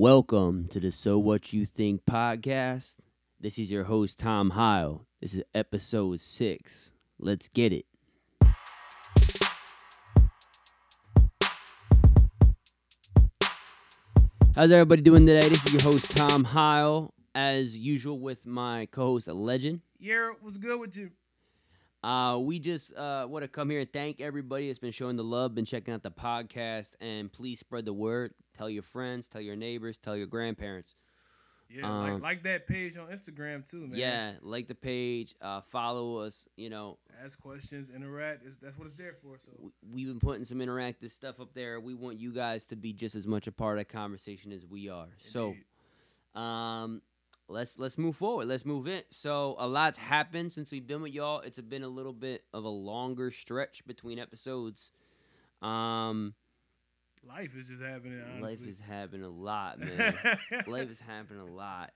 [0.00, 2.96] Welcome to the So What You Think podcast.
[3.38, 5.06] This is your host, Tom Heil.
[5.20, 6.94] This is episode six.
[7.18, 7.84] Let's get it.
[14.56, 15.46] How's everybody doing today?
[15.46, 19.82] This is your host, Tom Heil, as usual, with my co host, a Legend.
[19.98, 21.10] Yeah, what's good with you?
[22.02, 25.24] Uh, we just uh, want to come here and thank everybody that's been showing the
[25.24, 28.32] love, been checking out the podcast, and please spread the word.
[28.56, 30.94] Tell your friends, tell your neighbors, tell your grandparents.
[31.68, 33.96] Yeah, Um, like like that page on Instagram too, man.
[33.96, 36.48] Yeah, like the page, uh, follow us.
[36.56, 38.44] You know, Ask questions, interact.
[38.60, 39.38] That's what it's there for.
[39.38, 41.78] So w- we've been putting some interactive stuff up there.
[41.78, 44.66] We want you guys to be just as much a part of the conversation as
[44.66, 45.06] we are.
[45.18, 45.54] So,
[46.34, 47.02] um,
[47.50, 48.46] let's let's move forward.
[48.46, 49.02] Let's move in.
[49.10, 51.40] So a lot's happened since we've been with y'all.
[51.40, 54.92] It's been a little bit of a longer stretch between episodes.
[55.62, 56.34] Um,
[57.26, 58.20] life is just happening.
[58.24, 58.42] Honestly.
[58.56, 60.14] life is happening a lot, man.
[60.66, 61.92] life is happening a lot.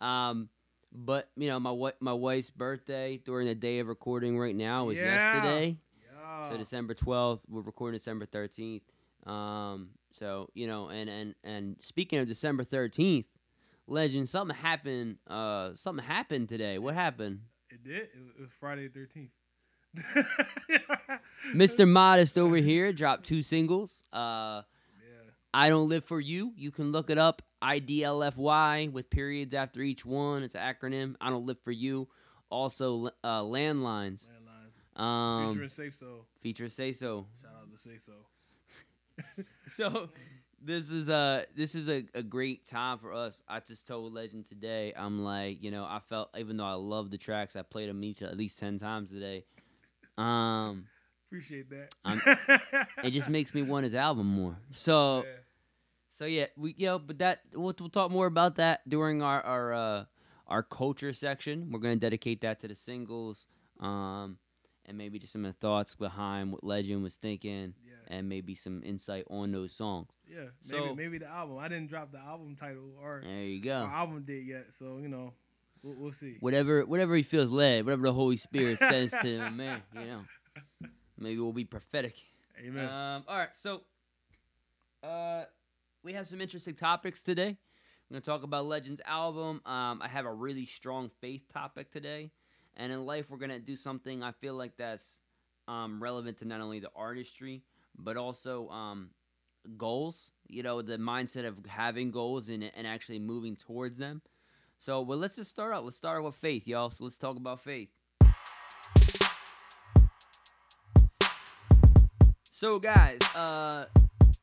[0.00, 0.48] Um,
[0.92, 4.84] but you know, my wi- my wife's birthday during the day of recording right now
[4.86, 5.04] was Yeah.
[5.34, 5.78] yesterday.
[6.12, 6.48] Yeah.
[6.50, 8.82] So December twelfth, we're recording December thirteenth.
[9.26, 13.26] Um, so you know, and and and speaking of December thirteenth,
[13.86, 15.16] legend, something happened.
[15.26, 16.78] Uh, something happened today.
[16.78, 17.40] What happened?
[17.70, 18.02] it did.
[18.02, 19.30] It was, Friday the thirteenth.
[21.54, 21.88] Mr.
[21.88, 24.02] Modest over here dropped two singles.
[24.12, 24.62] Uh,
[25.00, 25.30] Yeah.
[25.54, 26.52] I don't live for you.
[26.56, 27.42] You can look it up.
[27.62, 30.42] IDLFY with periods after each one.
[30.42, 31.16] It's an acronym.
[31.20, 32.08] I don't live for you.
[32.50, 34.28] Also, uh, landlines.
[34.28, 35.00] Landlines.
[35.02, 36.26] Um, Featuring say So.
[36.40, 37.26] feature say so.
[37.42, 38.12] Shout out to Say So.
[39.68, 40.10] so
[40.66, 43.42] this is a this is a, a great time for us.
[43.48, 44.92] I just told Legend today.
[44.96, 48.02] I'm like, you know, I felt even though I love the tracks, I played them
[48.02, 49.44] each at least ten times today.
[50.18, 50.86] Um,
[51.28, 52.88] Appreciate that.
[53.04, 54.56] It just makes me want his album more.
[54.72, 55.32] So Yeah.
[56.10, 59.40] so yeah, we you know, but that we'll, we'll talk more about that during our
[59.42, 60.04] our uh,
[60.46, 61.70] our culture section.
[61.70, 63.46] We're gonna dedicate that to the singles.
[63.80, 64.38] Um.
[64.88, 67.94] And maybe just some of the thoughts behind what Legend was thinking, Yeah.
[68.16, 70.08] and maybe some insight on those songs.
[70.28, 70.46] Yeah.
[70.62, 71.58] So- Maybe maybe the album.
[71.58, 73.84] I didn't drop the album title or There you go.
[73.92, 74.72] album date yet.
[74.72, 75.32] So you know,
[75.82, 76.36] we'll, we'll see.
[76.38, 80.22] whatever whatever he feels led, whatever the Holy Spirit says to him, man, you know.
[81.18, 82.14] Maybe we'll be prophetic.
[82.64, 82.88] Amen.
[82.88, 83.82] Um, all right, so
[85.02, 85.44] uh,
[86.02, 87.48] we have some interesting topics today.
[87.48, 87.56] I'm
[88.12, 89.60] gonna talk about Legends album.
[89.66, 92.30] Um, I have a really strong faith topic today,
[92.76, 95.20] and in life we're gonna do something I feel like that's
[95.68, 97.62] um, relevant to not only the artistry
[97.98, 99.10] but also um,
[99.76, 100.32] goals.
[100.48, 104.22] You know, the mindset of having goals and and actually moving towards them.
[104.78, 105.84] So, well, let's just start out.
[105.84, 106.90] Let's start with faith, y'all.
[106.90, 107.88] So let's talk about faith.
[112.52, 113.86] So, guys, uh,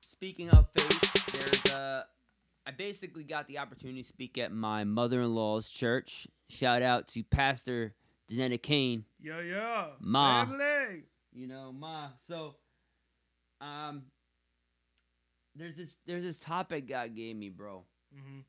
[0.02, 2.04] speaking of faith, there's uh,
[2.66, 6.28] I basically got the opportunity to speak at my mother-in-law's church.
[6.50, 7.96] Shout out to Pastor
[8.31, 9.06] Danetta Kane.
[9.22, 9.85] yeah, yeah.
[10.00, 10.45] Ma.
[10.45, 11.03] Family.
[11.34, 12.09] You know, ma.
[12.17, 12.56] So,
[13.61, 14.03] um,
[15.56, 17.84] there's this there's this topic God gave me, bro,
[18.16, 18.39] Mm-hmm.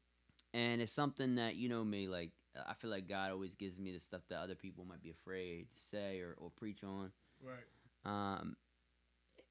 [0.53, 2.09] and it's something that you know me.
[2.09, 2.33] Like,
[2.69, 5.67] I feel like God always gives me the stuff that other people might be afraid
[5.75, 7.11] to say or, or preach on.
[7.43, 7.65] Right.
[8.05, 8.57] Um,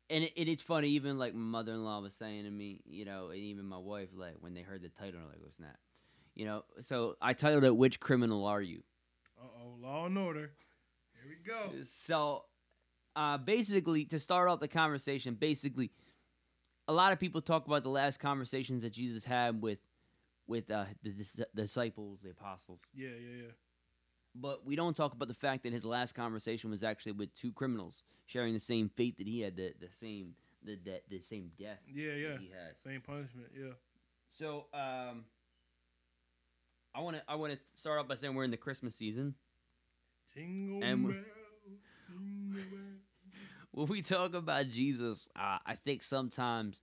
[0.09, 2.81] and it, it, it's funny, even like my mother in law was saying to me,
[2.85, 5.50] you know, and even my wife, like when they heard the title, they're like, "Oh
[5.55, 5.78] snap!"
[6.35, 6.63] You know.
[6.81, 8.84] So I titled it, "Which criminal are you?"
[9.84, 10.52] Law and Order.
[11.14, 11.84] Here we go.
[11.90, 12.46] So,
[13.16, 15.92] uh, basically, to start off the conversation, basically,
[16.88, 19.80] a lot of people talk about the last conversations that Jesus had with,
[20.48, 23.52] with uh, the, dis- disciples, the apostles, Yeah, yeah, yeah.
[24.36, 27.52] but we don't talk about the fact that his last conversation was actually with two
[27.52, 31.52] criminals sharing the same fate that he had, the the same the the, the same
[31.60, 32.38] death Yeah, yeah.
[32.38, 32.78] he had.
[32.78, 33.48] Same punishment.
[33.58, 33.74] Yeah.
[34.30, 35.26] So, um,
[36.96, 39.36] I want to I want to start off by saying we're in the Christmas season.
[40.36, 41.26] Jingle And- bells,
[42.10, 43.00] jingle bells.
[43.72, 46.82] when we talk about Jesus, uh, I think sometimes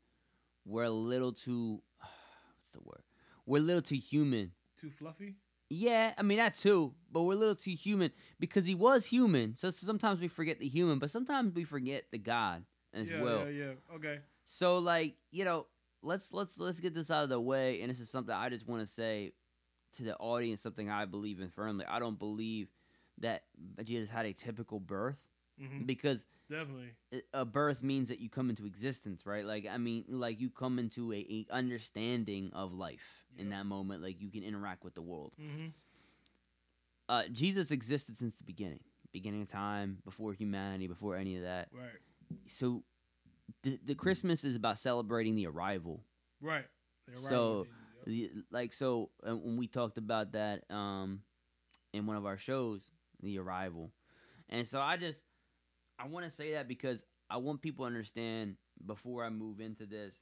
[0.64, 3.02] we're a little too what's the word?
[3.46, 4.52] We're a little too human.
[4.80, 5.36] Too fluffy.
[5.68, 8.10] Yeah, I mean that too, but we're a little too human
[8.40, 9.54] because he was human.
[9.54, 13.48] So sometimes we forget the human, but sometimes we forget the God as yeah, well.
[13.48, 13.94] yeah, yeah.
[13.94, 14.18] Okay.
[14.46, 15.66] So like, you know,
[16.02, 18.66] let's let's let's get this out of the way and this is something I just
[18.66, 19.32] want to say
[19.94, 21.84] to the audience something I believe in firmly.
[21.88, 22.68] I don't believe
[23.20, 23.44] that
[23.84, 25.18] Jesus had a typical birth
[25.58, 26.90] hmm because Definitely.
[27.32, 29.44] a birth means that you come into existence, right?
[29.44, 34.02] Like I mean, like you come into a, a understanding of life in that moment.
[34.02, 35.34] Like you can interact with the world.
[35.38, 35.68] hmm
[37.08, 38.80] Uh, Jesus existed since the beginning,
[39.12, 41.68] beginning of time, before humanity, before any of that.
[41.72, 41.98] Right.
[42.46, 42.82] So,
[43.62, 46.00] the the Christmas is about celebrating the arrival.
[46.40, 46.64] Right.
[47.06, 47.66] They're right So,
[48.06, 51.22] The- Like so, uh, when we talked about that um,
[51.92, 52.88] in one of our shows,
[53.22, 53.92] the arrival,
[54.48, 55.22] and so I just
[55.98, 59.86] I want to say that because I want people to understand before I move into
[59.86, 60.20] this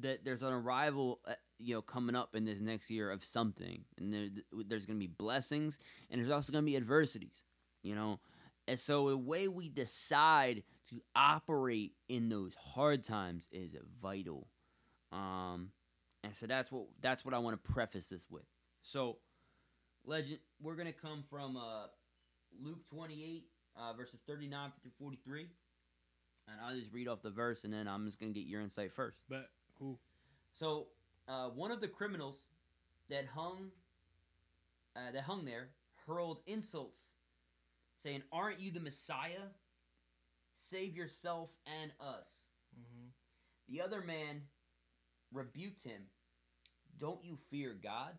[0.00, 3.84] that there's an arrival, uh, you know, coming up in this next year of something,
[3.96, 4.28] and there,
[4.66, 5.78] there's going to be blessings,
[6.10, 7.44] and there's also going to be adversities,
[7.82, 8.20] you know,
[8.68, 14.46] and so the way we decide to operate in those hard times is vital.
[15.10, 15.70] Um,
[16.22, 18.44] and so that's what that's what I want to preface this with.
[18.82, 19.18] So,
[20.04, 21.86] legend, we're gonna come from uh,
[22.62, 23.44] Luke 28
[23.76, 25.46] uh, verses 39 through 43,
[26.48, 28.92] and I'll just read off the verse, and then I'm just gonna get your insight
[28.92, 29.18] first.
[29.28, 30.00] But cool.
[30.52, 30.88] So,
[31.28, 32.46] uh, one of the criminals
[33.10, 33.70] that hung
[34.96, 35.70] uh, that hung there
[36.06, 37.12] hurled insults,
[37.96, 39.48] saying, "Aren't you the Messiah?
[40.54, 42.46] Save yourself and us."
[42.78, 43.08] Mm-hmm.
[43.68, 44.42] The other man
[45.32, 46.02] rebuked him.
[46.98, 48.12] Don't you fear God?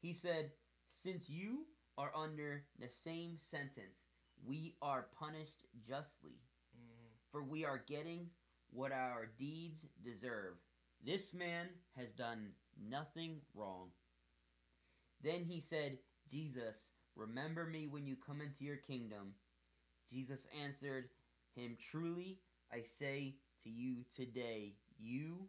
[0.00, 0.50] He said,
[0.88, 1.66] Since you
[1.98, 4.04] are under the same sentence,
[4.44, 6.40] we are punished justly,
[6.76, 7.08] Mm-hmm.
[7.32, 8.28] for we are getting
[8.70, 10.56] what our deeds deserve.
[11.04, 13.88] This man has done nothing wrong.
[15.22, 15.98] Then he said,
[16.30, 19.34] Jesus, remember me when you come into your kingdom.
[20.10, 21.08] Jesus answered
[21.54, 22.38] him, Truly,
[22.72, 25.48] I say to you today, you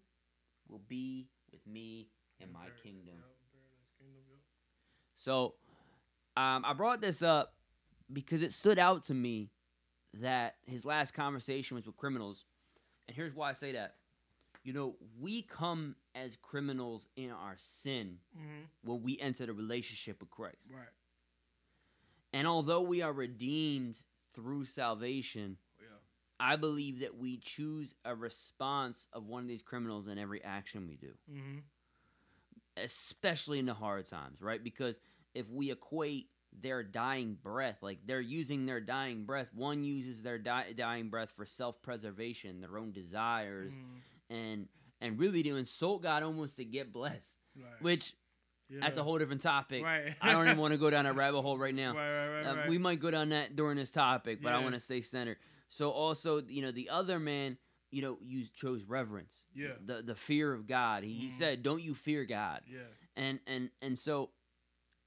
[0.69, 2.07] will be with me
[2.39, 3.15] in my kingdom.
[3.99, 4.39] kingdom.
[5.13, 5.55] So,
[6.37, 7.53] um, I brought this up
[8.11, 9.49] because it stood out to me
[10.13, 12.45] that his last conversation was with criminals.
[13.07, 13.95] And here's why I say that.
[14.63, 18.63] You know, we come as criminals in our sin Mm-hmm.
[18.89, 20.71] when we enter the relationship with Christ.
[20.73, 20.87] Right.
[22.33, 23.97] And although we are redeemed
[24.33, 25.87] through salvation, Yeah.
[26.39, 30.87] I believe that we choose a response of one of these criminals in every action
[30.87, 31.13] we do.
[31.31, 31.59] Mm-hmm.
[32.77, 34.63] especially in the hard times, right?
[34.63, 34.99] Because
[35.37, 36.27] if we equate
[36.59, 41.31] their dying breath, like they're using their dying breath, one uses their di- dying breath
[41.35, 44.35] for self-preservation, their own desires, Mm-hmm.
[44.35, 44.67] and
[44.99, 47.81] and really to insult God almost to get blessed, Right.
[47.81, 48.15] which
[48.69, 48.79] yeah.
[48.81, 49.83] that's a whole different topic.
[49.83, 50.15] Right.
[50.21, 51.93] I don't even want to go down that rabbit hole right now.
[51.95, 52.11] Right.
[52.29, 52.43] Right.
[52.47, 52.65] Right.
[52.65, 52.69] Uh.
[52.69, 55.37] We might go down that during this topic, but I want to stay centered.
[55.69, 57.57] So also, you know, the other man,
[57.91, 59.73] you know, you chose reverence, Yeah.
[59.85, 61.03] the the fear of God.
[61.03, 61.31] He, he Mhm.
[61.33, 62.79] said, "Don't you fear God?" yeah.
[63.15, 64.31] and and and so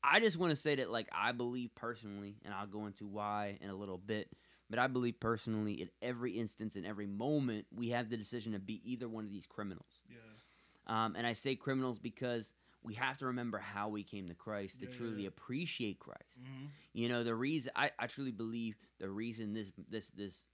[0.02, 3.58] i just want to say that like i believe personally and i'll go into why
[3.61, 4.29] in a little bit
[4.69, 8.58] but i believe personally at every instance in every moment we have the decision to
[8.58, 11.05] be either one of these criminals Yeah.
[11.05, 14.81] um, and i say criminals because we have to remember how we came to christ
[14.81, 15.29] to Yeah, yeah, truly yeah.
[15.29, 16.67] appreciate christ Mm-hmm.
[16.94, 20.46] you know the reason I, I truly believe the reason this this this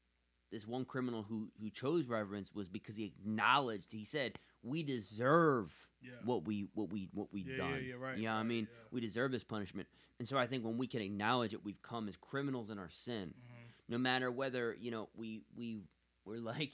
[0.53, 4.33] this one criminal who who chose reverence was because he acknowledged he said
[4.63, 5.73] we deserve
[6.07, 6.13] Yeah.
[6.25, 7.95] what we what we what we've yeah, done Yeah.
[7.95, 7.95] Yeah.
[7.95, 8.19] Right.
[8.19, 8.69] you know what I mean?
[8.71, 8.89] Yeah.
[8.91, 9.89] We deserve this punishment.
[10.19, 12.89] And so I think when we can acknowledge it, we've come as criminals in our
[12.91, 13.35] sin.
[13.35, 13.73] Mhm.
[13.89, 15.83] No matter whether, you know, we we
[16.25, 16.73] were like,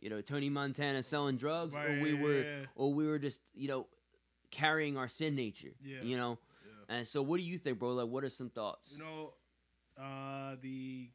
[0.00, 3.68] you know, Tony Montana selling drugs Right, or we were or we were just, you
[3.68, 3.86] know,
[4.50, 5.74] carrying our sin nature.
[5.84, 6.02] Yeah.
[6.02, 6.38] You know?
[6.88, 7.90] And so what do you think, bro?
[7.92, 8.92] Like what are some thoughts?
[8.96, 9.32] You know,
[10.02, 11.10] uh, the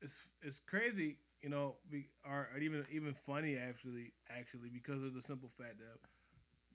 [0.00, 1.18] it's it's crazy.
[1.42, 1.76] You know,
[2.24, 5.98] or, or even even funny actually actually because of the simple fact that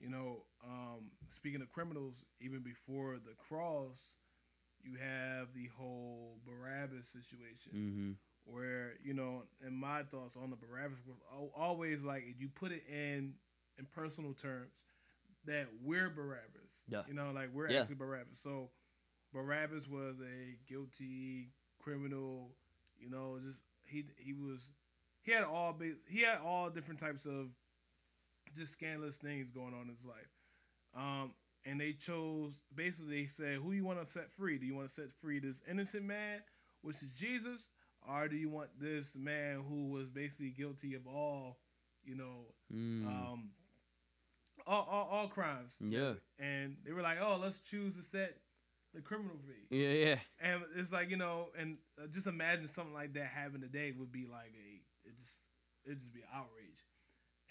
[0.00, 3.98] you know, um, speaking of criminals, even before the cross,
[4.82, 8.10] you have the whole Barabbas situation mm-hmm.
[8.44, 11.16] where you know, and my thoughts on the Barabbas was
[11.56, 13.34] always like if you put it in
[13.78, 14.72] in personal terms
[15.46, 16.82] that we're Barabbas.
[16.88, 17.02] Yeah.
[17.08, 17.80] You know, like we're Yeah.
[17.80, 18.40] actually Barabbas.
[18.40, 18.70] So
[19.32, 22.54] Barabbas was a guilty criminal.
[22.98, 24.70] You know, just he he was
[25.22, 27.48] he had all base he had all different types of
[28.56, 30.30] just scandalous things going on in his life.
[30.96, 31.32] Um,
[31.64, 34.58] and they chose basically they said, who you want to set free?
[34.58, 36.40] Do you want to set free this innocent man,
[36.82, 37.60] which is Jesus,
[38.08, 41.58] or do you want this man who was basically guilty of all,
[42.04, 43.06] you know, Mm.
[43.06, 43.50] um,
[44.66, 45.72] all, all, all crimes?
[45.80, 46.14] Yeah.
[46.38, 48.36] And they were like, oh, let's choose to set
[48.94, 49.66] the criminal free.
[49.76, 50.18] yeah, yeah.
[50.40, 54.10] And it's like you know, and uh, just imagine something like that happening today would
[54.12, 55.36] be like a, it just,
[55.84, 56.75] it'd just be outrage.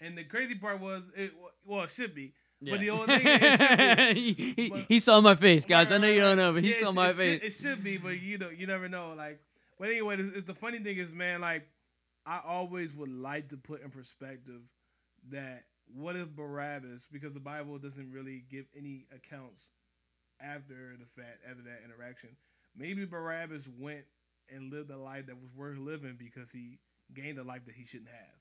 [0.00, 1.32] And the crazy part was, it
[1.64, 2.32] well, it should be.
[2.62, 5.88] But the only thing it should he, he, But- he saw my face, guys.
[5.88, 7.40] I Right, know you don't know, but he Yeah, saw it my should- face.
[7.42, 9.14] It should be, but you know, you never know.
[9.16, 9.40] Like,
[9.78, 11.66] but anyway, it's, it's the funny thing is, man, like,
[12.24, 14.62] I always would like to put in perspective
[15.30, 19.64] that what if Barabbas, because the Bible doesn't really give any accounts
[20.40, 22.30] after the fact, after that interaction,
[22.76, 24.04] maybe Barabbas went
[24.54, 26.78] and lived a life that was worth living because he
[27.14, 28.35] gained a life that he shouldn't have.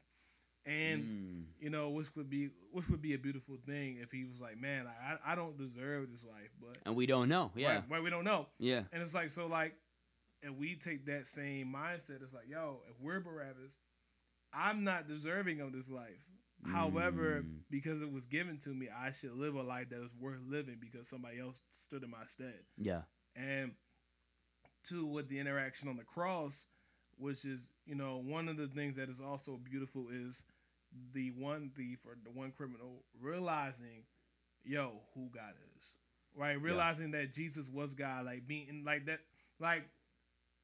[0.65, 1.45] And Mm.
[1.59, 4.57] you know, which would be which would be a beautiful thing if he was like,
[4.59, 7.51] man, like, I I don't deserve this life, but and we don't know.
[7.55, 8.47] Yeah, right, right, we don't know.
[8.59, 9.75] yeah, And it's like so like
[10.43, 13.73] and we take that same mindset, it's like, yo, if we're Barabbas,
[14.53, 16.19] I'm not deserving of this life.
[16.65, 17.59] However, Mm.
[17.69, 20.77] because it was given to me, I should live a life that is worth living
[20.79, 22.65] because somebody else stood in my stead.
[22.77, 23.03] yeah,
[23.35, 23.75] And
[24.83, 26.65] two, with the interaction on the cross,
[27.17, 30.43] which is, you know, one of the things that is also beautiful is
[31.13, 34.03] the one thief or the one criminal realizing,
[34.63, 35.83] yo, who God is.
[36.37, 36.61] Right?
[36.61, 39.19] Realizing that Jesus was God, like being like that
[39.59, 39.83] like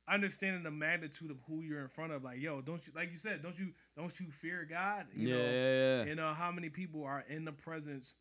[0.07, 3.17] understanding the magnitude of who you're in front of, like, yo, don't you like you
[3.17, 5.05] said, don't you don't you fear God?
[5.13, 6.03] You yeah, know, yeah, yeah.
[6.05, 8.15] you know how many people are in the presence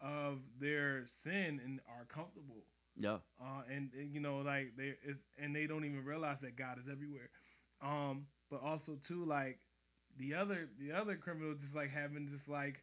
[0.00, 2.64] of their sin and are comfortable
[3.00, 3.18] yeah.
[3.40, 6.78] uh, and, and, you know like they is and they don't even realize that God
[6.78, 7.30] is everywhere.
[7.82, 9.58] Um, but also too like
[10.20, 12.82] the other the other criminal just like having just like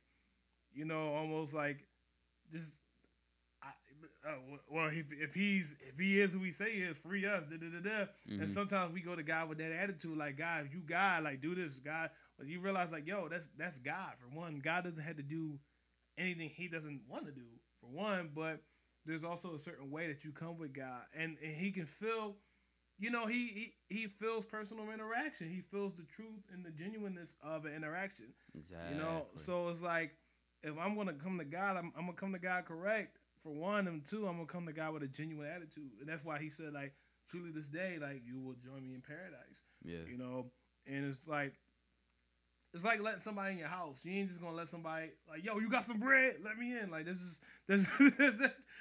[0.73, 1.87] you know almost like
[2.51, 2.73] just.
[3.63, 3.69] I,
[4.29, 4.35] uh,
[4.69, 7.43] well, if, if he's if he is who we say he is, free us.
[7.49, 8.05] Da, da, da, da.
[8.27, 8.53] And Mhm.
[8.53, 11.55] sometimes we go to God with that attitude, like God, if you God, like do
[11.55, 12.11] this, God.
[12.37, 14.59] But you realize, like, yo, that's that's God for one.
[14.59, 15.59] God doesn't have to do
[16.17, 17.47] anything He doesn't want to do
[17.81, 18.29] for one.
[18.35, 18.61] But
[19.05, 22.35] there's also a certain way that you come with God, and, and He can feel,
[22.99, 25.49] you know, he, he He feels personal interaction.
[25.49, 28.27] He feels the truth and the genuineness of an interaction.
[28.57, 28.95] Exactly.
[28.95, 30.11] You know, so it's like
[30.63, 33.87] if I'm gonna come to God, I'm, I'm gonna come to God correct for one,
[33.87, 36.49] and two, I'm gonna come to God with a genuine attitude, and that's why He
[36.49, 36.93] said like,
[37.29, 39.61] truly this day, like you will join me in paradise.
[39.83, 40.45] yeah, You know,
[40.87, 41.53] and it's like.
[42.73, 44.03] It's like letting somebody in your house.
[44.03, 46.35] You ain't just gonna let somebody like, yo, you got some bread?
[46.43, 46.91] Let me in.
[46.91, 47.87] Like this is this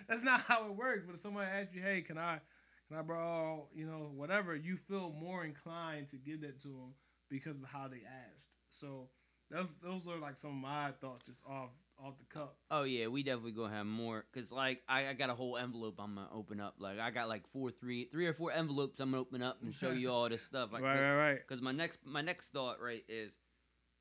[0.08, 1.04] that's not how it works.
[1.06, 2.40] But if somebody asks you, hey, can I
[2.88, 6.94] can I borrow, you know, whatever, you feel more inclined to give that to them
[7.28, 8.48] because of how they asked.
[8.70, 9.08] So
[9.50, 12.58] those those are like some of my thoughts just off off the cup.
[12.70, 14.24] Oh yeah, we definitely gonna have more.
[14.34, 16.74] Cause like I, I got a whole envelope I'm gonna open up.
[16.78, 19.74] Like I got like four, three, three or four envelopes I'm gonna open up and
[19.74, 20.72] show you all this stuff.
[20.72, 21.38] Like, right, right, right.
[21.38, 23.38] Because my next my next thought right is,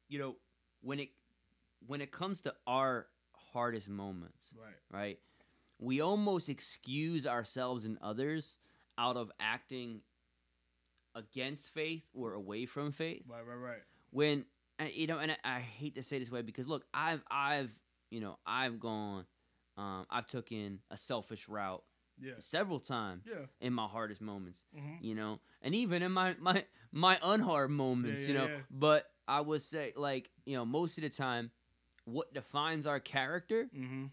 [0.09, 0.35] you know,
[0.81, 1.09] when it
[1.87, 3.07] when it comes to our
[3.53, 4.99] hardest moments, Right.
[4.99, 5.19] right?
[5.77, 8.57] We almost excuse ourselves and others
[8.97, 10.01] out of acting
[11.15, 13.23] against faith or away from faith.
[13.27, 13.81] Right, right, right.
[14.11, 14.45] When
[14.91, 17.71] you know, and I, I hate to say this way because look, I've I've
[18.11, 19.25] you know I've gone,
[19.77, 21.83] um, I've taken a selfish route
[22.21, 22.33] Yeah.
[22.39, 23.45] several times Yeah.
[23.61, 28.21] in my hardest moments hmm you know and even in my my my unhard moments
[28.21, 28.57] Yeah, you know yeah.
[28.71, 31.51] but i would say like you know most of the time
[32.05, 34.05] what defines our character hmm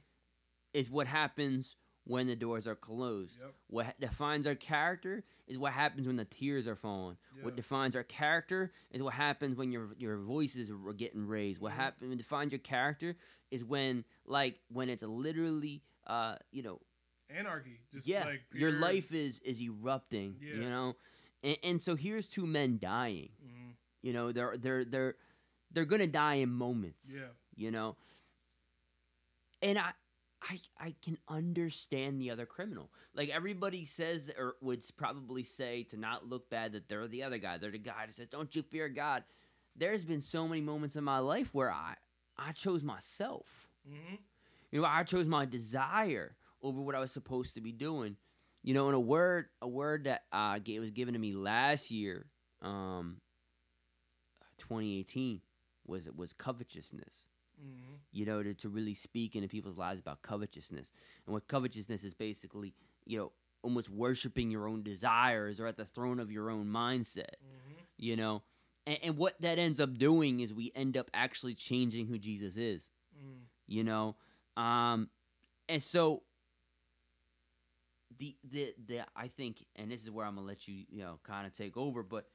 [0.74, 3.54] is what happens when the doors are closed Yep.
[3.68, 8.02] what defines our character is what happens when the tears are falling what defines our
[8.02, 11.76] character is what happens when your your voices are getting raised what Mhm.
[11.76, 13.16] happens defines your character
[13.50, 16.80] is when like when it's literally uh you know
[17.30, 17.78] Anarchy.
[17.92, 20.54] Just yeah like your life is is erupting Yeah.
[20.54, 20.96] you know
[21.42, 23.74] and, and so here's two men dying Mhm.
[24.02, 25.14] you know they're they're they're
[25.70, 27.28] they're gonna die in moments Yeah.
[27.54, 27.96] you know
[29.62, 29.92] and i
[30.48, 32.90] i i can understand the other criminal.
[33.14, 37.38] Like everybody says or would probably say to not look bad that they're the other
[37.38, 37.58] guy.
[37.58, 39.24] They're the guy that says don't you fear god.
[39.74, 41.94] There's been so many moments in my life where i
[42.36, 43.68] i chose myself.
[43.88, 44.16] Hmm
[44.72, 48.16] you know, I chose my desire over what I was supposed to be doing.
[48.64, 52.26] You know, and a word, a word that uh, was given to me last year,
[52.62, 53.16] um,
[54.58, 55.42] 2018,
[55.86, 57.26] was it was covetousness.
[57.62, 60.90] Hmm You know, to, to really speak into people's lives about covetousness,
[61.26, 62.74] and what covetousness is basically,
[63.06, 67.36] you know, almost worshiping your own desires or at the throne of your own mindset
[67.40, 68.42] hmm you know?
[68.86, 72.56] And, and what that ends up doing is we end up actually changing who jesus
[72.56, 73.42] is mm.
[73.66, 74.16] you know?
[74.56, 75.08] Um
[75.68, 76.24] and so
[78.18, 81.18] the the the i think and this is where i'm gonna let you you know
[81.24, 82.26] kind of take over but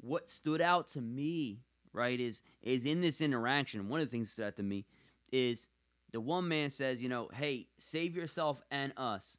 [0.00, 1.60] what stood out to me
[1.92, 4.84] right is is in this interaction one of the things that stood out to me
[5.32, 5.68] is
[6.12, 9.38] the one man says you know hey save yourself and us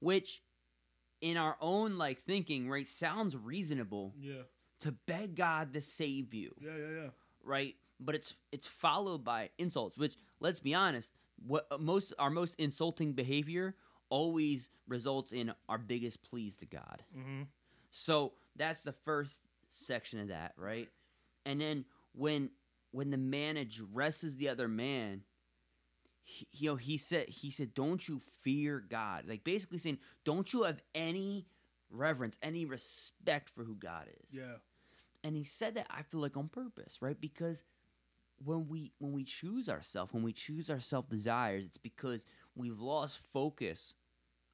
[0.00, 0.42] which
[1.20, 4.42] in our own like thinking right sounds reasonable Yeah.
[4.80, 6.76] to beg god to save you Yeah.
[6.76, 7.02] Yeah.
[7.02, 7.10] Yeah.
[7.42, 7.74] right?
[8.00, 11.14] But it's it's followed by insults, which let's be honest,
[11.46, 13.76] what uh, most our most insulting behavior
[14.10, 17.04] always results in our biggest pleas to God.
[17.14, 17.42] hmm
[17.92, 20.88] So that's the first section of that, right?
[21.46, 22.50] And then when
[22.90, 25.22] when the man addresses the other man,
[26.22, 30.52] he, you know, he said he said, "Don't you fear God?" Like basically saying, "Don't
[30.52, 31.46] you have any
[31.90, 34.56] reverence, any respect for who God is?" Yeah.
[35.22, 37.20] and he said that I feel like on purpose, right?
[37.20, 37.62] Because
[38.44, 42.78] when we when we choose ourselves, when we choose our self desires, it's because we've
[42.80, 43.94] lost focus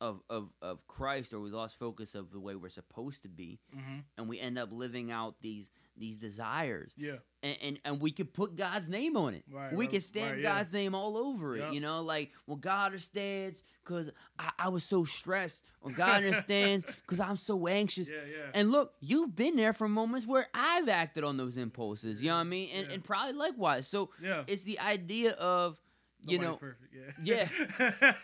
[0.01, 3.61] of, of of Christ or we lost focus of the way we're supposed to be,
[3.77, 3.99] Mm-hmm.
[4.19, 5.71] and we end up living out these
[6.01, 6.95] these desires.
[6.97, 7.17] Yeah.
[7.43, 9.45] And, and and we could put God's name on it.
[9.51, 9.73] Right.
[9.73, 10.57] we could stamp right, yeah.
[10.57, 11.61] God's name all over it.
[11.61, 11.73] Yup.
[11.75, 16.85] You know, like, well, God understands because I, I was so stressed, or God understands
[17.03, 18.11] because I'm so anxious.
[18.11, 18.51] Yeah, yeah.
[18.55, 22.21] And look, you've been there for moments where I've acted on those impulses.
[22.23, 22.71] You know what I mean?
[22.75, 22.95] And, Yeah.
[22.95, 23.87] and probably likewise.
[23.87, 24.43] So yeah.
[24.47, 25.81] it's the idea of,
[26.27, 26.95] you Nobody's know, perfect.
[27.25, 27.49] Yeah.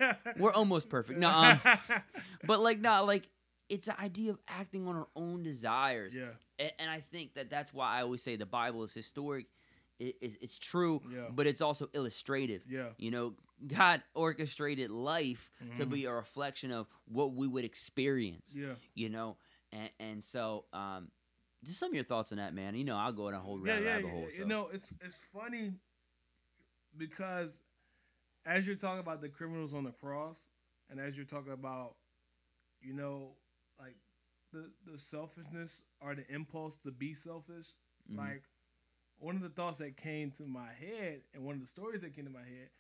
[0.05, 0.15] Yeah.
[0.39, 1.19] we're almost perfect.
[1.19, 1.61] No, um,
[2.45, 3.29] but like, not like
[3.69, 6.15] it's the idea of acting on our own desires.
[6.15, 6.29] yeah.
[6.59, 9.47] And, and I think that that's why I always say the Bible is historic.
[9.99, 11.29] It, it's, it's true, Yeah.
[11.31, 12.63] but it's also illustrative.
[12.69, 12.89] Yeah.
[12.99, 13.35] You know,
[13.67, 15.91] God orchestrated life to Mhm.
[15.91, 18.55] be a reflection of what we would experience.
[18.55, 18.75] Yeah.
[18.95, 19.37] You know,
[19.73, 21.11] and and so um,
[21.65, 22.75] just some of your thoughts on that, man.
[22.77, 24.11] You know, I'll go in a whole yeah, ra- yeah, rabbit yeah.
[24.13, 24.27] hole.
[24.31, 24.39] So.
[24.39, 25.73] You know, it's it's funny
[26.97, 27.61] because
[28.45, 30.47] as you're talking about the criminals on the cross,
[30.91, 31.95] and as you're talking about,
[32.81, 33.31] you know,
[34.53, 37.75] the the selfishness or the impulse to be selfish,
[38.11, 38.17] Mhm.
[38.19, 38.43] like
[39.19, 42.15] one of the thoughts that came to my head, and one of the stories that
[42.15, 42.71] came to my head,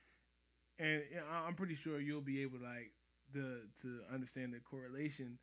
[0.78, 2.92] and you know, I- I'm pretty sure you'll be able to like
[3.32, 5.38] to to understand the correlation.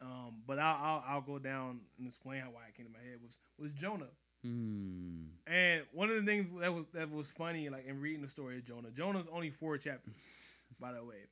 [0.00, 2.98] Um, but I'll, I'll I'll go down and explain how why it came to my
[3.00, 4.10] head was was Jonah.
[4.42, 5.26] Hmm.
[5.46, 8.56] And one of the things that was that was funny, like in reading the story
[8.56, 8.90] of Jonah.
[8.90, 10.14] Jonah's only four chapters,
[10.80, 11.26] by the way.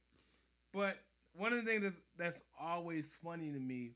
[0.73, 0.99] But
[1.33, 3.93] one of the things that's, that's always funny to me,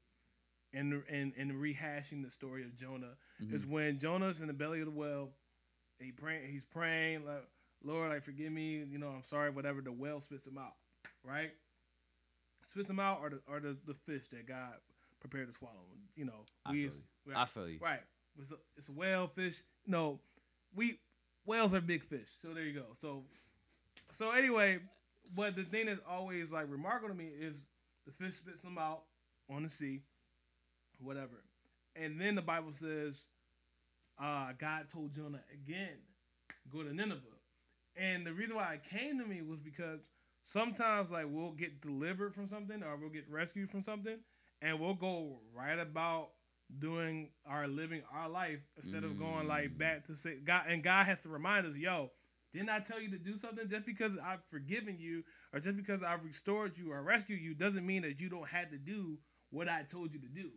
[0.72, 3.52] in in in rehashing the story of Jonah, Mhm.
[3.52, 5.32] is when Jonah's in the belly of the well.
[5.98, 7.46] He praying, he's praying, like
[7.84, 9.80] Lord, like forgive me, you know, I'm sorry, whatever.
[9.80, 10.74] The well spits him out,
[11.24, 11.52] right?
[12.66, 14.74] Spits him out, or the or the, the fish that God
[15.20, 16.08] prepared to swallow him.
[16.16, 17.78] You know, I we feel is- I feel you.
[17.78, 18.02] Right.
[18.40, 19.62] It's a, it's a whale fish.
[19.86, 20.18] No,
[20.74, 20.98] we
[21.44, 22.28] whales are big fish.
[22.40, 22.86] So there you go.
[22.94, 23.24] So
[24.10, 24.80] so anyway,
[25.34, 27.66] but the thing that's always like remarkable to me is
[28.06, 29.02] the fish spits them out
[29.50, 30.02] on the sea,
[31.02, 31.42] whatever.
[31.96, 33.26] And then the Bible says,
[34.22, 35.98] uh, God told Jonah again,
[36.70, 37.20] go to Nineveh.
[37.96, 40.00] And the reason why it came to me was because
[40.44, 44.16] sometimes like we'll get delivered from something or we'll get rescued from something
[44.62, 46.30] and we'll go right about
[46.78, 49.78] doing our living our life instead of going like Mm.
[49.78, 52.10] back to say God and God has to remind us, yo,
[52.54, 53.68] didn't I tell you to do something?
[53.68, 57.84] Just because I've forgiven you or just because I've restored you or rescued you doesn't
[57.84, 59.18] mean that you don't have to do
[59.50, 60.50] what I told you to do.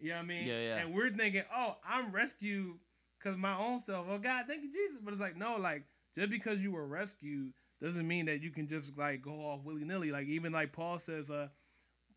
[0.00, 0.46] You know what I mean?
[0.46, 0.76] Yeah, yeah.
[0.78, 2.74] And we're thinking, oh, I'm rescued
[3.18, 4.06] because my own self.
[4.10, 4.98] Oh God, thank you, Jesus.
[5.02, 5.84] But it's like, no, like
[6.16, 7.52] just because you were rescued
[7.82, 10.10] doesn't mean that you can just like go off willy nilly.
[10.10, 11.48] Like even like Paul says, uh,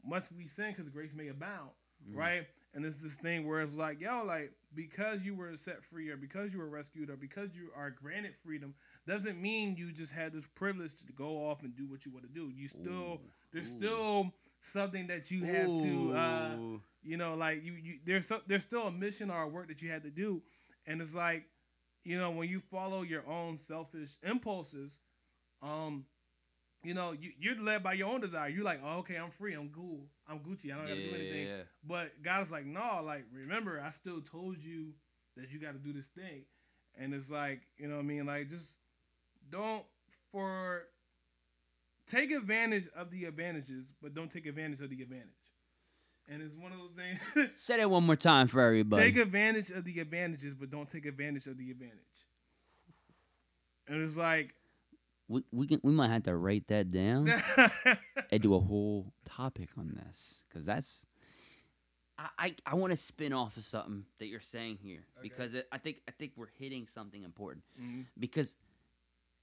[0.05, 1.71] must we sin because grace may abound,
[2.09, 2.17] Mhm.
[2.17, 2.47] right?
[2.73, 6.17] And it's this thing where it's like, yo, like because you were set free or
[6.17, 8.75] because you were rescued or because you are granted freedom
[9.07, 12.25] doesn't mean you just had this privilege to go off and do what you want
[12.27, 12.51] to do.
[12.55, 13.19] You still Ooh.
[13.51, 13.77] there's Ooh.
[13.77, 16.49] still something that you have to uh
[17.03, 19.81] you know like you, you there's so, there's still a mission or a work that
[19.81, 20.41] you had to do.
[20.85, 21.43] And it's like
[22.03, 24.99] you know when you follow your own selfish impulses
[25.61, 26.05] um
[26.83, 28.49] you know you, you're led by your own desire.
[28.49, 29.53] You're like oh, okay i'm free.
[29.53, 30.01] I'm cool.
[30.27, 30.71] I'm gucci.
[30.71, 31.47] I don't gotta do anything.
[31.47, 31.61] Yeah.
[31.83, 34.93] but god is like no like remember i still told you
[35.35, 36.43] that you gotta do this thing.
[36.99, 38.25] And it's like you know what i mean?
[38.25, 38.77] Like just
[39.49, 39.83] don't
[40.31, 40.83] for
[42.07, 45.27] take advantage of the advantages but don't take advantage of the advantage
[46.29, 49.03] and it's one of those things Say that one more time for everybody.
[49.03, 51.95] Take advantage of the advantages, but don't take advantage of the advantage.
[53.87, 54.53] And it's like,
[55.29, 57.27] we, we can we might have to write that down
[58.31, 61.05] and do a whole topic on this because that's
[62.17, 65.29] I I, I want to spin off of something that you're saying here Okay.
[65.29, 68.05] because it, I think I think we're hitting something important Mhm.
[68.19, 68.55] because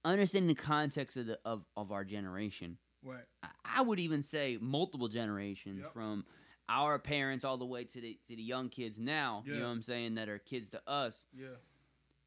[0.05, 4.59] understanding the context of the of, of our generation right, I- I would even say
[4.61, 5.93] multiple generations Yep.
[5.93, 6.25] from
[6.69, 9.43] our parents all the way to the to the young kids now.
[9.47, 10.15] You know what I'm saying?
[10.15, 11.27] That are kids to us.
[11.37, 11.49] yeah,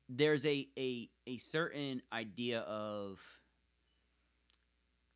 [0.10, 3.20] There's a a a certain idea of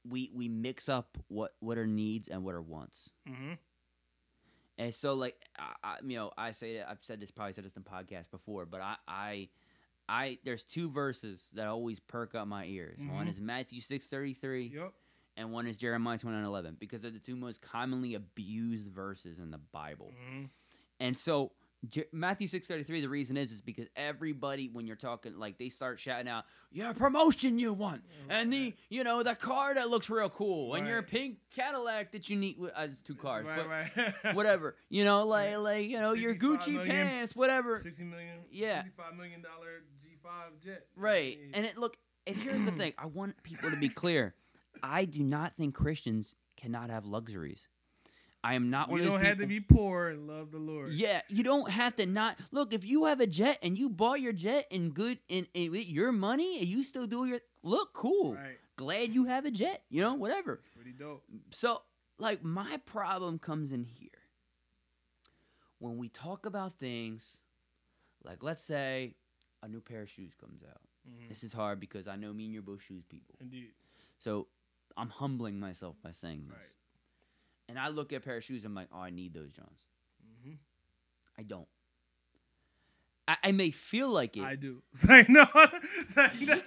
[0.08, 3.10] we we mix up what what are needs and what are wants.
[3.30, 3.54] mm-hmm.
[4.78, 7.66] And so like I, I you know I say that I've said this probably said
[7.66, 9.50] this in podcasts before, but I I
[10.12, 13.00] I there's two verses that always perk up my ears.
[13.00, 13.30] One Mhm.
[13.30, 14.94] is Matthew six thirty three yep,
[15.38, 19.52] and one is Jeremiah 29 11 because they're the two most commonly abused verses in
[19.52, 20.12] the Bible.
[20.30, 20.46] hmm
[21.00, 21.54] And so
[21.90, 26.00] Je- Matthew 6:33 the reason is is because everybody when you're talking like they start
[26.00, 30.30] shouting out your promotion you want and the you know the car that looks real
[30.30, 34.36] cool and your pink Cadillac that you need uh, it's two cars right, but right,
[34.36, 35.56] whatever you know like Right.
[35.58, 36.96] like you know your Gucci million.
[36.96, 38.84] pants whatever Sixty million, Yeah.
[38.84, 39.82] sixty-five million dollar
[40.24, 40.86] five jet.
[40.96, 41.38] Right.
[41.40, 41.58] Yeah.
[41.58, 42.94] And it look and here's the thing.
[42.98, 44.36] I want people to be clear.
[44.84, 47.68] I do not think Christians cannot have luxuries.
[48.44, 50.52] I am not we one of those You don't have to be poor and love
[50.52, 50.94] the Lord.
[50.94, 54.20] Yeah, you don't have to not look if you have a jet and you bought
[54.20, 57.94] your jet in good in, in with your money and you still do your look
[57.94, 58.36] cool.
[58.36, 58.58] Right.
[58.78, 60.54] Glad you have a jet, you know, whatever.
[60.54, 61.24] It's pretty dope.
[61.52, 61.84] So,
[62.18, 64.10] like, my problem comes in here.
[65.78, 67.38] When we talk about things,
[68.24, 69.16] like, let's say
[69.64, 70.82] a new pair of shoes comes out.
[71.08, 71.30] Mhm.
[71.30, 73.36] This is hard because I know me and you're both shoes people.
[73.40, 73.72] Indeed.
[74.18, 74.48] So,
[74.98, 76.58] I'm humbling myself by saying this.
[76.58, 76.78] Right.
[77.70, 79.80] And I look at a pair of shoes, I'm like, oh, I need those, Johns.
[80.44, 80.54] hmm
[81.38, 81.68] I don't.
[83.28, 84.44] I, I may feel like it.
[84.44, 84.82] I do.
[84.94, 85.46] Say no.
[86.10, 86.62] Say no.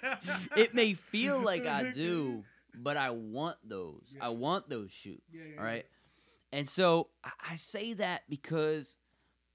[0.56, 4.02] it may feel like I do, but I want those.
[4.16, 4.24] Yeah.
[4.26, 5.20] I want those shoes.
[5.32, 5.84] Yeah, yeah, All right.
[6.52, 8.96] And so I, I say that because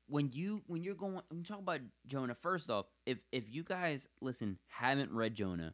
[0.10, 3.64] when you when you're going when you talk about Jonah, first off, if if you
[3.64, 5.74] guys listen haven't read Jonah,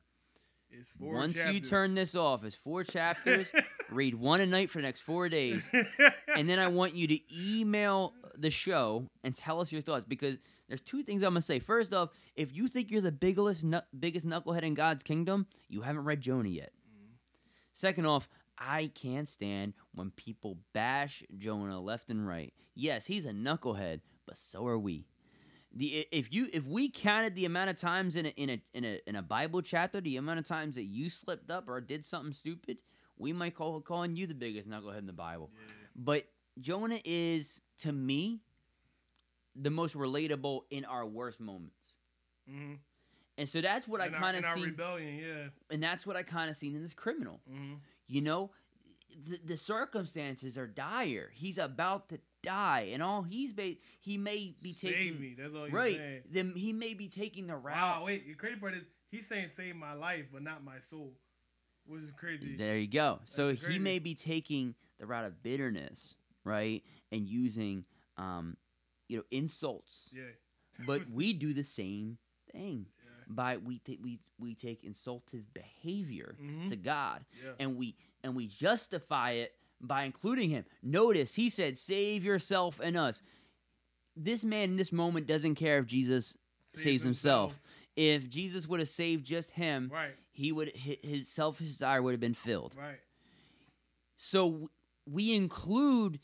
[0.70, 0.80] yeah.
[0.80, 3.52] It's four once you turn this off, it's four chapters.
[3.90, 5.70] read one a night for the next four days,
[6.36, 10.38] and then I want you to email the show and tell us your thoughts because
[10.68, 11.60] there's two things I'm gonna say.
[11.60, 15.82] First off, if you think you're the biggest nu- biggest knucklehead in God's kingdom, you
[15.82, 16.72] haven't read Jonah yet.
[16.90, 17.14] Mm.
[17.74, 22.54] Second off, I can't stand when people bash Jonah left and right.
[22.74, 25.06] Yes, he's a knucklehead, but so are we.
[25.78, 28.86] The if you if we counted the amount of times in a in a in
[28.86, 32.06] a in a Bible chapter, the amount of times that you slipped up or did
[32.06, 32.78] something stupid,
[33.18, 35.52] we might call calling you the biggest knucklehead in the Bible.
[35.54, 35.74] Yeah.
[35.96, 36.28] But
[36.62, 38.40] Jonah is to me
[39.56, 41.76] the most relatable in our worst moments.
[42.50, 42.78] Mhm.
[43.38, 45.18] And so that's what I kind of see rebellion.
[45.18, 45.48] Yeah.
[45.70, 47.42] and that's what I kind of seen in this criminal.
[47.50, 47.74] hmm
[48.08, 48.52] You know,
[49.26, 51.32] the, the circumstances are dire.
[51.34, 55.36] He's about to die, and all he's ba- he may be Save taking me.
[55.38, 55.98] That's all you're right.
[55.98, 56.22] saying.
[56.32, 57.76] Then he may be taking the route.
[57.76, 58.04] Wow.
[58.06, 58.28] Wait.
[58.28, 61.14] The crazy part is he's saying save my life, but not my soul,
[61.88, 62.56] which is crazy.
[62.56, 63.20] There you go.
[63.26, 67.86] So That's he may be taking the route of bitterness, right, and using,
[68.18, 68.56] um,
[69.10, 70.10] you know, insults.
[70.14, 70.24] yeah.
[70.86, 72.18] But we do the same
[72.52, 72.88] thing
[73.28, 76.68] by we ta- we we take insultive behavior Mhm.
[76.70, 77.26] to God.
[77.44, 77.54] Yeah.
[77.60, 80.66] and we and we justify it by including him.
[80.82, 83.22] Notice he said, "Save yourself and us."
[84.16, 87.60] This man in this moment doesn't care if Jesus saves, himself.
[87.96, 90.16] If Jesus would have saved just him, Right.
[90.32, 92.76] he would his selfish desire would have been filled.
[92.76, 93.00] Right.
[94.18, 94.70] So
[95.06, 96.20] we include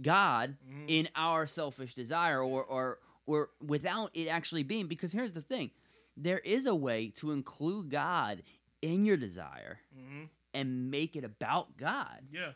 [0.00, 0.84] God Mhm.
[0.88, 4.88] in our selfish desire, or or or without it actually being.
[4.88, 5.70] Because here's the thing:
[6.16, 8.42] there is a way to include God
[8.80, 10.24] in your desire hmm
[10.54, 12.26] and make it about God.
[12.30, 12.52] Yeah.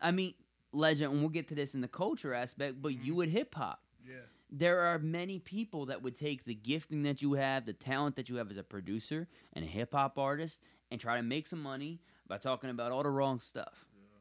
[0.00, 0.34] I mean,
[0.72, 3.16] legend, and we'll get to this in the culture aspect, but you Mhm.
[3.16, 3.82] would hip hop.
[4.06, 4.22] Yeah.
[4.50, 8.28] There are many people that would take the gifting that you have, the talent that
[8.28, 11.62] you have as a producer and a hip hop artist, and try to make some
[11.62, 13.86] money by talking about all the wrong stuff.
[13.94, 14.18] Yeah.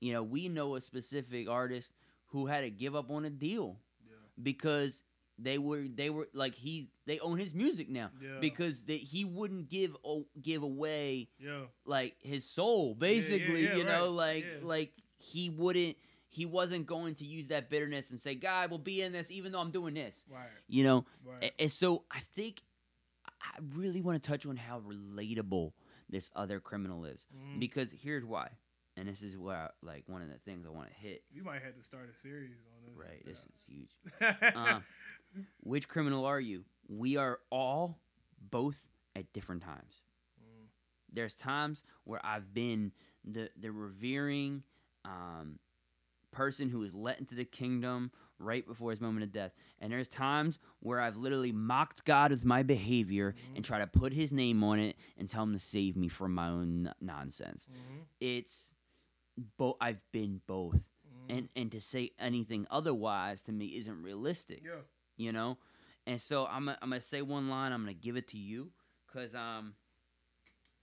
[0.00, 1.94] You know, we know a specific artist
[2.26, 4.14] who had to give up on a deal Yeah.
[4.42, 5.02] because
[5.42, 8.38] they were they were like he they own his music now Yeah.
[8.40, 11.62] because that he wouldn't give o- give away Yeah.
[11.84, 14.66] like his soul basically yeah, you know right, like yeah.
[14.68, 15.96] like he wouldn't
[16.28, 19.52] he wasn't going to use that bitterness and say god will be in this even
[19.52, 20.46] though i'm doing this Right.
[20.68, 21.44] you know Right.
[21.58, 22.62] A- and so i think
[23.42, 25.72] i really want to touch on how relatable
[26.08, 27.60] this other criminal is Mhm.
[27.60, 28.50] because here's why
[28.96, 31.62] and this is where like one of the things i want to hit You might
[31.62, 32.96] have to start a series on this.
[32.96, 34.80] right this is huge Yeah.
[35.60, 37.98] which criminal are you we are all
[38.50, 40.02] both at different times
[40.40, 40.66] Mm.
[41.12, 42.92] there's times where I've been
[43.24, 44.62] the the revering
[45.04, 45.58] um,
[46.30, 50.08] person who is let into the kingdom right before his moment of death, and there's
[50.08, 54.62] times where I've literally mocked God with my behavior and try to put His name
[54.64, 57.68] on it and tell Him to save me from my own n- nonsense.
[57.70, 58.04] Mhm.
[58.20, 58.72] It's
[59.58, 59.76] both.
[59.80, 61.36] I've been both, Mhm.
[61.36, 64.80] and and to say anything otherwise to me isn't realistic yeah.
[65.20, 65.58] You know?
[66.06, 68.70] And so i'm I'm gonna say one line i'm gonna give it to you
[69.06, 69.74] because um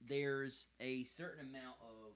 [0.07, 2.13] there's a certain amount of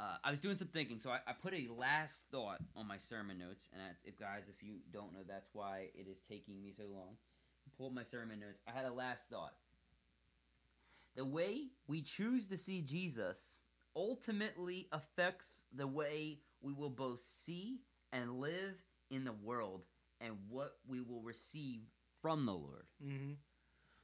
[0.00, 0.98] uh, i was doing some thinking.
[0.98, 4.44] So I, I put a last thought on my sermon notes and I, if guys
[4.48, 7.16] if you don't know that's why it is taking me so long.
[7.76, 8.60] Pull my sermon notes.
[8.68, 9.54] I had a last thought.
[11.16, 13.60] The way we choose to see jesus
[13.96, 17.80] ultimately affects the way we will both see
[18.12, 18.74] and live
[19.10, 19.82] in the world
[20.24, 21.82] and what we will receive
[22.22, 22.86] from the Lord.
[23.04, 23.32] Mm-hmm.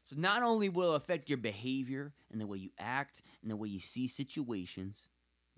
[0.05, 3.57] So not only will it affect your behavior and the way you act and the
[3.57, 5.09] way you see situations,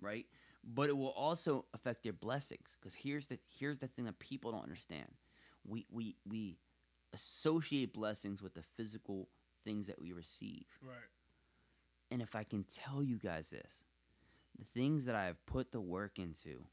[0.01, 0.27] right?
[0.63, 2.77] But it will also affect your blessings.
[2.79, 5.09] Because here's the here's the thing that people don't understand.
[5.67, 6.59] We we we
[7.13, 9.29] associate blessings with the physical
[9.65, 10.67] things that we receive.
[10.83, 10.97] Right.
[12.11, 13.85] And if I can tell you guys this,
[14.59, 16.65] the things that I have put the work into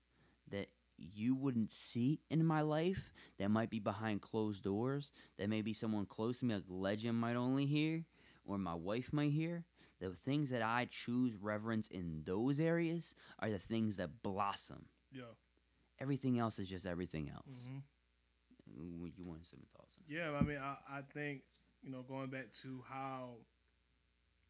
[0.52, 0.68] that
[1.00, 6.06] you wouldn't see in my life, that might be behind closed doors, that maybe someone
[6.06, 8.06] close to me, like legend, might only hear,
[8.46, 9.64] or my wife might hear,
[10.00, 14.86] the things that I choose reverence in those areas are the things that blossom.
[15.12, 15.24] Yeah.
[16.00, 17.46] Everything else is just everything else.
[18.66, 19.98] hmm You want some thoughts?
[20.08, 21.42] Yeah, I mean, I, I think
[21.82, 23.36] you know, going back to how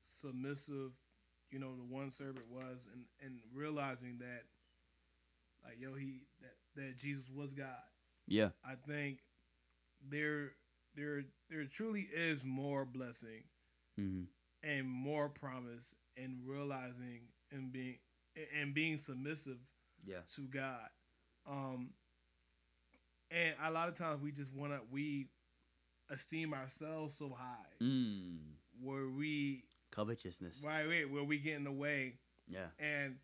[0.02, 0.92] submissive,
[1.52, 4.44] you know, the one servant was, and and realizing that,
[5.64, 7.68] like, yo, he that that Jesus was God.
[8.28, 8.50] Yeah.
[8.64, 9.20] I think
[10.10, 10.52] there
[10.96, 13.44] there there truly is more blessing
[13.96, 14.24] hmm
[14.62, 17.98] and more promise in realizing and being
[18.60, 19.58] and being submissive
[20.06, 20.18] Yeah.
[20.36, 20.90] to God.
[21.48, 21.92] Um,
[23.32, 25.28] and a lot of times we just want to we
[26.10, 28.40] esteem ourselves so high Mm.
[28.82, 30.62] where we Covetousness.
[30.64, 32.14] right, right where we get in the way
[32.48, 32.68] Yeah.
[32.80, 33.16] and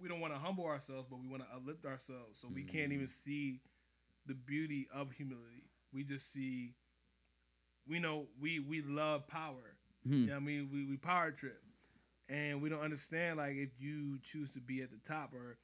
[0.00, 2.38] we don't want to humble ourselves, but we want to uplift ourselves.
[2.40, 2.94] So we can't Mm.
[2.94, 3.60] even see
[4.26, 5.70] the beauty of humility.
[5.92, 6.74] We just see
[7.88, 9.76] we know we we love power.
[10.06, 10.28] Hmm.
[10.28, 11.62] Yeah, I mean we, we power trip.
[12.28, 15.58] And we don't understand like if you choose to be at the top or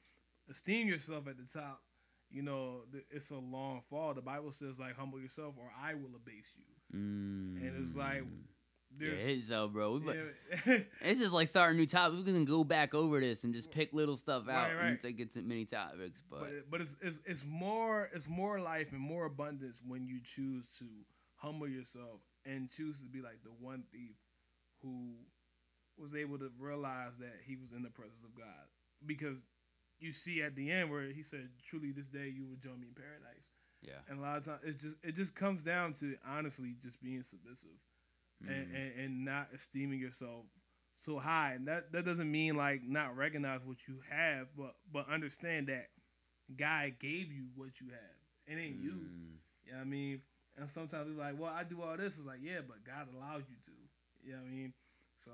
[0.49, 1.81] esteem yourself at the top,
[2.29, 4.13] you know, it's a long fall.
[4.13, 6.97] The Bible says like humble yourself or I will abase you.
[6.97, 7.57] Mm.
[7.67, 8.23] And it's like,
[8.99, 9.93] yeah, it's so, bro.
[9.97, 12.25] We, yeah, it's just like starting new topics.
[12.25, 14.85] We can go back over this and just pick little stuff out Right, right.
[14.89, 16.21] and take it to many topics.
[16.29, 20.19] But, but but it's, it's it's more it's more life and more abundance when you
[20.23, 20.85] choose to
[21.35, 24.15] humble yourself and choose to be like the one thief
[24.81, 25.13] who
[25.97, 28.67] was able to realize that he was in the presence of God
[29.05, 29.43] because
[29.99, 32.87] you see at the end where he said truly this day you will join me
[32.87, 33.45] in paradise
[33.81, 37.01] yeah, and a lot of times it's just it just comes down to honestly just
[37.01, 37.77] being submissive
[38.47, 38.75] and, Mhm.
[38.75, 40.45] and and not esteeming yourself
[40.97, 41.53] so high.
[41.53, 45.89] And that that doesn't mean like not recognize what you have but but understand that
[46.55, 48.17] God gave you what you have.
[48.47, 48.91] It ain't you.
[48.91, 49.37] Mm.
[49.65, 50.21] you know I mean?
[50.57, 52.17] And sometimes we're like well I do all this.
[52.17, 53.71] It's like yeah but God allowed you to.
[54.23, 54.73] You know what I mean?
[55.25, 55.31] So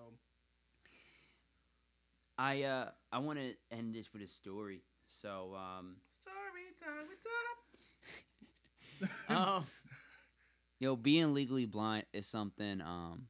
[2.38, 4.82] I uh I want to end this with a story.
[5.10, 7.20] So um story time with
[9.28, 9.66] Tom um
[10.80, 13.28] you know being legally blind is something um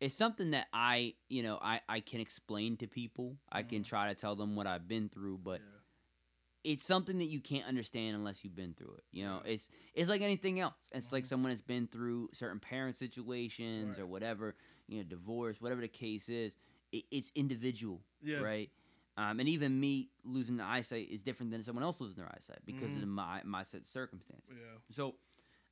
[0.00, 3.36] it's something that I you know I I can explain to people.
[3.50, 3.86] I can Mhm.
[3.86, 6.72] try to tell them what I've been through, but yeah.
[6.72, 9.04] it's something that you can't understand unless you've been through it.
[9.12, 9.52] You know, Right.
[9.52, 10.74] it's it's like anything else.
[10.92, 11.28] It's like Mhm.
[11.28, 14.54] someone has been through certain parent situations or whatever,
[14.86, 16.56] you know, divorce, whatever the case is.
[16.92, 18.70] It, it's individual, yeah right?
[19.18, 22.58] Um, and even me losing the eyesight is different than someone else losing their eyesight
[22.66, 23.02] because Mhm.
[23.02, 24.50] of my my set circumstances.
[24.50, 25.14] yeah So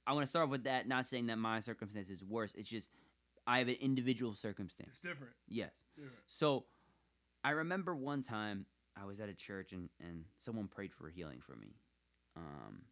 [0.06, 0.86] I want to start off with that.
[0.86, 2.54] Not saying that my circumstance is worse.
[2.56, 2.90] It's just
[3.46, 4.88] I have an individual circumstance.
[4.90, 5.70] it's different Yes.
[5.96, 6.64] different So
[7.42, 11.40] I remember one time I was at a church and, and someone prayed for healing
[11.40, 11.74] for me.
[12.36, 12.82] Um,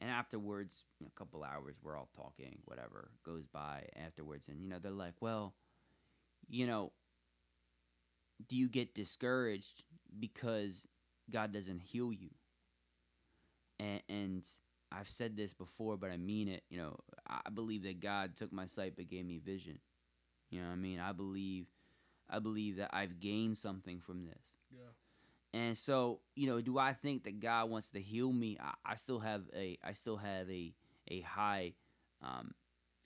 [0.00, 4.48] and afterwards, you know, a couple hours, we're all talking, whatever goes by afterwards.
[4.48, 5.54] And, you know, they're like, well,
[6.48, 6.92] you know,
[8.48, 9.84] do you get discouraged
[10.18, 10.86] because
[11.30, 12.30] God doesn't heal you?
[13.78, 14.48] And, and
[14.98, 16.62] I've said this before, but I mean it.
[16.70, 19.78] You know, I believe that God took my sight but gave me vision.
[20.50, 21.00] You know what I mean?
[21.00, 21.66] I believe
[22.30, 24.42] I believe that I've gained something from this.
[24.70, 28.56] yeah And so, you know, do I think that God wants to heal me?
[28.60, 30.72] I, I still have a I still have a
[31.08, 31.74] a high
[32.22, 32.54] um,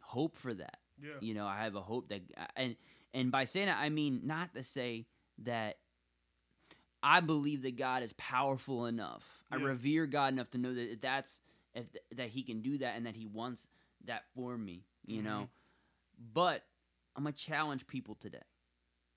[0.03, 0.79] hope for that.
[1.03, 2.23] yeah You know, I have a hope that
[2.57, 2.77] and
[3.15, 5.07] and by saying that I mean not to say
[5.45, 5.79] that
[7.03, 9.25] I believe that God is powerful enough.
[9.51, 11.41] I revere God enough to know that that's
[11.79, 11.87] if
[12.17, 13.67] that He can do that and that He wants
[14.05, 14.85] that for me.
[15.07, 15.49] You know,
[16.33, 16.65] but
[17.17, 18.43] I'm gonna challenge people today.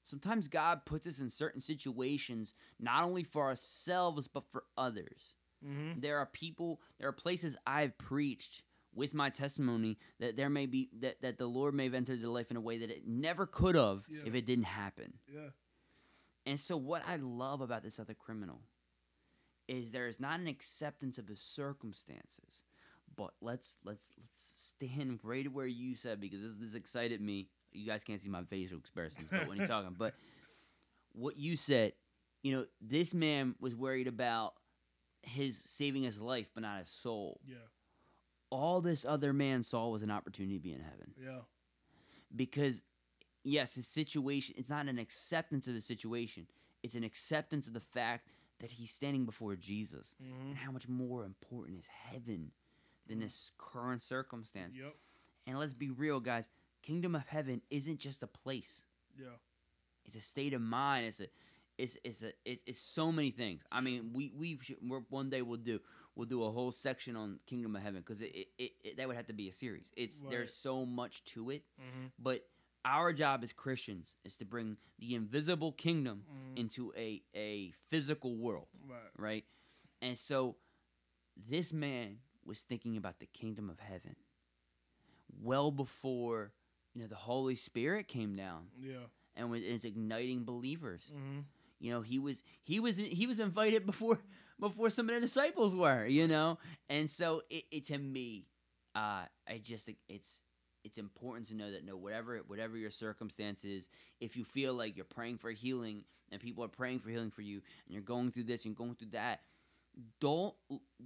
[0.03, 5.35] Sometimes God puts us in certain situations not only for ourselves but for others.
[5.65, 5.99] mm-hmm.
[5.99, 10.89] There are people, there are places I've preached with my testimony that there may be
[11.01, 13.45] that, that the Lord may have entered their life in a way that it never
[13.45, 14.21] could have Yeah.
[14.25, 15.13] if it didn't happen.
[15.31, 15.49] yeah
[16.45, 18.61] And so what I love about this other criminal
[19.71, 22.63] is there is not an acceptance of the circumstances.
[23.15, 27.47] But let's let's let's stand right where you said because this this excited me.
[27.73, 30.13] You guys can't see my facial expressions, but when you're talking, but
[31.13, 31.93] what you said,
[32.43, 34.53] you know, this man was worried about
[35.23, 37.39] his saving his life, but not his soul.
[37.47, 37.55] yeah
[38.49, 41.39] All this other man saw was an opportunity to be in heaven yeah
[42.35, 42.83] because
[43.43, 46.47] yes his situation it's not an acceptance of the situation
[46.83, 48.27] it's an acceptance of the fact
[48.61, 50.49] that he's standing before jesus mm-hmm.
[50.49, 52.51] and how much more important is heaven
[53.07, 54.75] than this current circumstance.
[54.77, 54.95] Yep.
[55.47, 56.49] And let's be real, guys.
[56.83, 58.85] Kingdom of heaven isn't just a place.
[59.19, 59.25] Yeah.
[60.05, 61.07] It's a state of mind.
[61.07, 61.25] It's a,
[61.77, 63.63] it's it's a it's, it's so many things.
[63.71, 65.79] I mean, we we should, we're, one day we'll do
[66.15, 69.07] we'll do a whole section on Kingdom of Heaven because it, it, it, it that
[69.07, 69.91] would have to be a series.
[69.97, 70.31] It's Right.
[70.31, 72.07] there's so much to it, Mm-hmm.
[72.19, 72.45] but
[72.85, 76.57] our job as Christians is to bring the invisible kingdom Mm-hmm.
[76.57, 79.11] into a a physical world, Right.
[79.17, 79.45] right?
[80.01, 80.55] And so
[81.35, 84.15] this man was thinking about the kingdom of heaven
[85.41, 86.51] well before
[86.93, 89.05] you know the Holy Spirit came down Yeah.
[89.35, 91.11] and was is igniting believers.
[91.13, 91.39] Mm-hmm.
[91.79, 94.19] You know, he was he was he was invited before
[94.59, 96.05] before some of the disciples were.
[96.05, 96.57] You know,
[96.89, 98.45] and so it, it to me,
[98.93, 100.41] uh, I just it's
[100.83, 103.89] it's important to know that no whatever whatever your circumstances,
[104.19, 107.41] if you feel like you're praying for healing and people are praying for healing for
[107.41, 109.41] you, and you're going through this and going through that,
[110.19, 110.55] don't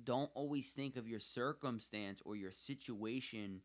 [0.04, 3.62] don't always think of your circumstance or your situation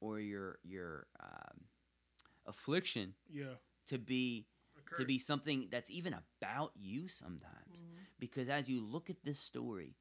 [0.00, 1.64] or your your um,
[2.46, 3.54] affliction Yeah.
[3.86, 4.46] to be
[4.96, 7.80] to be something that's even about you sometimes.
[7.80, 8.06] Mhm.
[8.18, 9.96] Because as you look at this story,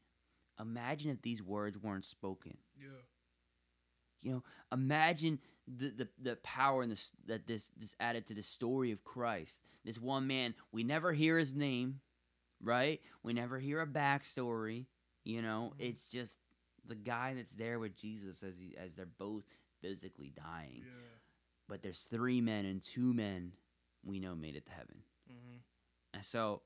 [0.60, 2.58] imagine if these words weren't spoken.
[2.76, 3.02] Yeah.
[4.22, 8.44] You know, imagine the the, the power and this that this this added to the
[8.44, 9.62] story of Christ.
[9.86, 12.02] This one man, we never hear his name,
[12.62, 13.02] right?
[13.24, 14.86] We never hear a backstory.
[15.24, 15.82] You know, Mhm.
[15.90, 16.38] it's just
[16.86, 19.46] the guy that's there with Jesus as he, as they're both
[19.82, 20.78] physically dying.
[20.86, 21.18] Yeah.
[21.68, 23.54] But there's three men and two men
[24.04, 25.04] we know made it to heaven.
[25.32, 25.58] Mm-hmm.
[26.16, 26.64] And so,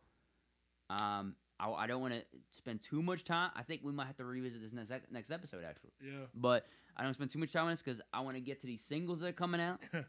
[0.89, 3.51] um, I, I don't want to spend too much time.
[3.55, 5.91] I think we might have to revisit this next next episode actually.
[6.01, 6.25] Yeah.
[6.33, 6.65] But
[6.97, 8.81] I don't spend too much time on this because I want to get to these
[8.81, 9.87] singles that are coming out.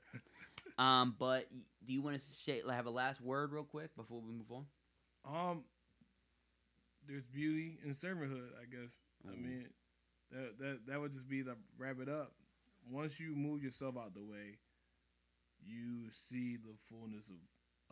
[0.78, 1.48] Um, but
[1.86, 4.66] do you want to say, have a last word real quick before we move on?
[5.24, 5.64] um.
[7.08, 8.90] There's beauty in servanthood, I guess.
[9.26, 9.68] I mean,
[10.32, 12.32] that that that would just be the wrap it up.
[12.90, 14.58] Once you move yourself out the way,
[15.64, 17.36] you see the fullness of,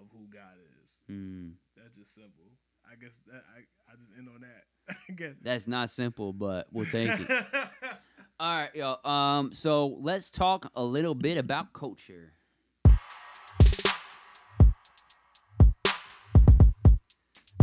[0.02, 0.96] of who God is.
[1.06, 1.50] Hmm.
[1.76, 2.50] That's just simple.
[2.90, 4.96] I guess that I, I just end on that.
[5.08, 5.34] I guess.
[5.42, 7.30] That's not simple, but we'll take it.
[8.40, 8.96] All right, yo.
[9.08, 12.32] Um, so let's talk a little bit about culture.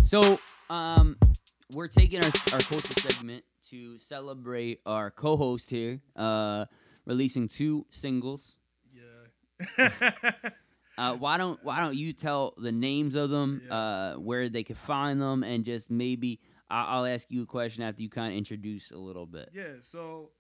[0.01, 0.37] So,
[0.69, 1.17] um,
[1.73, 6.65] we're taking our our culture segment to celebrate our co-host here, uh,
[7.05, 8.55] releasing two singles.
[8.93, 10.49] yeah.
[11.01, 13.73] Uh, why don't Why don't you tell the names of them, Yeah.
[13.75, 17.83] uh, where they can find them, and just maybe I- I'll ask you a question
[17.83, 19.49] after you kind of introduce a little bit.
[19.53, 20.31] Yeah, so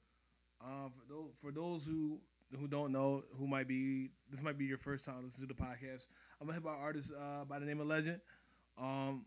[0.61, 2.21] uh, for those for those who
[2.57, 5.61] who don't know, who might be this might be your first time listening to the
[5.61, 6.07] podcast.
[6.39, 8.21] I'm a hip hop artist uh, by the name of Legend.
[8.77, 9.25] Um,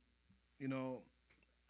[0.59, 1.03] you know,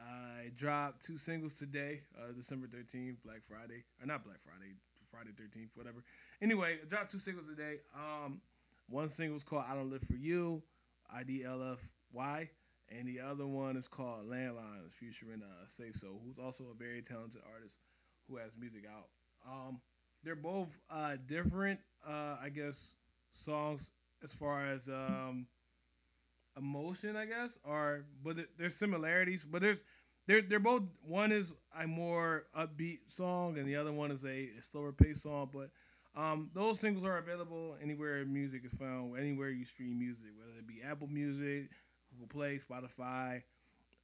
[0.01, 4.75] I dropped two singles today, uh, December 13th, Black Friday, or not Black Friday,
[5.11, 6.03] Friday 13th, whatever.
[6.43, 7.81] Anyway, I dropped two singles today.
[7.95, 8.41] Um,
[8.89, 10.63] one single is called "I Don't Live for You,"
[11.11, 12.49] I D L F Y,
[12.91, 17.03] and the other one is called Landlines, featuring uh, Say So, who's also a very
[17.03, 17.79] talented artist
[18.29, 19.09] who has music out.
[19.47, 19.81] Um,
[20.23, 22.95] they're both uh, different, uh, I guess,
[23.33, 23.91] songs
[24.23, 25.47] as far as um,
[26.57, 29.85] emotion, I guess, or but there's similarities, but there's
[30.27, 34.49] they're they're both one is a more upbeat song and the other one is a,
[34.63, 35.71] slower paced song, but
[36.17, 40.67] um, those singles are available anywhere music is found, anywhere you stream music, whether it
[40.67, 41.71] be Apple Music,
[42.13, 43.43] Google Play, Spotify,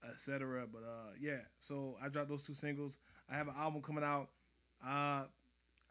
[0.08, 0.66] etc.
[0.72, 2.98] But uh, yeah, so I dropped those two singles.
[3.30, 4.28] I have an album coming out.
[4.86, 5.24] Uh,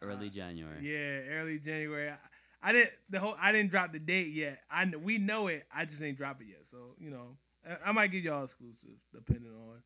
[0.01, 0.77] Early uh, January.
[0.81, 2.09] yeah, early January.
[2.09, 2.17] I,
[2.61, 3.35] I didn't the whole.
[3.39, 4.59] I didn't drop the date yet.
[4.69, 5.65] I we know it.
[5.73, 6.65] I just ain't drop it yet.
[6.65, 9.77] So you know, I, I might give y'all exclusives depending on.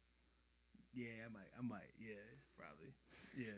[0.93, 1.49] Yeah, I might.
[1.59, 1.91] I might.
[1.99, 2.15] Yeah,
[2.57, 2.93] probably.
[3.37, 3.53] Yeah,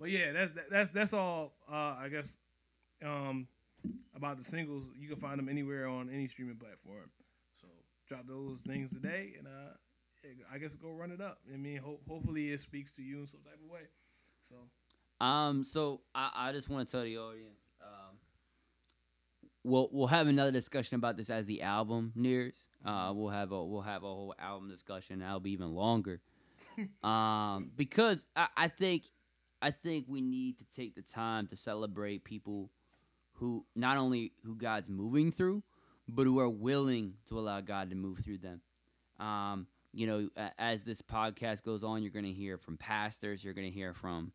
[0.00, 1.52] but yeah, that's that's that's all.
[1.70, 2.38] Uh, I guess.
[3.04, 3.46] Um,
[4.14, 7.10] about the singles, you can find them anywhere on any streaming platform.
[7.60, 7.68] So
[8.06, 9.72] drop those things today, and uh,
[10.22, 11.38] yeah, I guess go run it up.
[11.52, 13.80] I mean, ho- hopefully it speaks to you in some type of way.
[14.50, 18.16] So Um, so I, I just want to tell the audience, um,
[19.64, 22.54] we'll we'll have another discussion about this as the album nears.
[22.84, 25.20] Uh, we'll have a we'll have a whole album discussion.
[25.20, 26.20] That'll be even longer.
[27.02, 29.04] um, because I, I think
[29.62, 32.70] I think we need to take the time to celebrate people
[33.34, 35.62] who not only who God's moving through,
[36.08, 38.60] but who are willing to allow God to move through them.
[39.18, 43.54] Um, you know, as this podcast goes on, you're going to hear from pastors, you're
[43.54, 44.32] going to hear from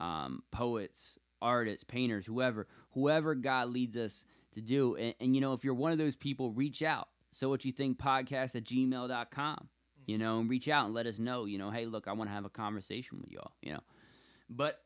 [0.00, 4.96] um, poets, artists, painters, whoever, whoever God leads us to do.
[4.96, 7.08] And, and, you know, if you're one of those people, reach out.
[7.32, 9.68] So what you think podcast at gmail.com,
[10.06, 12.30] you know, and reach out and let us know, you know, hey, look, I want
[12.30, 13.80] to have a conversation with y'all, you know.
[14.48, 14.80] But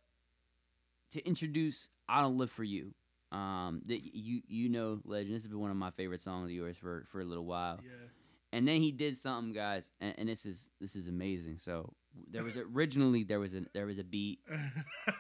[1.13, 2.95] to introduce "I Don't Live for You."
[3.31, 5.35] Um, that you you know, legend.
[5.35, 7.81] This has been one of my favorite songs of yours for for a little while.
[7.83, 8.09] Yeah.
[8.55, 11.57] And then he did something, guys, and, and this is this is amazing.
[11.59, 11.95] So
[12.31, 14.41] there was originally there was a there was a beat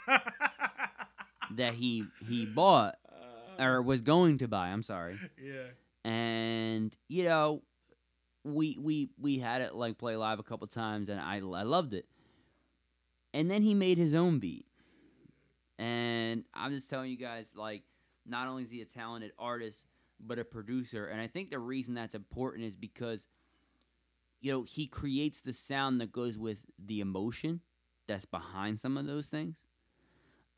[1.56, 2.96] that he he bought
[3.58, 4.68] or was going to buy.
[4.68, 6.10] I'm sorry, yeah.
[6.10, 7.62] and you know,
[8.44, 11.94] we we we had it like play live a couple times, and I I loved
[11.94, 12.06] it.
[13.34, 14.66] And then he made his own beat,
[15.78, 17.82] and I'm just telling you guys, like,
[18.26, 19.86] not only is he a talented artist,
[20.20, 23.26] but a producer, and I think the reason that's important is because,
[24.40, 27.60] you know, he creates the sound that goes with the emotion
[28.06, 29.62] that's behind some of those things.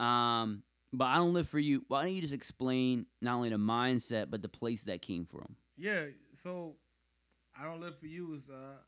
[0.00, 1.84] Um, but I don't live for you.
[1.88, 5.56] Why don't you just explain not only the mindset but the place that came from?
[5.76, 6.74] Yeah, so
[7.58, 8.78] I don't live for you is uh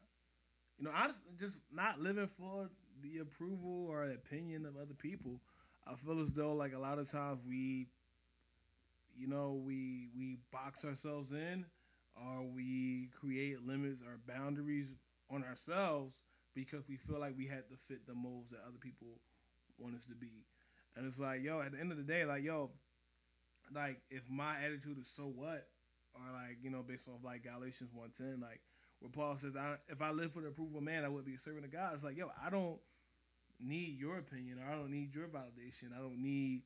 [0.78, 2.68] you know, just, just not living for
[3.03, 5.40] the approval or opinion of other people.
[5.86, 7.88] I feel as though like a lot of times we
[9.16, 11.64] you know, we we box ourselves in
[12.16, 14.94] or we create limits or boundaries
[15.30, 16.22] on ourselves
[16.55, 19.20] because we feel like we had to fit the molds that other people
[19.78, 20.44] want us to be.
[20.97, 22.70] And it's like, yo, at the end of the day, like, yo,
[23.74, 25.66] like if my attitude is so what,
[26.14, 28.61] or like you know, based off like Galatians one ten, like
[29.01, 31.34] where Paul says, I, if I live for the approval of man, I would be
[31.34, 31.94] a servant of God.
[31.94, 32.78] It's like, yo, I don't
[33.61, 35.97] need your opinion, or I don't need your validation.
[35.97, 36.62] I don't need,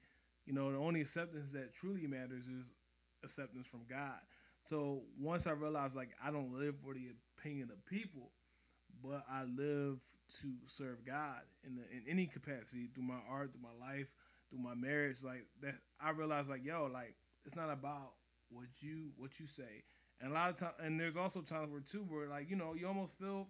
[0.47, 2.66] you know, the only acceptance that truly matters is
[3.24, 4.18] acceptance from God.
[4.64, 7.09] So once I realized, like, I don't live for the
[7.39, 8.31] opinion of people,
[9.03, 9.99] but I live
[10.41, 14.07] to serve God in the, in any capacity through my art, through my life,
[14.49, 15.22] through my marriage.
[15.22, 17.14] Like that, I realized, like, yo, like
[17.45, 18.12] it's not about
[18.51, 19.85] what you what you say.
[20.21, 22.75] And a lot of times, and there's also times where too, where like you know,
[22.75, 23.49] you almost feel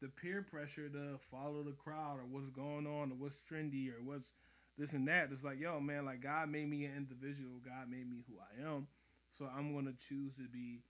[0.00, 4.02] the peer pressure to follow the crowd or what's going on or what's trendy or
[4.02, 4.32] what's
[4.78, 5.28] this and that.
[5.30, 7.60] It's like, yo, man, like God made me an individual.
[7.64, 8.86] God made me who I am.
[9.32, 10.80] So I'm gonna choose to be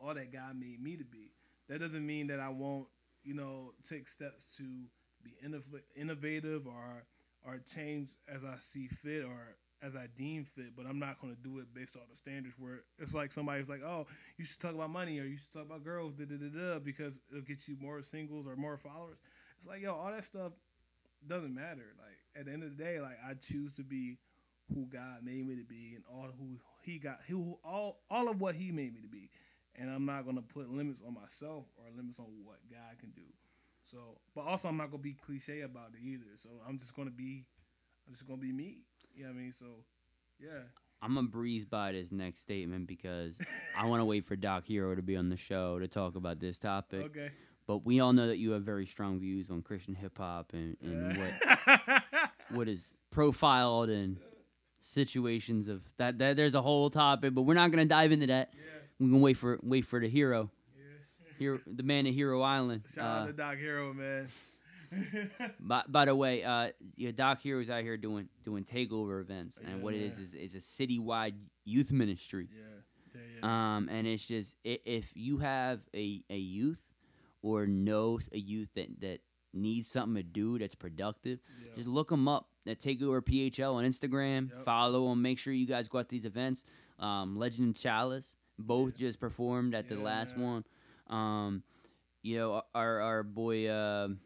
[0.00, 1.32] all that God made me to be.
[1.68, 2.86] That doesn't mean that I won't,
[3.22, 4.64] you know, take steps to
[5.22, 7.04] be innov- innovative or
[7.46, 11.34] or change as I see fit or as I deem fit, but I'm not going
[11.34, 14.06] to do it based on the standards where it's like somebody's like, oh,
[14.38, 16.78] you should talk about money or you should talk about girls, da da da da,
[16.78, 19.18] because it'll get you more singles or more followers.
[19.58, 20.52] It's like, yo, all that stuff
[21.26, 21.94] doesn't matter.
[21.98, 24.18] Like at the end of the day, like I choose to be
[24.72, 28.40] who God made me to be and all who He got, who all all of
[28.40, 29.28] what He made me to be,
[29.76, 33.10] and I'm not going to put limits on myself or limits on what God can
[33.10, 33.28] do.
[33.82, 33.98] So,
[34.34, 36.24] but also I'm not gonna be cliche about it either.
[36.42, 37.44] So I'm just gonna be,
[38.06, 38.78] I'm just gonna be me.
[39.14, 39.52] You know what I mean?
[39.58, 39.66] So,
[40.40, 40.62] yeah.
[41.02, 43.36] I'm gonna breeze by this next statement because
[43.78, 46.40] I want to wait for Doc Hero to be on the show to talk about
[46.40, 47.02] this topic.
[47.06, 47.30] Okay.
[47.66, 50.76] But we all know that you have very strong views on Christian hip hop and,
[50.82, 52.02] and what
[52.50, 52.68] what?
[52.68, 54.18] is profiled and
[54.80, 56.36] situations of that, that.
[56.36, 58.50] There's a whole topic, but we're not gonna dive into that.
[58.54, 58.60] yeah.
[58.98, 61.32] We're gonna wait for wait for the hero, Yeah.
[61.38, 62.82] hero, the man at Hero Island.
[62.92, 64.28] Shout Uh, out to Doc Hero, man.
[65.60, 69.78] By, by the way, uh, yeah, Doc Hero's out here doing doing takeover events, and
[69.78, 70.26] Yeah, what it is man.
[70.26, 72.48] is is a citywide youth ministry.
[72.52, 72.62] yeah.
[73.14, 73.20] Yeah.
[73.42, 73.76] Yeah.
[73.76, 76.82] Um, and it's just i- if you have a, a youth
[77.42, 79.20] or know a youth that that
[79.52, 81.70] needs something to do that's productive, yeah.
[81.76, 84.50] just look them up at Takeover PHL on Instagram.
[84.50, 84.64] Yep.
[84.64, 85.22] Follow them.
[85.22, 86.64] Make sure you guys go out to these events.
[86.98, 90.64] Um, Legend and Chalice both just performed at the last one.
[91.08, 91.62] Um,
[92.22, 93.70] you know our our boy.
[93.72, 94.18] um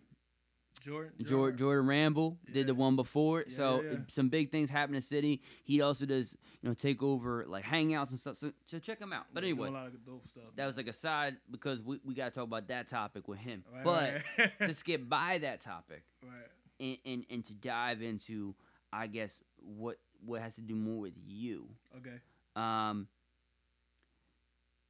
[0.89, 1.13] Jordan.
[1.25, 3.99] Jordan, Jordan Ramble did the one before, Yeah, so yeah.
[4.09, 5.43] some big things happen in the city.
[5.65, 8.37] He also does, you know, take over like hangouts and stuff.
[8.39, 9.27] So, so check him out.
[9.33, 10.45] But Yeah, anyway, a lot of dope stuff.
[10.57, 13.39] that was like a side because we, we got to talk about that topic with
[13.39, 13.65] him.
[13.73, 14.59] Right, but right.
[14.69, 16.33] to skip by that topic right.
[16.81, 18.55] and, and and to dive into,
[18.93, 21.69] I guess what what has to do more with you.
[21.97, 22.17] Okay.
[22.57, 23.07] Um,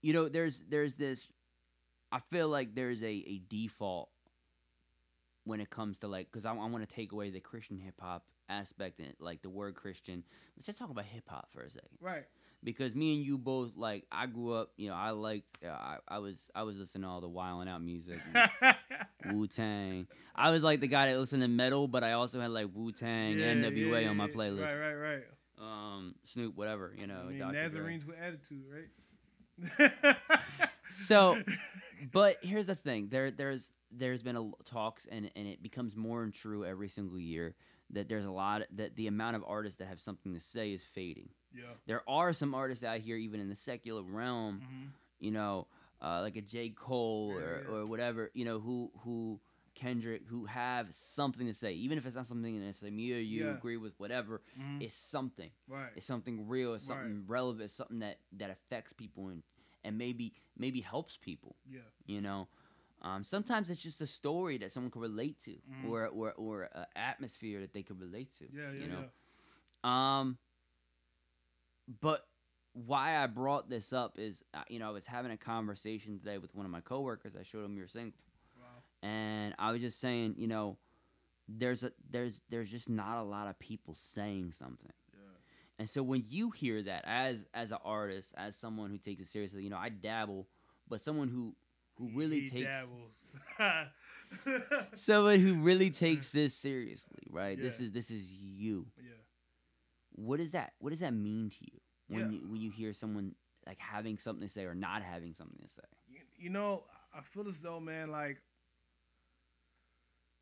[0.02, 1.30] you know, there's there's this.
[2.10, 4.08] I feel like there's a, a default
[5.48, 7.94] when it comes to like because I, I want to take away the Christian hip
[8.00, 10.22] hop aspect and like the word Christian.
[10.56, 12.24] Let's just talk about hip hop for a second Right.
[12.62, 14.70] because me and you both like I grew up.
[14.76, 15.58] You know, I liked.
[15.64, 18.18] Uh, I I was I was listening to all the Wild 'N Out music.
[19.32, 20.06] Wu Tang.
[20.34, 22.92] I was like the guy that listened to metal, but I also had like Wu
[22.92, 24.66] Tang, Yeah, NWA yeah, on my playlist.
[24.66, 24.94] Right.
[24.94, 24.94] Right.
[24.94, 25.24] Right.
[25.60, 27.22] Um, Snoop, whatever you know.
[27.26, 29.96] I mean, Nazarenes with attitude, right?
[30.90, 31.36] So,
[32.12, 36.22] but here's the thing: there, there's, there's been a talks, and and it becomes more
[36.22, 37.54] and true every single year
[37.90, 40.82] that there's a lot that the amount of artists that have something to say is
[40.84, 41.28] fading.
[41.54, 41.64] yeah.
[41.86, 44.86] There are some artists out here, even in the secular realm, hmm
[45.20, 45.66] you know,
[46.00, 46.68] uh, like a J.
[46.70, 47.72] Cole Yeah, or, yeah.
[47.74, 49.40] or whatever, you know, who who
[49.74, 53.18] Kendrick who have something to say, even if it's not something that say me or
[53.18, 53.52] you Yeah.
[53.56, 54.42] agree with, whatever.
[54.60, 54.82] Mhm.
[54.82, 55.50] It's something.
[55.66, 55.90] right.
[55.96, 56.74] It's something real.
[56.74, 57.28] It's something Right.
[57.28, 57.64] relevant.
[57.64, 59.42] It's something that that affects people and
[59.88, 61.56] and maybe maybe helps people.
[61.70, 61.80] yeah.
[62.06, 62.48] You know,
[63.02, 65.88] um, sometimes it's just a story that someone can relate to, Mhm.
[65.88, 68.44] or or or an atmosphere that they could relate to.
[68.52, 68.72] Yeah.
[68.72, 68.80] Yeah.
[68.82, 69.04] you know.
[69.84, 70.18] yeah.
[70.18, 70.38] Um,
[72.00, 72.26] but
[72.72, 76.38] why I brought this up is, uh, you know, I was having a conversation today
[76.38, 77.34] with one of my coworkers.
[77.36, 78.20] I showed him you're single,
[78.60, 78.82] Wow.
[79.02, 80.76] and I was just saying, you know,
[81.48, 84.92] there's a there's there's just not a lot of people saying something.
[85.78, 85.82] Yeah.
[85.82, 89.28] And so when you hear that as as an artist, as someone who takes it
[89.28, 90.46] seriously, you know, I dabble,
[90.88, 91.54] but someone who
[91.96, 93.36] who really he takes dabbles.
[94.94, 97.60] someone who really takes this seriously, right?
[97.60, 98.86] This is this is you.
[98.98, 99.10] yeah.
[100.14, 102.38] What does that what does that mean to you when Yeah.
[102.38, 103.34] you when you hear someone
[103.66, 105.82] like having something to say or not having something to say?
[106.08, 108.40] You, you know, I feel as though, man, like,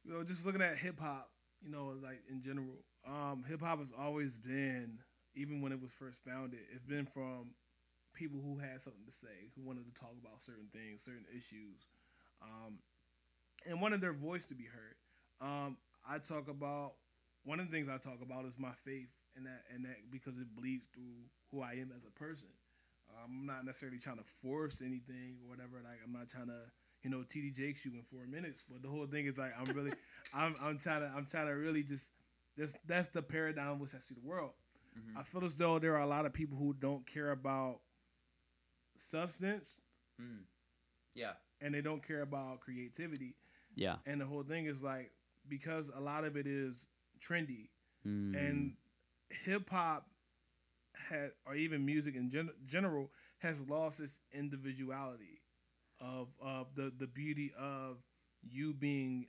[0.04, 1.30] you know, just looking at hip hop,
[1.60, 4.98] you know, like in general, um, hip hop has always been,
[5.36, 7.52] even when it was first founded, it's been from
[8.14, 11.86] people who had something to say, who wanted to talk about certain things, certain issues,
[12.42, 12.78] um,
[13.68, 14.96] and wanted their voice to be heard.
[15.40, 15.76] Um,
[16.08, 16.94] I talk about
[17.44, 20.38] one of the things I talk about is my faith, and that and that because
[20.38, 22.48] it bleeds through who I am as a person.
[23.10, 25.76] Um, I'm not necessarily trying to force anything or whatever.
[25.84, 26.60] Like I'm not trying to,
[27.02, 28.64] you know, TD Jakes you in four minutes.
[28.68, 29.92] But the whole thing is like I'm really,
[30.34, 32.10] I'm I'm trying to I'm trying to really just
[32.56, 34.52] that's that's the paradigm which I see the world.
[34.96, 35.18] Mm-hmm.
[35.18, 37.80] I feel as though there are a lot of people who don't care about
[38.96, 39.80] substance
[40.20, 40.44] Mm.
[41.14, 41.32] Yeah.
[41.60, 43.36] and they don't care about creativity.
[43.74, 43.96] Yeah.
[44.06, 45.12] And the whole thing is like
[45.48, 46.86] because a lot of it is
[47.20, 47.68] trendy
[48.06, 48.34] Mm.
[48.36, 48.76] and
[49.30, 50.08] hip hop
[51.08, 55.42] had or even music in gen- general has lost its individuality
[56.00, 57.98] of of the the beauty of
[58.42, 59.26] you being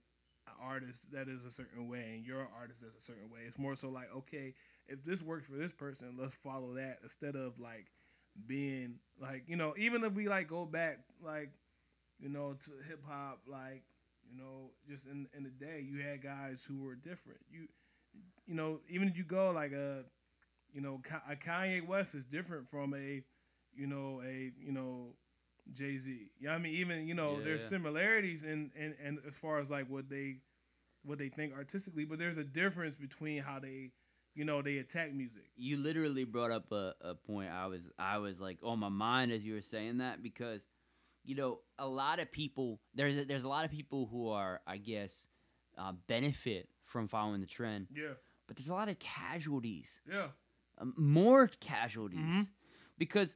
[0.47, 3.41] an artist that is a certain way and you're an artist that's a certain way
[3.47, 4.53] it's more so like okay
[4.88, 7.88] if this works for this person let's follow that instead of like
[8.45, 11.49] being like you know even if we like go back like
[12.19, 13.83] you know to hip hop like
[14.29, 17.67] you know just in in the day you had guys who were different you
[18.45, 20.03] you know, even if you go like a,
[20.73, 23.21] you know, a uh, Kanye West is different from a,
[23.75, 25.13] you know, a you know,
[25.73, 26.29] Jay Z.
[26.39, 26.73] You know I mean?
[26.75, 27.69] Even you know, Yeah, there's yeah.
[27.69, 30.38] similarities in, in in as far as like what they,
[31.03, 33.91] what they think artistically, but there's a difference between how they,
[34.38, 35.43] you know, they attack music.
[35.55, 39.31] you literally brought up a, a point I was I was like on my mind
[39.31, 40.65] as you were saying that because
[41.23, 44.61] you know a lot of people there's a, there's a lot of people who are
[44.67, 45.27] I guess
[45.77, 48.13] uh, benefit from following the trend Yeah,
[48.47, 50.27] but there's a lot of casualties yeah,
[50.79, 52.47] um, more casualties Mhm.
[52.97, 53.35] because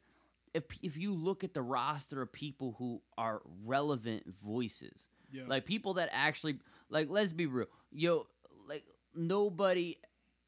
[0.53, 5.43] if if you look at the roster of people who are relevant voices yeah.
[5.47, 8.27] like people that actually like let's be real yo
[8.67, 8.85] like
[9.15, 9.97] nobody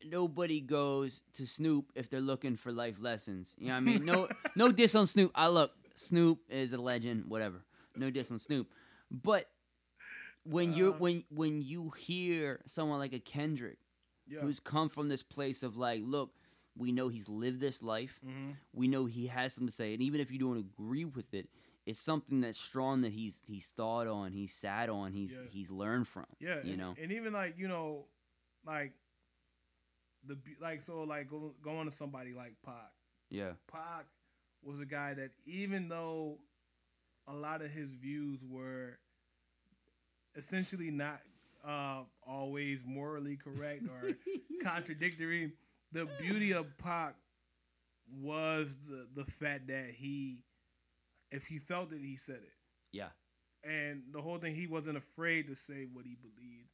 [0.10, 4.06] nobody goes to snoop if they're looking for life lessons you know what i mean
[4.06, 7.64] no no diss on snoop i look snoop is a legend whatever
[7.96, 8.68] no diss on snoop
[9.12, 9.50] but
[10.46, 10.98] when you Uh.
[10.98, 13.78] when when you hear someone like a kendrick
[14.28, 14.42] yeah.
[14.42, 16.32] who's come from this place of like look
[16.76, 20.02] we know he's lived this life hmm we know he has something to say, and
[20.02, 21.48] even if you don't agree with it,
[21.86, 25.48] it's something that's strong that he's he's thought on, he's sat on, he's Yeah.
[25.48, 26.26] he's learned from.
[26.40, 26.96] Yeah, you and, know.
[27.00, 28.06] and even like you know,
[28.66, 28.94] like
[30.28, 32.92] the like so like go, going to somebody like Pac.
[33.30, 34.06] Yeah, Pac
[34.64, 36.38] was a guy that even though
[37.28, 38.98] a lot of his views were
[40.36, 41.22] essentially not
[41.66, 44.12] uh, always morally correct or
[44.64, 45.54] contradictory,
[45.92, 47.16] the beauty of Pac
[48.22, 50.44] was the the fact that he,
[51.32, 52.54] if he felt it, he said it.
[52.92, 53.10] Yeah.
[53.64, 56.68] And the whole thing, he wasn't afraid to say what he believed,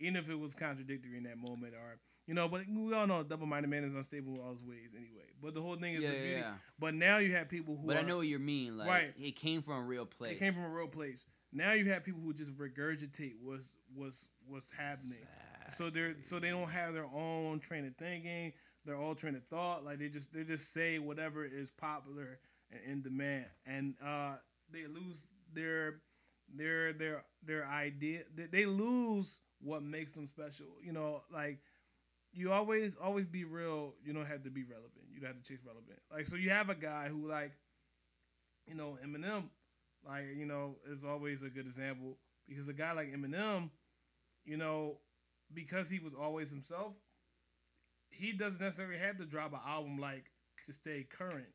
[0.00, 2.48] even if it was contradictory in that moment, or you know.
[2.48, 5.26] But we all know a double-minded man is unstable in all his ways, anyway.
[5.42, 6.30] But the whole thing is yeah, the beauty.
[6.32, 6.52] yeah.
[6.78, 8.78] But now you have people who But I know what you mean.
[8.78, 9.14] Like, Right.
[9.18, 10.32] it came from a real place.
[10.36, 11.24] it came from a real place.
[11.52, 13.64] Now you have people who just regurgitate what's
[13.94, 15.18] what's what's happening.
[15.74, 18.52] So they're so they don't have their own train of thinking,
[18.84, 19.84] their own train of thought.
[19.84, 22.38] Like they just they just say whatever is popular
[22.70, 24.34] and in demand, and uh,
[24.70, 26.00] they lose their
[26.54, 28.22] their their their idea.
[28.34, 30.66] They lose what makes them special.
[30.82, 31.58] You know, like
[32.32, 33.94] you always always be real.
[34.04, 35.04] You don't have to be relevant.
[35.12, 35.98] You don't have to chase relevant.
[36.12, 37.52] Like so, you have a guy who like,
[38.66, 39.44] you know, Eminem,
[40.06, 42.18] like you know, is always a good example
[42.48, 43.70] because a guy like Eminem,
[44.44, 44.98] you know,
[45.52, 46.94] because he was always himself,
[48.10, 50.24] he doesn't necessarily have to drop an album like
[50.66, 51.46] to stay current.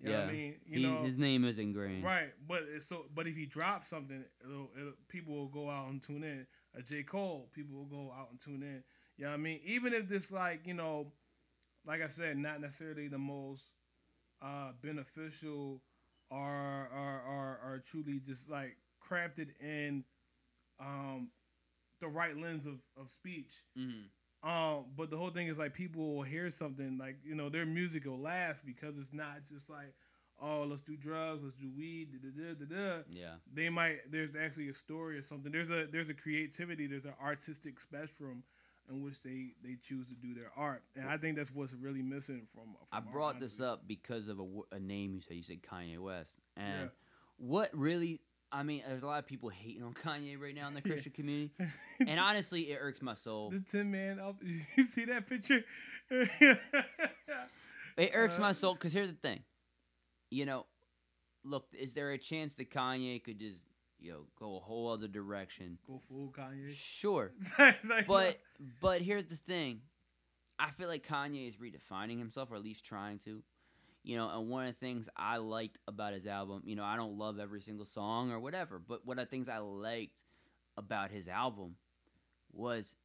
[0.00, 0.54] You know yeah, I mean?
[0.66, 2.04] You he, know, his name is ingrained.
[2.04, 2.32] right?
[2.48, 6.02] But it's so, but if he drops something, it'll, it'll, people will go out and
[6.02, 6.46] tune in.
[6.76, 8.82] A J Cole, people will go out and tune in.
[9.16, 9.60] You know what I mean?
[9.64, 11.12] Even if this, like, you know,
[11.86, 13.70] like I said, not necessarily the most
[14.42, 15.82] uh, beneficial
[16.30, 16.38] or,
[16.94, 18.76] or, or, or truly just like
[19.08, 20.04] crafted in
[20.80, 21.28] um,
[22.00, 23.64] the right lens of, of speech.
[23.76, 24.08] hmm
[24.48, 27.66] Um, but the whole thing is like people will hear something like you know their
[27.66, 29.94] music will last because it's not just like
[30.42, 33.02] oh let's do drugs let's do weed da, da, da, da, da.
[33.12, 33.34] Yeah.
[33.52, 37.14] they might there's actually a story or something there's a there's a creativity there's an
[37.22, 38.42] artistic spectrum
[38.90, 42.02] in which they they choose to do their art and I think that's what's really
[42.02, 42.76] missing from.
[42.92, 45.36] I from our brought this up because of a, a name you said.
[45.36, 46.88] You said Kanye West, and Yeah.
[47.38, 48.20] what really,
[48.52, 51.12] I mean, there's a lot of people hating on Kanye right now in the Christian
[51.12, 51.50] community,
[52.06, 53.50] and honestly, it irks my soul.
[53.50, 54.36] the Tin Man up.
[54.76, 55.64] You see that picture?
[57.96, 59.42] It irks Uh, my soul because here's the thing,
[60.30, 60.66] you know,
[61.44, 63.64] look, is there a chance that Kanye could just,
[64.04, 65.78] you know, go a whole other direction?
[65.86, 66.70] Go full Kanye.
[66.70, 68.38] Sure, like, but
[68.80, 69.80] but here's the thing,
[70.58, 73.42] I feel like Kanye is redefining himself, or at least trying to.
[74.06, 76.96] You know, and one of the things I liked about his album, you know, I
[76.96, 80.24] don't love every single song or whatever, but one of the things I liked
[80.76, 81.76] about his album
[82.52, 82.96] was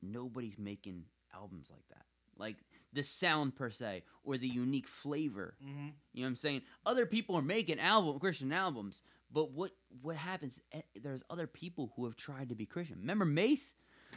[0.00, 1.04] nobody's making
[1.34, 2.06] albums like that.
[2.38, 2.56] Like
[2.92, 5.56] the sound per se or the unique flavor.
[5.62, 5.92] Mhm.
[6.14, 6.62] You know what I'm saying?
[6.86, 9.72] Other people are making album Christian albums, but what
[10.02, 10.60] what happens?
[10.72, 12.98] eh, There's other people who have tried to be Christian.
[13.00, 13.74] Remember Mase?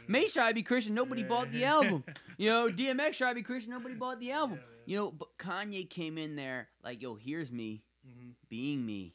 [0.08, 0.94] Mase tried to be Christian.
[0.94, 2.04] Nobody bought the album.
[2.38, 3.72] You know, DMX tried to be Christian.
[3.72, 4.58] Nobody bought the album.
[4.58, 4.82] Yeah, yeah.
[4.86, 8.32] You know, but Kanye came in there like, yo, here's me Mhm.
[8.48, 9.14] being me,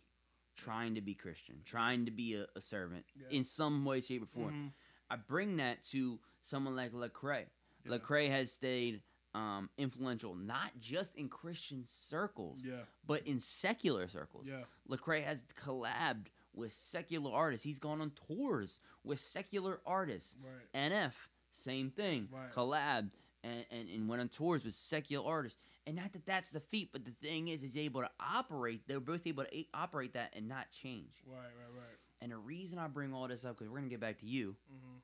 [0.56, 3.36] trying to be Christian, trying to be a, a servant Yeah.
[3.38, 4.54] in some way, shape, or form.
[4.54, 4.72] Mhm.
[5.10, 7.46] I bring that to someone like Lecrae.
[7.84, 7.92] Yeah.
[7.98, 9.02] Lecrae has stayed
[9.36, 12.82] um, influential not just in Christian circles, Yeah.
[13.06, 14.46] but in secular circles.
[14.48, 14.64] Yeah.
[14.90, 17.66] Lecrae has collabed with secular artists.
[17.66, 20.38] He's gone on tours with secular artists.
[20.42, 20.92] Right.
[20.92, 21.14] NF,
[21.52, 22.50] same thing, Right.
[22.54, 23.12] collabed
[23.44, 25.60] and, and, and went on tours with secular artists.
[25.86, 28.88] And not that that's the feat, but the thing is, he's able to operate.
[28.88, 31.12] They're both able to a- operate that and not change.
[31.28, 31.36] Right.
[31.38, 31.76] Right.
[31.78, 31.98] Right.
[32.22, 34.56] And the reason I bring all this up, because we're gonna get back to you.
[34.72, 35.02] Mhm.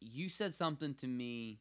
[0.00, 1.60] You said something to me.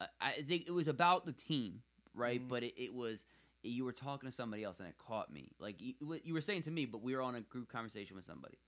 [0.00, 1.82] I, I think it was about the team,
[2.14, 2.40] right?
[2.40, 2.48] Mhm.
[2.48, 3.24] But it, it was
[3.62, 5.50] you were talking to somebody else, and it caught me.
[5.58, 8.24] Like you, you were saying to me, but we were on a group conversation with
[8.24, 8.58] somebody,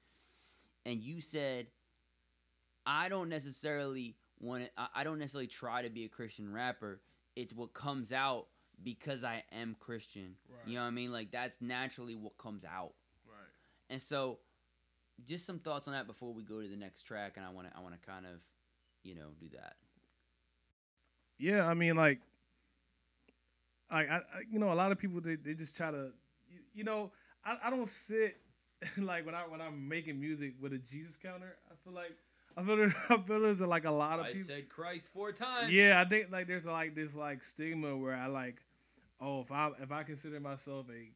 [0.86, 1.66] and you said,
[2.86, 4.70] "I don't necessarily want to.
[4.76, 7.00] I, I don't necessarily try to be a Christian rapper.
[7.34, 8.46] It's what comes out
[8.82, 10.36] because I am Christian.
[10.48, 10.68] Right.
[10.68, 11.12] You know what I mean?
[11.12, 12.94] Like that's naturally what comes out."
[13.26, 13.36] Right.
[13.90, 14.38] And so,
[15.26, 17.70] just some thoughts on that before we go to the next track, and I want
[17.70, 18.40] to I want to kind of,
[19.02, 19.76] you know, do that.
[21.38, 22.20] Yeah, I mean, like,
[23.90, 24.20] like I, I
[24.50, 26.10] you know, a lot of people they, they just try to,
[26.48, 27.10] you, you know,
[27.44, 28.36] I, I don't sit
[28.98, 31.56] like when I when I'm making music with a Jesus counter.
[31.70, 32.16] I feel like
[32.56, 34.42] I feel I feel there's like a lot of people.
[34.42, 35.72] I said Christ four times.
[35.72, 38.62] Yeah, I think like there's like this like stigma where I like,
[39.20, 41.10] oh, if I if I consider myself a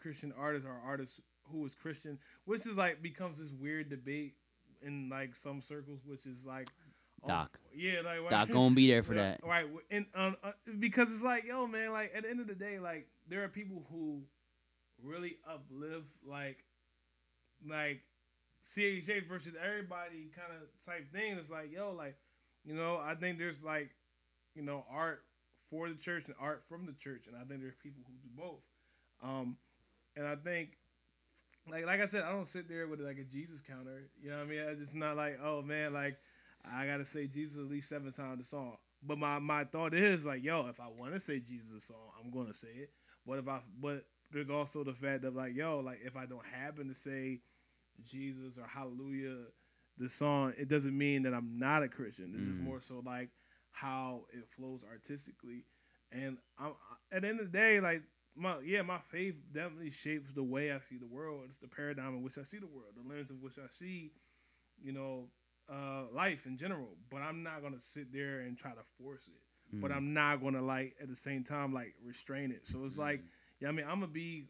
[0.00, 1.20] Christian artist or artist
[1.50, 4.34] who is Christian, which is like becomes this weird debate
[4.82, 6.68] in like some circles, which is like.
[7.24, 7.58] Oh, Doc.
[7.74, 9.40] yeah, like Doc gonna be there for that.
[9.44, 12.54] Right, and um, uh, because it's like, yo, man, like at the end of the
[12.54, 14.22] day, like there are people who
[15.02, 16.64] really uplift, like,
[17.68, 18.00] like
[18.64, 21.36] CHH versus everybody kind of type thing.
[21.38, 22.16] It's like, yo, like,
[22.64, 23.90] you know, I think there's like,
[24.54, 25.22] you know, art
[25.70, 28.34] for the church and art from the church, and I think there's people who do
[28.36, 28.60] both.
[29.22, 29.56] Um,
[30.16, 30.78] and I think.
[31.68, 34.08] Like, like I said, I don't sit there with like a Jesus counter.
[34.22, 34.60] You know what I mean?
[34.60, 36.16] It's just not like, oh man, like
[36.72, 38.76] I gotta say Jesus at least seven times the song.
[39.02, 42.30] But my, my thought is like, yo, if I want to say Jesus song, I'm
[42.30, 42.90] gonna say it.
[43.26, 46.44] But if I but there's also the fact of like, yo, like if I don't
[46.46, 47.40] happen to say
[48.02, 49.36] Jesus or Hallelujah,
[49.98, 52.32] the song, it doesn't mean that I'm not a Christian.
[52.34, 52.64] It's just Mm.
[52.64, 53.30] more so like
[53.70, 55.64] how it flows artistically.
[56.12, 56.72] And I'm,
[57.12, 58.02] at the end of the day, like
[58.34, 61.44] my yeah, my faith definitely shapes the way I see the world.
[61.48, 64.12] It's the paradigm in which I see the world, the lens in which I see,
[64.82, 65.28] you know,
[65.72, 66.96] uh, life in general.
[67.10, 69.40] But I'm not gonna sit there and try to force it.
[69.80, 69.96] But Mm.
[69.96, 72.66] I'm not gonna like at the same time like restrain it.
[72.68, 73.28] So it's like, Mm.
[73.60, 74.48] yeah, I mean, I'm gonna be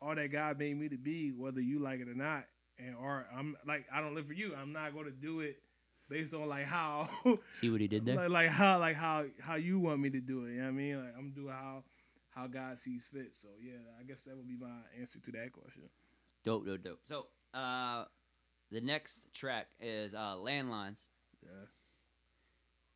[0.00, 2.44] all that God made me to be, whether you like it or not.
[2.78, 4.54] And or I'm like, I don't live for you.
[4.54, 5.56] I'm not gonna do it
[6.08, 7.08] based on like how,
[7.52, 8.14] See what he did there?
[8.16, 10.50] like, like how, like how how you want me to do it.
[10.52, 11.04] You know what I mean?
[11.04, 11.84] Like I'm doing how
[12.30, 13.34] how God sees fit.
[13.34, 15.84] So yeah, I guess that would be my answer to that question.
[16.44, 17.00] Dope, dope, dope.
[17.02, 18.04] So, uh,
[18.70, 21.00] the next track is uh, Landlines.
[21.42, 21.50] Yeah.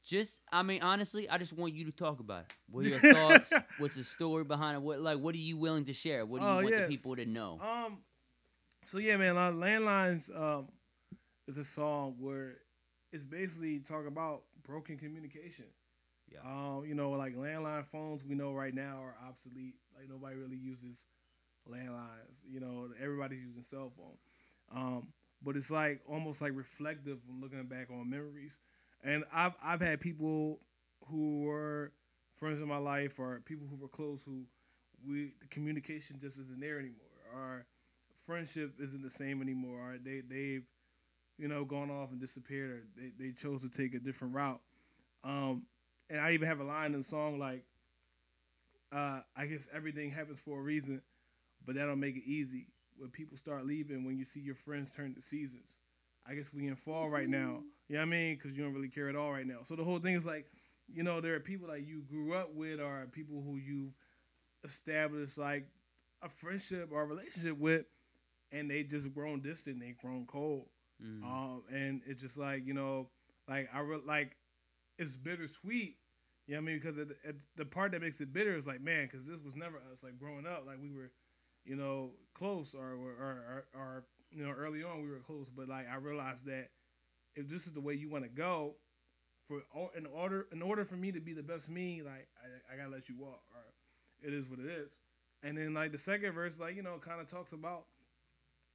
[0.04, 2.52] Just, I mean, honestly, I just want you to talk about it.
[2.70, 3.52] What are your thoughts?
[3.78, 4.82] What's the story behind it?
[4.82, 6.24] What, like, what are you willing to share?
[6.26, 6.80] What do you Oh, want yes.
[6.88, 7.60] the people to know?
[7.60, 7.98] Um,
[8.84, 10.68] so yeah, man, uh, landlines um
[11.46, 12.56] is a song where
[13.12, 15.66] it's basically talking about broken communication.
[16.32, 16.38] Yeah.
[16.44, 19.74] Um, you know, like landline phones we know right now are obsolete.
[19.96, 21.04] Like nobody really uses
[21.70, 22.38] landlines.
[22.48, 24.16] You know, everybody's using cell phone.
[24.74, 25.08] Um,
[25.42, 28.58] but it's like almost like reflective when looking back on memories.
[29.02, 30.60] And I've I've had people
[31.08, 31.92] who were
[32.38, 34.44] friends in my life or people who were close who
[35.06, 36.96] we the communication just isn't there anymore.
[37.34, 37.66] Our
[38.26, 39.94] friendship isn't the same anymore.
[39.94, 40.64] Or they they've
[41.38, 44.60] you know gone off and disappeared or they, they chose to take a different route.
[45.24, 45.64] Um,
[46.10, 47.64] and I even have a line in the song like
[48.92, 51.02] uh, I guess everything happens for a reason,
[51.64, 52.68] but that don't make it easy.
[53.00, 55.78] When people start leaving, when you see your friends turn to seasons,
[56.26, 57.62] I guess we in fall right now.
[57.88, 58.34] You know what I mean?
[58.36, 59.60] Because you don't really care at all right now.
[59.64, 60.46] So the whole thing is like,
[60.86, 63.92] you know, there are people that you grew up with, or people who you
[64.64, 65.66] established like
[66.22, 67.86] a friendship or a relationship with,
[68.52, 70.66] and they just grown distant, they grown cold.
[71.02, 71.24] Mm.
[71.24, 73.08] Um, and it's just like you know,
[73.48, 74.36] like I re- like
[74.98, 75.96] it's bittersweet.
[76.46, 76.80] You know what I mean?
[76.80, 79.40] Because at the, at the part that makes it bitter is like, man, because this
[79.44, 80.02] was never us.
[80.02, 81.10] Like growing up, like we were,
[81.64, 85.46] you know, close, or or, or or you know, early on we were close.
[85.54, 86.68] But like I realized that
[87.34, 88.74] if this is the way you want to go,
[89.48, 89.62] for
[89.96, 92.90] in order in order for me to be the best me, like I, I gotta
[92.90, 93.62] let you walk, or
[94.26, 94.90] it is what it is.
[95.42, 97.84] And then like the second verse, like you know, kind of talks about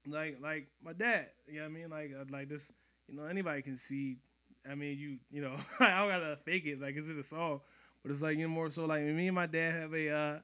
[0.07, 1.27] like like my dad.
[1.47, 1.89] You know what I mean?
[1.89, 2.71] Like uh, like this,
[3.07, 4.17] you know, anybody can see.
[4.69, 7.61] I mean, you you know, I don't gotta fake it like it's in a song,
[8.03, 10.39] but it's like you know more so like me and my dad have a uh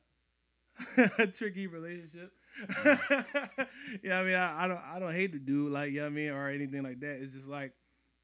[1.36, 2.32] tricky relationship.
[4.03, 6.11] yeah, I mean, I, I don't I don't hate the dude like you know what
[6.11, 7.21] I mean or anything like that.
[7.21, 7.73] It's just like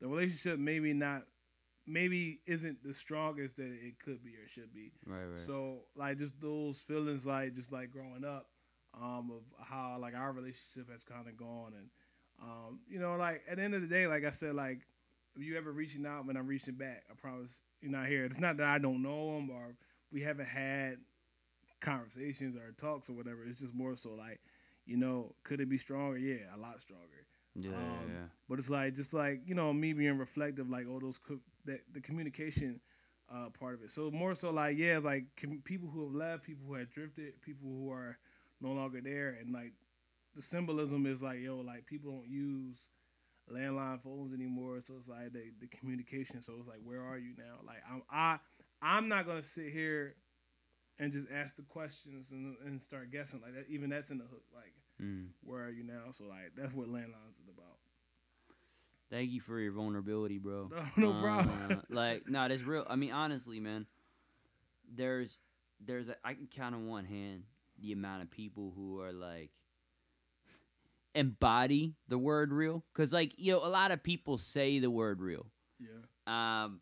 [0.02, 1.24] the relationship maybe not
[1.86, 4.92] maybe isn't the strongest that it could be or should be.
[5.06, 5.46] Right, right.
[5.46, 8.48] So like just those feelings like just like growing up,
[8.94, 11.88] um, of how like our relationship has kind of gone and
[12.42, 14.82] um, you know, like at the end of the day, like I said, like
[15.36, 17.52] if you ever reaching out when I'm reaching back, I promise
[17.82, 18.26] you're not here.
[18.26, 19.76] It's not that I don't know them or
[20.12, 20.98] we haven't had
[21.82, 23.44] conversations or talks or whatever.
[23.46, 24.40] It's just more so like,
[24.86, 26.18] you know, could it be stronger?
[26.18, 27.26] Yeah, a lot stronger.
[27.56, 28.26] yeah, um, yeah.
[28.50, 31.82] But it's like just like you know me being reflective, like all those co- that
[31.94, 32.80] the communication
[33.34, 33.92] uh, part of it.
[33.92, 37.42] So more so like yeah, like com- people who have left, people who have drifted,
[37.42, 38.18] people who are
[38.62, 39.74] no longer there, and like
[40.36, 42.78] the symbolism is like yo, like people don't use
[43.52, 44.80] landline phones anymore.
[44.84, 46.42] So it's like the the communication.
[46.42, 47.60] So it's like where are you now?
[47.66, 48.38] Like I'm I
[48.82, 50.16] I'm not gonna sit here
[51.00, 53.66] and just ask the questions and and start guessing like that.
[53.70, 54.44] Even that's in the hook.
[54.54, 55.28] Like Mm.
[55.44, 56.10] where are you now?
[56.12, 57.78] So like that's what landlines is about.
[59.10, 60.72] Thank you for your vulnerability, bro.
[60.98, 61.72] No, no problem.
[61.72, 62.86] Uh, like, no, that's real.
[62.90, 63.86] I mean, honestly, man,
[64.94, 65.40] there's,
[65.80, 67.44] there's, a, I can count on one hand
[67.80, 69.52] the amount of people who are like
[71.16, 75.22] embody the word real, because like you know, a lot of people say the word
[75.22, 75.46] real,
[75.80, 75.90] Yeah.
[76.66, 76.82] um,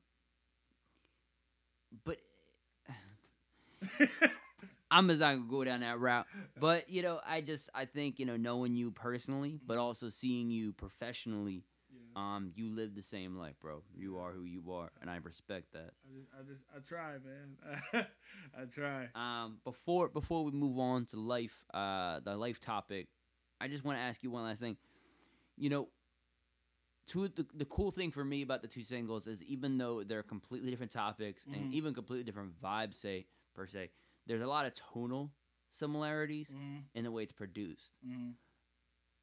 [2.03, 2.17] but
[4.91, 6.25] I'm just not gonna go down that route.
[6.59, 10.49] But you know, I just I think you know knowing you personally, but also seeing
[10.49, 12.35] you professionally yeah.
[12.35, 13.83] um, you live the same life, bro.
[13.95, 15.91] You are who you are, and I respect that.
[16.05, 17.13] I just, I just, I try,
[17.93, 18.05] man.
[18.57, 19.09] I try.
[19.15, 23.07] Um, before before we move on to life, uh, the life topic,
[23.59, 24.77] I just want to ask you one last thing.
[25.57, 25.89] You know,
[27.07, 30.23] two the, the cool thing for me about the two singles is even though they're
[30.23, 31.53] completely different topics Mhm.
[31.55, 33.25] and even completely different vibes, say
[33.55, 33.89] per se,
[34.27, 35.31] there's a lot of tonal
[35.69, 36.77] similarities Mm-hmm.
[36.93, 37.91] in the way it's produced.
[38.07, 38.31] Mm-hmm.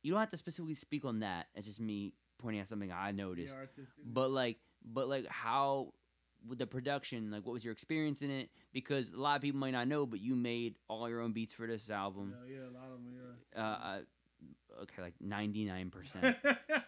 [0.02, 1.46] You don't have to specifically speak on that.
[1.54, 3.54] It's just me pointing out something I noticed.
[4.04, 5.92] But like but like how
[6.48, 9.60] with the production like what was your experience in it because a lot of people
[9.60, 12.62] might not know but you made all your own beats for this album yeah, yeah,
[12.62, 13.36] a lot of them.
[13.56, 16.34] uh, uh okay like 99%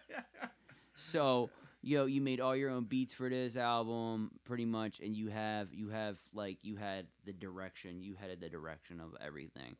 [0.95, 1.49] so
[1.85, 5.73] yo you made all your own beats for this album pretty much and you have
[5.73, 9.75] you have like you had the direction you headed the direction of everything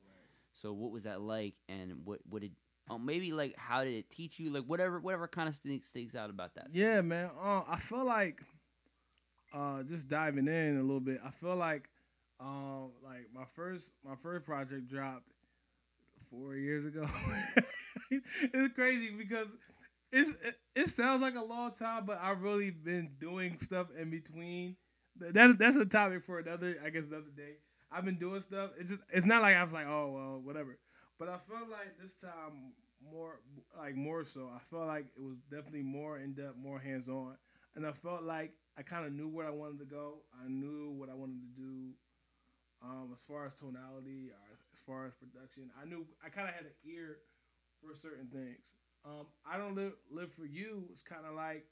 [0.53, 2.51] so what was that like and what what did
[2.89, 6.15] oh, maybe like how did it teach you like whatever whatever kind of sticks, sticks
[6.15, 7.31] out about that Yeah, man.
[7.41, 8.41] Uh, I feel like
[9.53, 11.19] uh, just diving in a little bit.
[11.25, 11.89] I feel like
[12.39, 15.23] um, like my first my first project dropped
[16.29, 17.07] four years ago.
[18.11, 19.47] it's crazy because
[20.11, 24.09] it's it, it sounds like a long time, but I've really been doing stuff in
[24.09, 24.75] between.
[25.17, 27.55] That that's a topic for another, I guess, another day.
[27.91, 28.71] I've been doing stuff.
[28.79, 30.77] It's just it's not like I was like, oh well, whatever.
[31.17, 32.73] But I felt like this time
[33.11, 33.39] more
[33.77, 34.49] like more so.
[34.53, 37.37] I felt like it was definitely more in depth, more hands on,
[37.75, 40.23] and I felt like I kind of knew where I wanted to go.
[40.43, 41.91] I knew what I wanted to do,
[42.83, 45.71] um, as far as tonality or as far as production.
[45.81, 47.17] I knew I kind of had an ear
[47.81, 48.59] for certain things.
[49.05, 50.89] Um, I don't live live for you.
[50.91, 51.65] It's kind of like,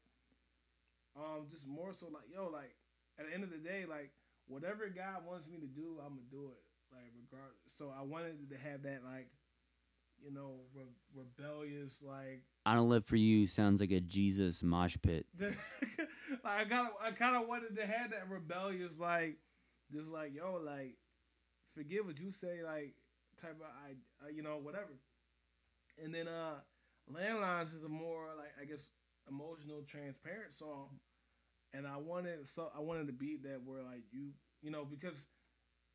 [1.18, 2.76] um, just more so like yo, like
[3.20, 4.12] at the end of the day, like
[4.48, 6.62] whatever God wants me to do, I'm gonna do it.
[6.92, 7.74] Like regardless.
[7.76, 9.30] So I wanted to have that like,
[10.24, 10.84] you know, re-
[11.16, 15.26] rebellious like I don't live for you sounds like a Jesus mosh pit.
[15.40, 15.58] like
[16.46, 19.38] I kind of I kind of wanted to have that rebellious like
[19.92, 20.98] just like yo like
[21.74, 22.94] forget what you say like
[23.42, 25.00] type of I uh, you know whatever
[26.02, 26.60] and then uh
[27.12, 28.90] landlines is a more like I guess
[29.30, 31.00] emotional transparent song.
[31.74, 34.32] And I wanted so I wanted to beat that where like you
[34.62, 35.28] you know because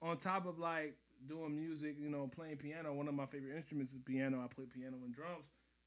[0.03, 0.97] on top of like
[1.29, 4.41] doing music you know playing piano one of my favorite instruments is piano.
[4.43, 5.47] I play piano and drums.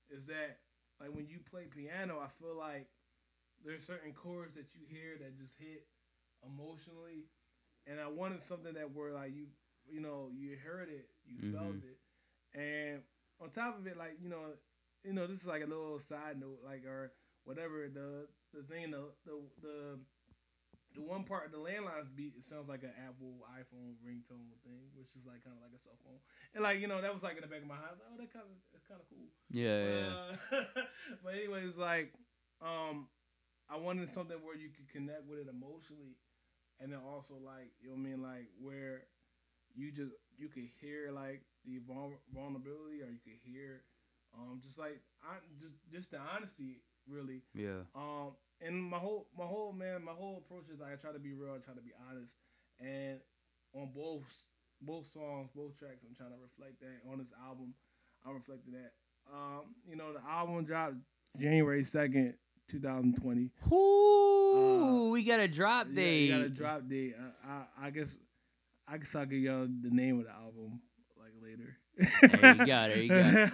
[0.09, 0.59] Is that
[0.99, 2.87] like when you play piano I feel like
[3.63, 5.87] there's certain chords that you hear that just hit
[6.45, 7.27] emotionally.
[7.87, 9.47] And I wanted something that were like you
[9.89, 11.83] you know you heard it you felt Mhm.
[11.83, 11.99] it.
[12.57, 13.01] And
[13.41, 14.53] on top of it like you know
[15.03, 17.11] you know this is like a little side note like or
[17.43, 19.99] whatever the the thing the the the,
[20.95, 24.91] the one part of the landlines beat it sounds like an Apple iPhone ringtone thing
[24.95, 26.19] which is like kind of like a cell phone.
[26.53, 28.31] And like you know that was like in the back of my house oh that
[28.31, 29.27] kind of that's kind of cool.
[29.49, 30.13] Yeah,
[30.53, 30.81] uh,
[31.23, 32.13] but anyways, like,
[32.61, 33.07] um,
[33.69, 36.15] I wanted something where you could connect with it emotionally,
[36.79, 39.03] and then also like, you know what I mean, like where
[39.75, 43.83] you just you could hear like the vulnerability, or you could hear,
[44.37, 47.41] um, just like I just just the honesty, really.
[47.53, 47.83] yeah.
[47.95, 51.19] Um, and my whole my whole man, my whole approach is like I try to
[51.19, 52.31] be real, I try to be honest,
[52.79, 53.19] and
[53.73, 54.23] on both
[54.81, 57.73] both songs, both tracks, I'm trying to reflect that on this album.
[58.25, 58.91] I'm reflecting that.
[59.31, 60.95] Um, you know, the album dropped
[61.39, 62.33] January second,
[62.69, 63.51] 2020.
[63.69, 66.25] Whoo, we got a drop Yeah, date.
[66.25, 67.15] You got a drop date.
[67.45, 68.15] I, I, I guess
[68.87, 70.81] I guess I'll give y'all the name of the album
[71.17, 71.77] like later.
[71.97, 73.47] There you go, there you go.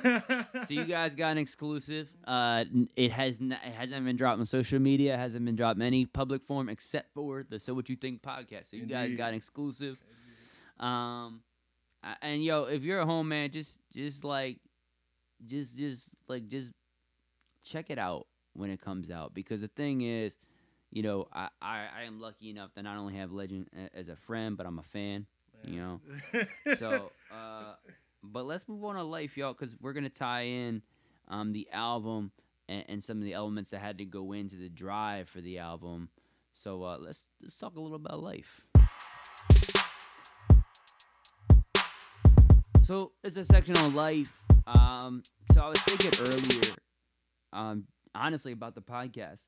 [0.66, 2.10] so you guys got an exclusive.
[2.26, 2.64] Uh,
[2.96, 5.16] it has n- it hasn't been dropped on social media.
[5.16, 8.22] It hasn't been dropped in any public form except for the So What You Think
[8.22, 8.70] podcast.
[8.72, 10.00] So you guys got an exclusive.
[10.80, 11.42] Um,
[12.04, 14.60] a- and yo, if you're at home, man, just just like,
[15.46, 16.72] just just like just
[17.64, 20.38] check it out when it comes out because the thing is,
[20.92, 24.16] you know, I I, I am lucky enough to not only have Legend as a
[24.16, 25.26] friend, but I'm a fan.
[25.64, 26.02] You know,
[26.78, 27.74] so uh
[28.24, 30.82] but let's move on to life y'all because we're gonna tie in
[31.28, 32.32] um the album
[32.70, 35.60] and, and some of the elements that had to go into the drive for the
[35.60, 36.10] album.
[36.54, 38.66] So uh let's let's talk a little about life.
[42.84, 44.32] So it's a section on life.
[44.66, 46.76] Um so i was thinking earlier
[47.54, 49.42] um honestly about the podcast.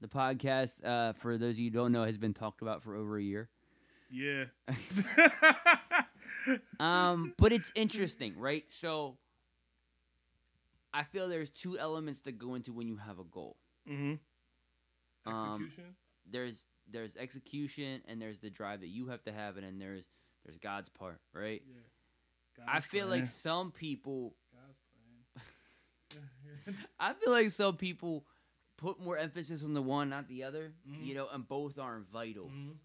[0.00, 2.96] The podcast uh for those of you who don't know has been talked about for
[2.96, 3.48] over a year.
[4.10, 4.44] Yeah.
[6.80, 8.64] um, but it's interesting, right?
[8.70, 9.16] So
[10.92, 13.56] I feel there's two elements that go into when you have a goal.
[13.86, 14.14] hmm
[15.26, 15.96] Um, Execution.
[16.30, 20.04] There's there's execution and there's the drive that you have to have, and then there's
[20.44, 21.62] there's God's part, right?
[21.66, 22.64] yeah.
[22.68, 23.20] I feel plan.
[23.20, 24.78] like some people, God's
[26.64, 26.76] plan.
[27.00, 28.24] I feel like some people
[28.76, 31.04] put more emphasis on the one, not the other, Mhm.
[31.04, 32.46] you know, and both aren't vital.
[32.48, 32.76] Mhm.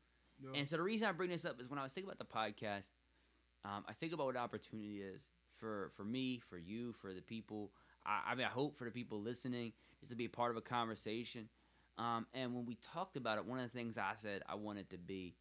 [0.42, 0.50] Yeah.
[0.60, 2.34] And so the reason I bring this up is when I was thinking about the
[2.34, 2.88] podcast,
[3.66, 7.72] um, I think about what opportunity is for for me, for you, for the people.
[8.06, 10.58] I, I mean, I hope for the people listening is to be a part of
[10.58, 11.50] a conversation.
[11.98, 14.90] Um, and when we talked about it, one of the things I said I wanted
[14.92, 15.36] to be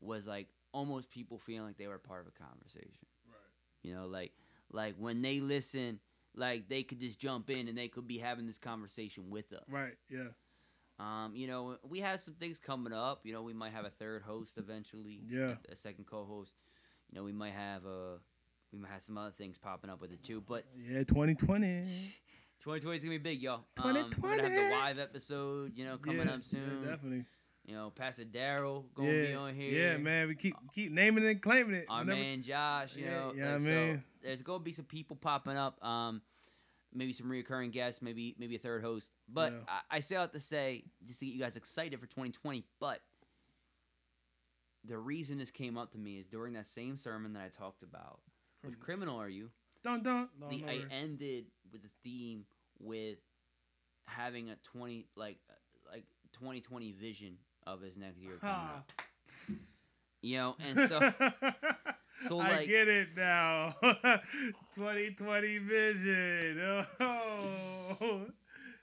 [0.00, 3.06] was like almost people feeling like they were part of a conversation.
[3.28, 3.82] right.
[3.82, 4.32] You know, like
[4.72, 6.00] like when they listen,
[6.34, 9.64] like they could just jump in and they could be having this conversation with us.
[9.70, 9.94] Right.
[10.10, 10.28] Yeah.
[10.98, 13.20] Um, you know, we have some things coming up.
[13.24, 15.20] You know, we might have a third host eventually.
[15.28, 15.54] Yeah.
[15.70, 16.52] A second co-host.
[17.12, 18.16] You know, we might have a,
[18.72, 20.40] we might have some other things popping up with it too.
[20.46, 21.04] But Yeah.
[21.04, 21.82] 2020.
[22.64, 23.64] 2020 is gonna be big, y'all.
[23.78, 25.72] Um, we're gonna have the live episode.
[25.76, 26.80] You know, coming Yeah, up soon.
[26.82, 27.24] Yeah, definitely.
[27.66, 29.26] you know, Pastor Daryl gonna yeah.
[29.26, 29.72] be on here.
[29.92, 30.28] Yeah, man.
[30.28, 31.86] We keep keep naming it and claiming it.
[31.88, 32.96] Our Whenever- man Josh.
[32.96, 34.04] You know, yeah, like, so man.
[34.22, 35.84] there's gonna be some people popping up.
[35.84, 36.22] Um,
[36.94, 38.00] maybe some reoccurring guests.
[38.00, 39.10] Maybe maybe a third host.
[39.28, 39.52] But.
[39.68, 42.64] I, I say out to say just to get you guys excited for 2020.
[42.80, 43.00] But
[44.84, 47.82] the reason this came up to me is during that same sermon that I talked
[47.82, 48.20] about.
[48.62, 49.50] Which criminal are you?
[49.82, 50.28] Dun dun.
[50.40, 52.44] No, the, I ended with the theme
[52.78, 53.18] with
[54.06, 55.38] having a 20 like
[55.90, 56.04] like
[56.34, 58.76] 2020 vision of his next year coming Ha.
[58.78, 58.92] up.
[60.24, 61.00] You know, and so
[62.28, 63.74] so, I get it now.
[63.82, 66.84] 2020 vision.
[67.00, 68.26] Oh.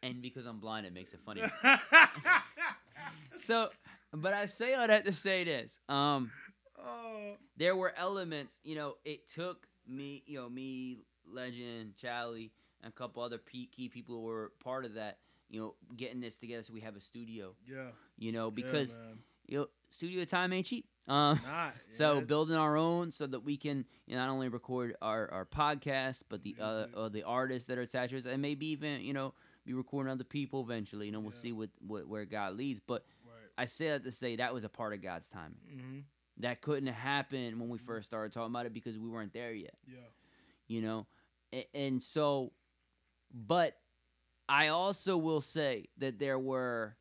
[0.03, 1.43] and because I'm blind, it makes it funny.
[3.37, 3.69] so,
[4.13, 5.79] but I say all that to say this.
[5.89, 6.31] Um,
[6.81, 8.59] Oh, there were elements.
[8.63, 12.51] You know, it took me, you know, me, Legend, Charlie,
[12.81, 15.17] and a couple other key people who were part of that.
[15.49, 17.55] You know, getting this together so we have a studio.
[17.67, 17.87] yeah.
[18.17, 19.17] You know, because man.
[19.47, 20.85] you know, studio time ain't cheap.
[21.07, 21.73] Um, not.
[21.89, 22.19] so yeah.
[22.21, 26.23] building our own so that we can you know, not only record our, our podcast,
[26.29, 26.99] but the uh, Yeah.
[26.99, 29.33] uh, the artists that are attached to us, and maybe even you know
[29.65, 31.07] be recording other people eventually.
[31.07, 31.39] You know, we'll Yeah.
[31.41, 32.79] see what, what where God leads.
[32.79, 33.03] But.
[33.59, 35.57] I say that to say that was a part of God's timing.
[35.69, 35.99] Mm-hmm.
[36.37, 39.51] That couldn't have happened when we first started talking about it because we weren't there
[39.51, 39.75] yet.
[39.85, 39.97] Yeah.
[40.67, 41.07] You know,
[41.53, 42.53] A- and so,
[43.33, 43.75] but
[44.47, 46.95] I also will say that there were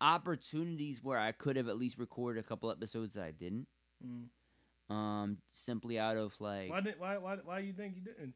[0.00, 3.68] opportunities where I could have at least recorded a couple episodes that I didn't.
[4.04, 4.94] Mm.
[4.94, 8.34] Um, simply out of like, Why did why why why you think you didn't?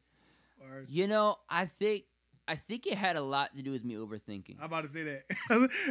[0.61, 2.05] Or you know, I think
[2.49, 4.57] I think it had a lot to do with me overthinking.
[4.59, 5.21] I'm about to say that.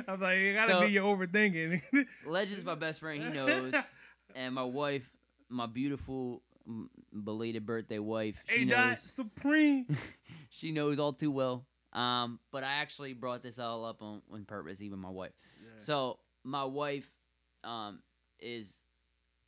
[0.08, 1.80] I was like, it gotta So- be your overthinking.
[2.26, 3.72] Legend's my best friend; he knows,
[4.34, 5.08] and my wife,
[5.48, 6.42] my beautiful
[7.24, 9.00] belated birthday wife, she knows.
[9.00, 9.86] supreme.
[10.50, 11.64] she knows all too well.
[11.92, 15.32] Um, but I actually brought this all up on, on purpose, even my wife.
[15.62, 15.70] Yeah.
[15.78, 17.08] So my wife,
[17.64, 18.00] um,
[18.40, 18.80] is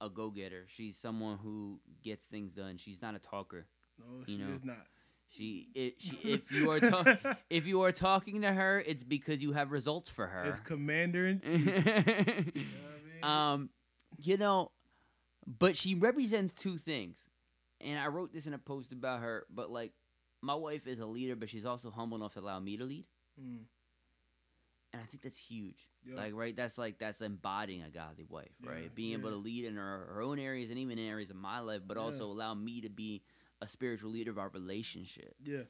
[0.01, 0.65] a go getter.
[0.69, 2.79] She's someone who gets things done.
[2.79, 3.67] She's not a talker.
[3.99, 4.87] no, you she know, is not.
[5.33, 7.17] She, it, she if you are ta-
[7.51, 10.45] if you are talking to her, it's because you have results for her.
[10.47, 11.55] It's commander in chief.
[11.67, 13.25] you know I mean?
[13.25, 13.71] um,
[14.19, 14.73] you know,
[15.47, 17.29] but she represents two things,
[17.81, 19.47] and I wrote this in a post about her.
[19.49, 19.93] But like,
[20.43, 23.05] my wife is a leader, but she's also humble enough to allow me to lead,
[23.41, 23.61] Mm,
[24.93, 25.87] and I think that's huge.
[26.05, 26.17] yeah.
[26.17, 26.57] Like, right?
[26.57, 28.83] That's like that's embodying a godly wife, right?
[28.83, 31.37] Yeah, Being able to lead in her, her own areas and even in areas of
[31.37, 32.03] my life, but Yeah.
[32.03, 33.23] also allow me to be
[33.61, 35.35] a spiritual leader of our relationship.
[35.45, 35.63] yeah.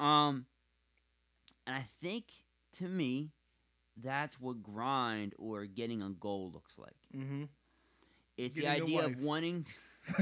[0.00, 0.46] Um,
[1.66, 2.24] and I think
[2.78, 3.30] to me,
[3.96, 6.96] that's what grind or getting a goal looks like.
[7.16, 7.44] Mm-hmm.
[8.36, 9.66] It's the Getting a idea of wanting.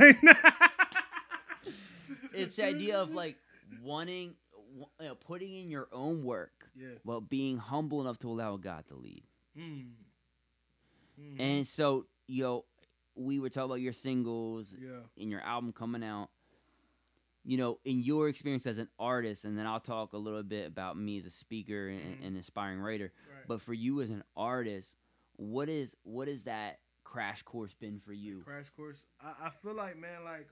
[2.35, 3.37] it's the idea of like
[3.83, 4.35] wanting,
[5.01, 6.89] you know, putting in your own work yeah.
[7.05, 9.23] while being humble enough to allow God to lead.
[9.57, 9.93] Mm.
[11.21, 11.41] Mhm.
[11.41, 12.65] And so, you know,
[13.15, 15.01] we were talking about your singles yeah.
[15.19, 16.31] and your album coming out.
[17.45, 20.67] You know, in your experience as an artist, and then I'll talk a little bit
[20.67, 22.27] about me as a speaker and, Mhm.
[22.27, 23.13] and aspiring writer.
[23.29, 23.47] Right.
[23.49, 24.95] But for you as an artist,
[25.37, 28.43] what is what is that crash course been for you?
[28.43, 29.07] crash course.
[29.21, 30.49] I, I feel like man, like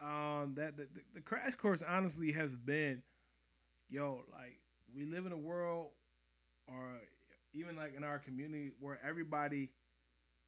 [0.00, 3.02] um that the, the, the crash course honestly has been,
[3.88, 4.58] yo, like
[4.94, 5.90] we live in a world
[6.66, 7.00] or
[7.52, 9.70] even like in our community where everybody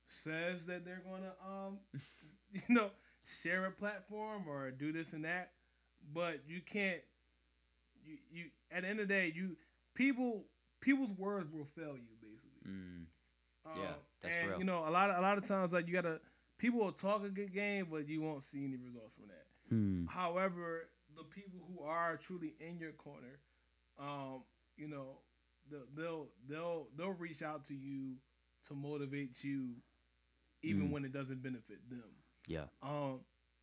[0.09, 1.79] says that they're gonna um
[2.53, 2.91] you know
[3.25, 5.53] share a platform or do this and that,
[6.13, 7.01] but you can't
[8.05, 9.57] you you at the end of the day you
[9.95, 10.45] people
[10.81, 12.71] people's words will fail you basically.
[12.71, 13.07] Mm,
[13.67, 14.59] Um, Yeah, that's and real.
[14.59, 16.21] you know, a lot of a lot of times like you gotta
[16.59, 19.47] people will talk a good game, but you won't see any results from that.
[19.69, 20.07] hmm.
[20.07, 23.39] However, the people who are truly in your corner,
[23.99, 24.43] um,
[24.77, 25.19] you know,
[25.71, 28.17] they'll they'll they'll, they'll reach out to you
[28.69, 29.71] to motivate you,
[30.63, 30.91] even Mm.
[30.93, 32.11] when it doesn't benefit them.
[32.47, 32.65] Yeah.
[32.83, 33.21] Um,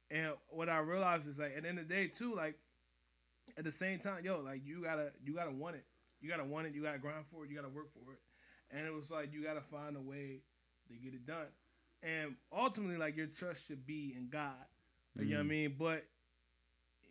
[0.09, 2.55] and what I realized is like at the end of the day too, like
[3.57, 5.85] at the same time, yo, like you gotta you gotta want it.
[6.21, 6.73] You gotta want it.
[6.73, 7.49] You gotta grind for it.
[7.49, 8.19] You gotta work for it.
[8.71, 10.41] And it was like you gotta find a way
[10.87, 11.47] to get it done.
[12.03, 14.53] And ultimately, like your trust should be in God.
[15.19, 15.49] You know what I Mm.
[15.49, 15.75] mean?
[15.77, 16.05] But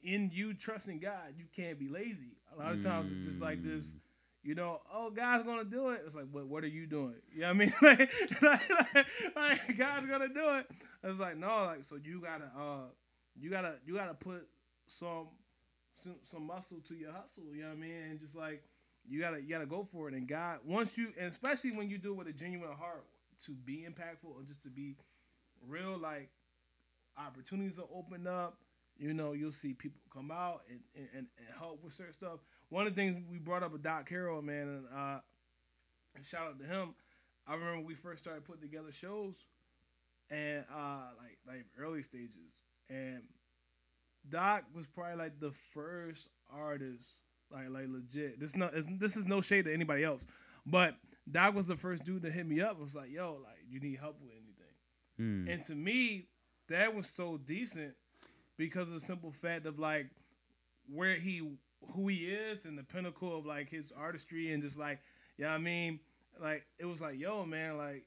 [0.03, 2.37] in you trusting God, you can't be lazy.
[2.55, 4.01] A lot of times it's just like this, Mm.
[4.43, 6.03] You know, oh God's gonna do it.
[6.05, 7.17] It's like, but what are you doing?
[7.33, 7.73] You know what I mean?
[7.83, 8.11] like,
[8.43, 10.67] like, like, God's gonna do it.
[11.05, 12.89] It's like, no, like so you gotta uh
[13.39, 14.47] you gotta you gotta put
[14.87, 15.29] some
[16.03, 18.03] some, some muscle to your hustle, you know what I mean?
[18.11, 18.63] And just like
[19.09, 20.15] you gotta you gotta go for it.
[20.15, 23.05] And God once you and especially when you do it with a genuine heart
[23.45, 24.97] to be impactful or just to be
[25.67, 26.31] real, like
[27.19, 28.57] opportunities will open up.
[29.01, 31.27] You know, you'll see people come out and, and, and
[31.59, 32.41] help with certain stuff.
[32.69, 35.21] One of the things we brought up with Doc Carroll, man, and uh,
[36.15, 36.95] and shout out to him.
[37.49, 39.47] I remember we first started putting together shows,
[40.29, 42.53] and uh, like like early stages,
[42.91, 43.23] and
[44.29, 47.07] Doc was probably like the first artist,
[47.51, 48.39] like like legit.
[48.39, 50.27] This not this is no shade to anybody else,
[50.67, 50.95] but
[51.31, 52.73] Doc was the first dude to hit me up.
[52.73, 55.55] and was like, "Yo, like you need help with anything." Mm.
[55.55, 56.27] And to me,
[56.69, 57.95] that was so decent
[58.61, 60.11] because of the simple fact of like
[60.87, 61.57] where he
[61.95, 65.01] who he is and the pinnacle of like his artistry and just like
[65.39, 66.01] yeah, you know what I mean,
[66.41, 68.05] like it was like yo man, like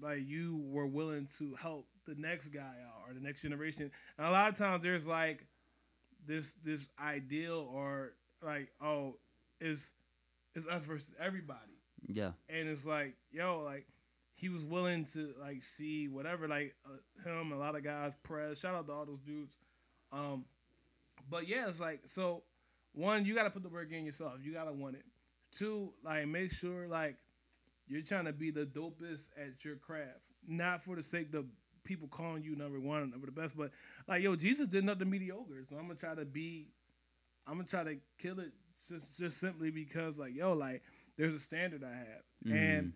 [0.00, 3.90] like you were willing to help the next guy out or the next generation.
[4.18, 5.46] And a lot of times there's like
[6.26, 8.12] this this ideal or
[8.44, 9.16] like oh
[9.58, 9.94] is
[10.54, 11.80] it's us versus everybody.
[12.06, 12.32] Yeah.
[12.50, 13.86] and it's like yo like
[14.34, 18.58] he was willing to like see whatever like uh, him a lot of guys press
[18.58, 19.54] shout out to all those dudes
[20.14, 20.46] um
[21.30, 22.44] but yeah it's like so
[22.94, 24.34] one you got to put the work in yourself.
[24.42, 25.04] You got to want it.
[25.52, 27.16] Two like make sure like
[27.88, 30.20] you're trying to be the dopest at your craft.
[30.46, 31.46] Not for the sake of
[31.84, 33.70] people calling you number one number the best but
[34.08, 36.68] like yo jesus did nothing mediocre so i'm gonna try to be
[37.46, 38.52] i'm gonna try to kill it
[38.88, 40.82] just, just simply because like yo like
[41.16, 42.22] there's a standard i have.
[42.50, 42.92] And Mhm.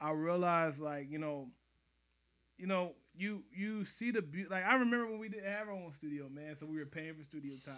[0.00, 1.48] I realize like you know,
[2.62, 4.48] you know you you see the beauty.
[4.48, 6.54] Like I remember when we didn't have our own studio, man.
[6.56, 7.74] So we were paying for studio time.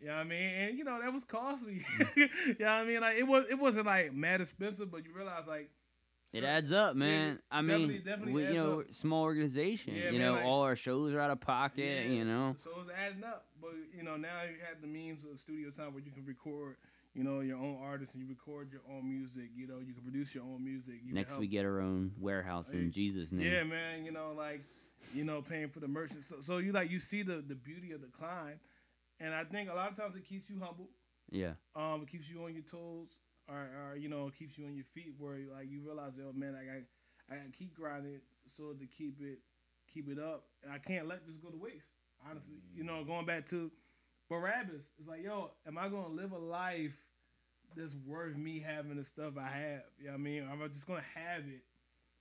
[0.00, 0.42] You know what I mean?
[0.42, 1.80] And you know that was costly.
[2.00, 2.16] Mm.
[2.16, 3.00] you know what I mean?
[3.00, 5.70] Like it was it wasn't like mad expensive, but you realize like
[6.32, 7.38] It adds up, man.
[7.52, 8.86] I definitely- mean, definitely we, you know, up.
[8.94, 9.94] small organization.
[9.94, 12.06] Yeah, you man, know, like- all our shows are out of pocket.
[12.06, 12.12] Yeah.
[12.12, 13.46] You know, So it's adding up.
[13.60, 16.76] But you know now you have the means of studio time where you can record.
[17.14, 19.50] You know your own artist and you record your own music.
[19.56, 20.96] You know you can produce your own music.
[21.04, 23.50] You next we get our own warehouse Hey, in Jesus' name.
[23.50, 24.04] Yeah, man.
[24.04, 24.62] You know, like,
[25.12, 26.22] you know, paying for the merchant.
[26.22, 28.60] So, so you like you see the the beauty of the climb,
[29.18, 30.88] and I think a lot of times it keeps you humble.
[31.30, 31.52] Yeah.
[31.74, 33.08] Um, it keeps you on your toes,
[33.48, 35.14] or, or you know, it keeps you on your feet.
[35.18, 36.82] Where like you realize, oh man, I got
[37.30, 38.20] I got to keep grinding
[38.56, 39.38] so to keep it
[39.92, 40.44] keep it up.
[40.62, 41.88] And I can't let this go to waste.
[42.28, 43.70] Honestly, you know, going back to
[44.30, 46.96] Barabbas, it's like, yo, am I gonna live a life
[47.76, 49.82] that's worth me having the stuff I have?
[49.98, 50.48] You know what I mean?
[50.50, 51.64] Am I just gonna have it?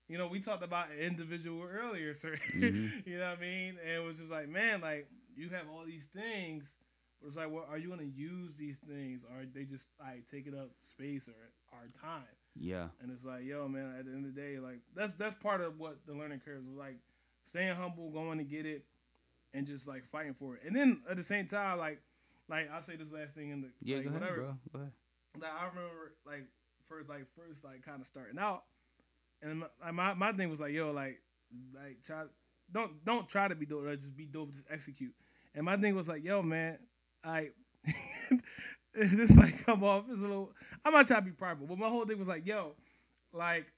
[0.07, 2.35] You know, we talked about individual earlier, sir.
[2.55, 3.05] Mhm.
[3.05, 3.75] you know what I mean?
[3.85, 6.79] And it was just like, man, like you have all these things,
[7.21, 10.25] but it's like, well, are you gonna use these things, or are they just like
[10.29, 12.25] taking up space or our time?
[12.59, 12.87] Yeah.
[13.01, 15.61] And it's like, yo, man, at the end of the day, like that's that's part
[15.61, 16.97] of what the learning curve is like
[17.43, 18.83] staying humble, going to get it,
[19.53, 20.61] and just like fighting for it.
[20.65, 22.01] And then at the same time, like
[22.49, 23.97] like I'll say this last thing in the Yeah.
[23.97, 24.41] like, go ahead, whatever.
[24.41, 24.55] bro.
[24.73, 24.91] Go ahead.
[25.39, 26.45] Like I remember like
[26.87, 28.63] first like first like kind of starting out,
[29.41, 31.21] and my, my my thing was like, yo, like
[31.75, 32.23] like try
[32.71, 35.13] don't don't try to be dope, like, just be dope, just execute.
[35.55, 36.77] And my thing was like, yo, man,
[37.23, 37.49] I
[38.93, 40.51] this might come off as a little.
[40.85, 42.75] I'm not trying to be prideful, but my whole thing was like, yo,
[43.33, 43.71] like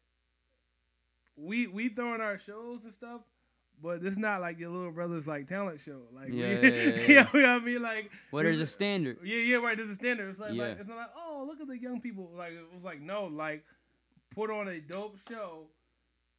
[1.35, 3.21] we we throwing our shows and stuff.
[3.81, 7.07] But it's not like your little brother's like talent show, like we- Yeah, yeah, yeah,
[7.07, 7.23] you yeah.
[7.23, 9.17] know what I mean, like Well, there's a standard.
[9.23, 9.75] yeah, yeah, right.
[9.75, 10.29] There's a standard.
[10.29, 10.67] It's like, Yeah.
[10.69, 12.29] like it's not like, oh, look at the young people.
[12.35, 13.63] Like it was like, no, like
[14.35, 15.67] put on a dope show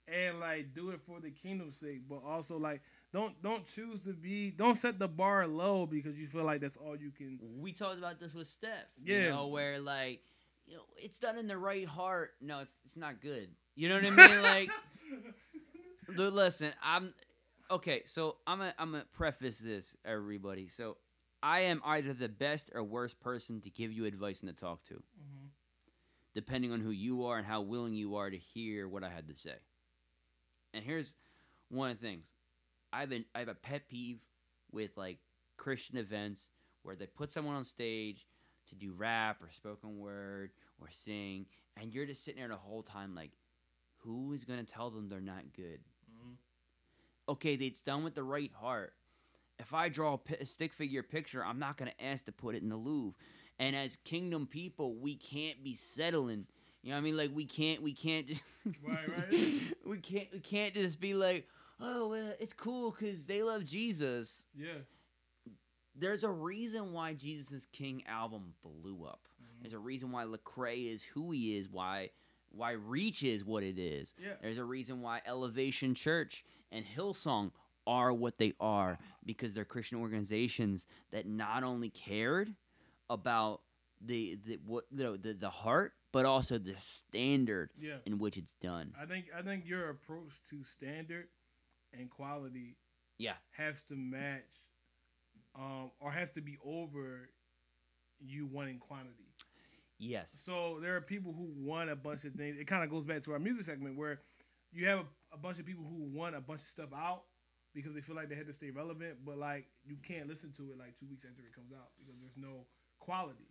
[0.08, 2.80] and like do it for the kingdom's sake, but also like
[3.12, 6.76] don't don't choose to be don't set the bar low because you feel like that's
[6.76, 7.38] all you can.
[7.60, 8.70] We talked about this with Steph.
[9.02, 9.16] Yeah.
[9.18, 10.20] You know, where like,
[10.66, 12.30] you know, it's done in the right heart.
[12.40, 13.48] No, it's it's not good.
[13.74, 14.42] You know what I mean?
[14.42, 14.70] Like,
[16.08, 17.14] listen, I'm
[17.72, 18.02] okay.
[18.04, 20.68] So I'm gonna I'm gonna preface this, everybody.
[20.68, 20.96] So
[21.42, 24.84] I am either the best or worst person to give you advice and to talk
[24.84, 25.48] to, Mhm.
[26.34, 29.26] depending on who you are and how willing you are to hear what I had
[29.28, 29.56] to say.
[30.72, 31.14] And here's
[31.68, 32.34] one of the things:
[32.92, 34.20] I've been I have a pet peeve
[34.70, 35.18] with like
[35.56, 36.50] Christian events
[36.82, 38.26] where they put someone on stage
[38.68, 41.46] to do rap or spoken word or sing,
[41.76, 43.32] and you're just sitting there the whole time like,
[43.98, 45.80] who is gonna tell them they're not good?
[47.28, 48.94] Okay, it's done with the right heart.
[49.58, 52.68] If I draw a, stick figure picture, I'm not gonna ask to put it in
[52.68, 53.14] the Louvre.
[53.58, 56.46] And as kingdom people, we can't be settling.
[56.82, 57.16] You know what I mean?
[57.16, 58.42] Like we can't, we can't just,
[58.82, 59.30] Right, right.
[59.86, 61.46] we can't, we can't just be like,
[61.80, 64.46] oh, well, it's cool because they love Jesus.
[64.56, 64.78] Yeah.
[65.94, 69.28] There's a reason why Jesus' King album blew up.
[69.40, 69.62] Mhm.
[69.62, 71.68] There's a reason why Lecrae is who he is.
[71.68, 72.10] Why,
[72.50, 74.14] why Reach is what it is.
[74.20, 74.32] Yeah.
[74.40, 77.52] There's a reason why Elevation Church and Hillsong
[77.86, 82.54] are what they are because they're Christian organizations that not only cared
[83.10, 83.60] about
[84.00, 87.96] the the what you know, the the heart, but also the standard Yeah.
[88.06, 88.92] in which it's done.
[89.00, 91.28] I think I think your approach to standard
[91.92, 92.76] and quality
[93.18, 93.34] Yeah.
[93.52, 94.42] has to match
[95.54, 97.28] um, or has to be over
[98.20, 99.28] you wanting quantity.
[99.98, 100.32] Yes.
[100.44, 102.56] So there are people who want a bunch of things.
[102.58, 104.20] It kind of goes back to our music segment where
[104.72, 107.24] you have a, a bunch of people who want a bunch of stuff out
[107.74, 110.62] because they feel like they had to stay relevant, but like you can't listen to
[110.72, 112.66] it like two weeks after it comes out because there's no
[112.98, 113.48] quality.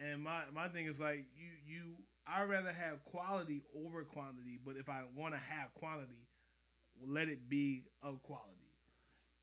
[0.00, 1.82] And my my thing is like you you
[2.26, 6.28] I rather have quality over quantity, but if I want to have quantity,
[7.06, 8.72] let it be of quality.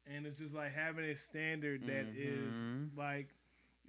[0.06, 2.96] And it's just like having a standard that is Mhm.
[2.98, 3.36] like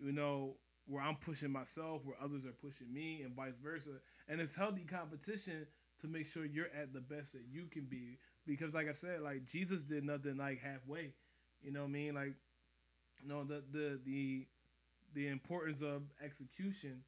[0.00, 0.56] you know
[0.86, 4.00] where I'm pushing myself, where others are pushing me, and vice versa.
[4.28, 5.66] And it's healthy competition
[6.00, 8.18] to make sure you're at the best that you can be.
[8.46, 11.12] Because, like I said, like Jesus did nothing like halfway.
[11.62, 12.14] You know what I mean?
[12.14, 12.34] Like,
[13.22, 14.46] you know the the the
[15.14, 17.02] the importance of execution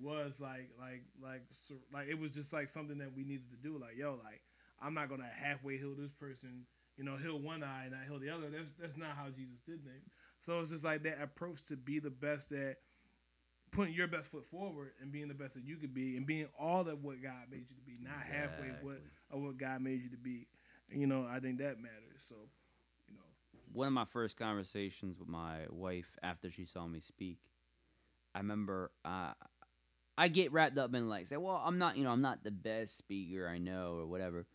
[0.00, 1.42] was like like like
[1.92, 3.78] like it was just like something that we needed to do.
[3.78, 4.40] Like yo, like
[4.80, 6.66] I'm not gonna halfway heal this person.
[6.96, 8.50] You know, heal one eye and not heal the other.
[8.50, 10.10] That's that's not how Jesus did things.
[10.40, 12.76] So it's just like that approach to be the best at
[13.70, 16.46] putting your best foot forward and being the best that you could be and being
[16.58, 19.10] all of what God made you to be, not halfway what Exactly.
[19.30, 20.46] of what God made you to be.
[20.90, 22.24] You know, I think that matters.
[22.28, 22.34] So,
[23.08, 23.22] you know,
[23.72, 27.38] one of my first conversations with my wife after she saw me speak,
[28.34, 29.32] I remember uh,
[30.18, 32.50] I get wrapped up in like say, well, I'm not, you know, I'm not the
[32.50, 34.46] best speaker I know or whatever.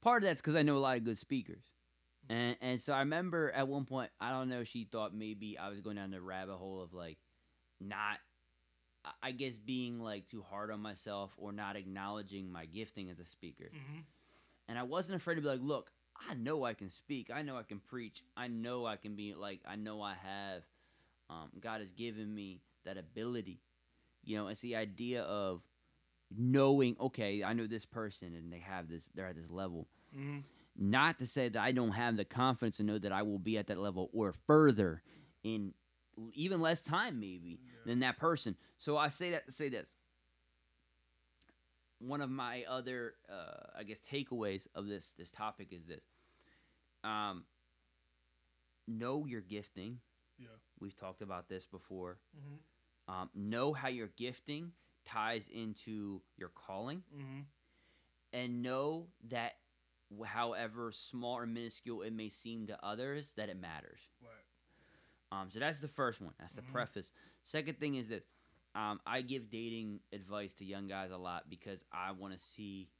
[0.00, 1.64] Part of that's because I know a lot of good speakers,
[2.28, 5.68] and and so I remember at one point, I don't know, she thought maybe I
[5.68, 7.18] was going down the rabbit hole of like
[7.80, 8.18] not.
[9.22, 13.24] I- guess being like too hard on myself or not acknowledging my gifting as a
[13.24, 13.70] speaker.
[14.68, 15.90] And I wasn't afraid to be like, look,
[16.28, 17.30] I know I can speak.
[17.32, 18.22] I know I can preach.
[18.36, 20.62] I know I can be like, I know I have.
[21.30, 23.60] Um, God has given me that ability.
[24.24, 25.60] You know, it's the idea of
[26.36, 29.86] knowing, okay, I know this person and they have this, they're at this level.
[30.14, 30.38] hmm
[30.76, 33.58] Not to say that I don't have the confidence to know that I will be
[33.58, 35.02] at that level or further
[35.44, 35.74] in
[36.32, 38.56] even less time, maybe than that person.
[38.78, 39.96] So I say that to say this.
[41.98, 46.04] One of my other, uh, I guess, takeaways of this this topic is this:
[47.04, 47.44] um,
[48.86, 50.00] know your gifting.
[50.38, 50.48] Yeah.
[50.78, 52.18] We've talked about this before.
[52.34, 52.56] hmm
[53.08, 54.72] Um, know how your gifting
[55.04, 57.40] ties into your calling, hmm
[58.32, 59.52] and know that,
[60.24, 64.00] however small or minuscule it may seem to others, that it matters.
[64.20, 64.35] Right.
[65.32, 66.34] Um, so that's the first one.
[66.38, 66.72] That's the Mhm.
[66.72, 67.12] preface.
[67.42, 68.24] Second thing is this:
[68.74, 72.90] um, I give dating advice to young guys a lot because I want to see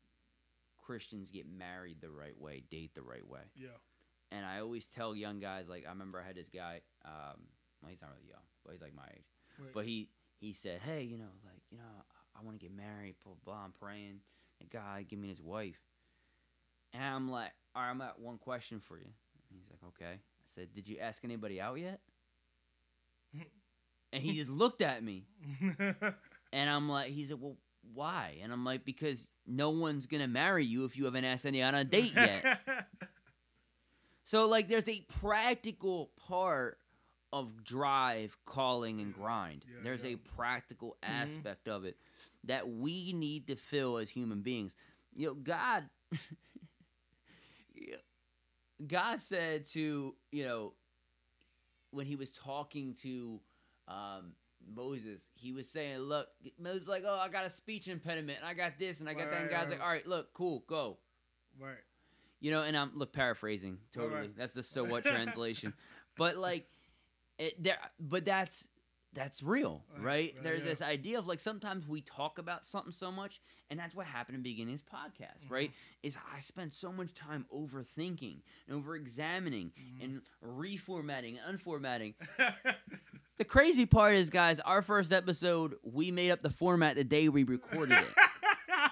[0.79, 3.43] Christians get married the right way, date the right way.
[3.55, 3.69] Yeah.
[4.31, 6.83] And I always tell young guys, like I remember I had this guy.
[7.05, 7.49] Um,
[7.83, 9.25] well, he's not really young, but he's like my age.
[9.73, 11.85] But he he said, "Hey, you know, like you know,
[12.35, 13.17] I, I want to get married.
[13.25, 13.65] Blah, blah blah.
[13.65, 14.21] I'm praying
[14.59, 15.81] that God give me his wife."
[16.93, 20.15] And I'm like, "All right, I'm at one question for you." And he's like, "Okay."
[20.15, 22.01] I said, "Did you ask anybody out yet?"
[24.13, 25.27] And he just looked at me,
[26.53, 27.57] and I'm like, "He said, well,
[27.95, 31.63] why?" And I'm like, "Because no one's gonna marry you if you haven't asked any
[31.63, 32.59] on a date yet."
[34.25, 36.79] So like there's a practical part
[37.33, 39.65] of drive, calling, and grind.
[39.69, 40.11] yeah, there's yeah.
[40.11, 41.09] a practical Mhm.
[41.23, 41.97] aspect of it
[42.45, 44.75] that we need to fill as human beings.
[45.15, 45.89] You know, God
[48.87, 50.75] God said to, you know,
[51.97, 53.41] when he was talking to
[53.89, 54.33] um
[54.75, 56.29] Moses, he was saying, Look,
[56.59, 59.25] Moses like, Oh, I got a speech impediment and I got this and I got
[59.25, 59.81] Right, that and right, God's like.
[59.81, 60.99] All right, look, cool, go.
[61.61, 61.77] right.
[62.41, 64.13] You know, and I'm look paraphrasing totally.
[64.15, 64.37] Alright.
[64.37, 65.73] That's the so what translation.
[66.17, 66.67] but like
[67.39, 68.69] it there but that's
[69.17, 70.33] that's real, Right, right?
[70.35, 70.65] right, There's yeah.
[70.67, 73.41] this idea of like sometimes we talk about something so much,
[73.71, 75.71] and that's what happened in the beginning of this podcast, right?
[75.71, 76.07] Mm-hmm.
[76.07, 80.05] Is I spent so much time overthinking and over examining Mhm.
[80.05, 82.15] and reformatting and unformatting.
[83.39, 87.29] The crazy part is, guys, our first episode, we made up the format the day
[87.29, 88.09] we recorded it.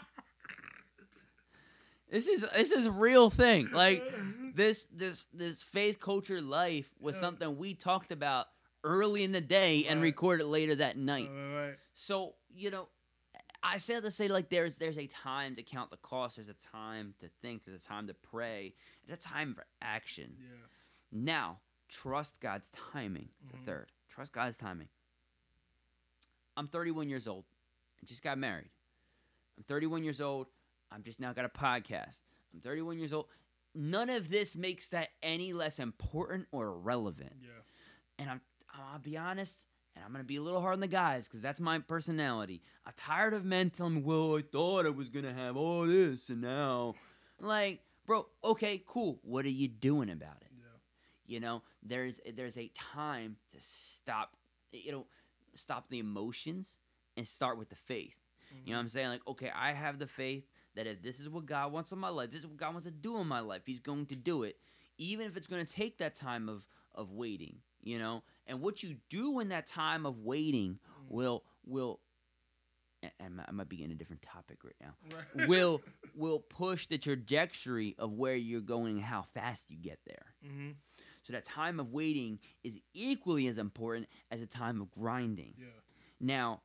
[2.10, 3.70] this is this is a real thing.
[3.72, 4.02] Like
[4.55, 8.46] this this this faith culture life was something we talked about
[8.85, 10.40] early in the day and Right.
[10.40, 11.31] it later that night.
[11.32, 11.78] Right, right.
[11.94, 12.89] So you know,
[13.62, 16.36] I say to say like there's there's a time to count the cost.
[16.36, 17.65] There's a time to think.
[17.65, 18.74] There's a time to pray.
[19.06, 20.36] There's a time for action.
[20.39, 20.56] Yeah.
[21.11, 21.59] Now
[21.89, 23.28] trust God's timing.
[23.43, 23.66] It's the mm-hmm.
[23.66, 23.93] third.
[24.09, 24.89] Trust God's timing.
[26.56, 27.44] I'm 31 years old.
[28.02, 28.69] I just got married.
[29.56, 30.47] I'm 31 years old.
[30.93, 32.20] I'm just now got a podcast.
[32.52, 33.27] I'm 31 years old.
[33.74, 37.48] None of this makes that any less important or relevant Yeah.
[38.19, 38.40] and I'm
[38.74, 41.60] I'll be honest, and I'm gonna be a little hard on the guys because that's
[41.60, 42.62] my personality.
[42.86, 46.28] I'm tired of men telling me, "Well, I thought I was gonna have all this,
[46.28, 46.94] and now,"
[47.40, 49.20] like, bro, okay, cool.
[49.22, 50.51] What are you doing about it?
[50.56, 50.64] Yeah.
[51.26, 54.36] You know, there's there's a time to stop.
[54.72, 55.06] You know,
[55.55, 56.78] stop the emotions
[57.16, 58.18] and start with the faith.
[58.51, 58.80] You know what mm-hmm.
[58.80, 59.09] I'm saying?
[59.09, 60.44] Like, okay, I have the faith
[60.74, 62.86] that if this is what God wants in my life, this is what God wants
[62.86, 64.59] to do in my life, He's going to do it.
[64.98, 68.22] Even if it's going to take that time of of waiting, you know?
[68.46, 71.10] And what you do in that time of waiting Mhm.
[71.10, 72.00] will will
[73.20, 74.94] and- I might be in a different topic right now.
[75.14, 75.24] Right.
[75.48, 75.82] Will
[76.14, 80.34] will push the trajectory of where you're going and how fast you get there.
[80.42, 80.70] hmm
[81.22, 85.54] So that time of waiting is equally as important as a time of grinding.
[85.58, 85.66] Yeah.
[86.18, 86.62] Now,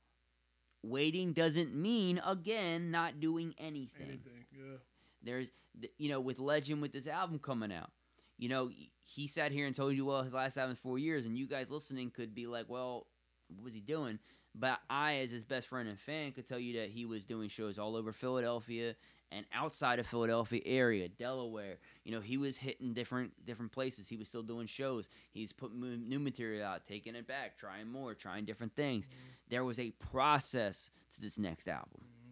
[0.81, 4.07] waiting doesn't mean again not doing anything.
[4.07, 4.45] Anything.
[4.51, 4.77] Yeah.
[5.21, 5.51] There's,
[5.97, 7.91] you know, with Legend with this album coming out,
[8.39, 8.71] you know,
[9.03, 11.69] he- sat here and told you, well, his last album's four years, and you guys
[11.69, 13.05] listening could be like, well,
[13.49, 14.17] what was he doing?
[14.55, 17.49] But I, as his best friend and fan, could tell you that he was doing
[17.49, 18.95] shows all over Philadelphia
[19.31, 21.77] and outside of Philadelphia area, Delaware.
[22.03, 24.07] You know, he was hitting different different places.
[24.07, 25.09] He was still doing shows.
[25.31, 29.05] He's putting new material out, taking it back, trying more, trying different things.
[29.05, 29.49] Mm-hmm.
[29.49, 32.31] There was a process to this next album, mm-hmm.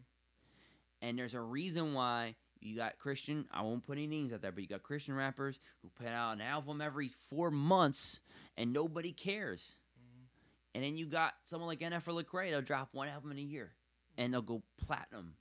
[1.08, 2.36] and there's a reason why.
[2.62, 5.60] You got Christian, I won't put any names out there, but you got Christian rappers
[5.82, 8.22] who put out an album every four months
[8.58, 9.76] and nobody cares.
[10.00, 10.76] Mm-hmm.
[10.76, 13.42] And then you got someone like NF or Lecrae, they'll drop one album in a
[13.42, 13.72] year
[14.18, 15.34] and they'll go platinum.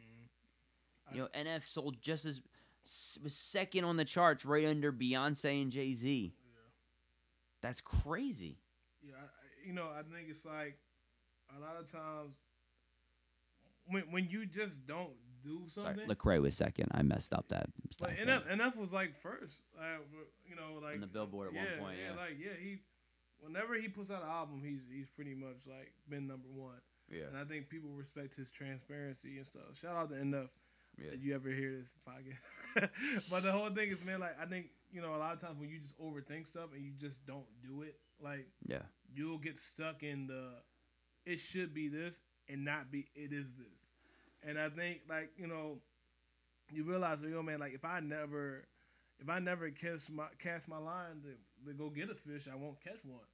[0.00, 1.16] Mm-hmm.
[1.16, 2.40] You know, NF sold just as
[3.22, 6.32] was second on the charts, right under Beyonce and Jay Z.
[6.34, 6.60] Yeah.
[7.60, 8.56] That's crazy.
[9.02, 10.78] Yeah, I- you know, I think it's like
[11.54, 12.34] a lot of times
[13.86, 15.12] when when you just don't
[15.42, 15.96] do something.
[15.96, 16.06] Sorry.
[16.06, 16.88] Lecrae was second.
[16.92, 17.68] I messed up that.
[18.00, 19.98] But last NF, was like first, uh,
[20.48, 21.98] you know, like on the Billboard at yeah, one point.
[22.02, 22.78] Yeah, like yeah, he
[23.40, 27.24] whenever he puts out an album, he's he's pretty much like been number one, yeah,
[27.28, 29.74] and I think people respect his transparency and stuff.
[29.80, 30.48] Shout out to NF.
[30.98, 31.10] yeah.
[31.10, 32.88] Did you ever hear this podcast?
[33.30, 35.58] but the whole thing is, man, like I think you know a lot of times
[35.58, 38.82] when you just overthink stuff and you just don't do it, like Yeah.
[39.14, 40.50] you'll get stuck in the
[41.26, 43.66] it should be this and not be it is this.
[44.46, 45.78] And I think like you know
[46.70, 48.64] you realize you know man like if I never
[49.20, 52.56] if I never cast my cast my line to, to go get a fish, I
[52.56, 53.26] won't catch one.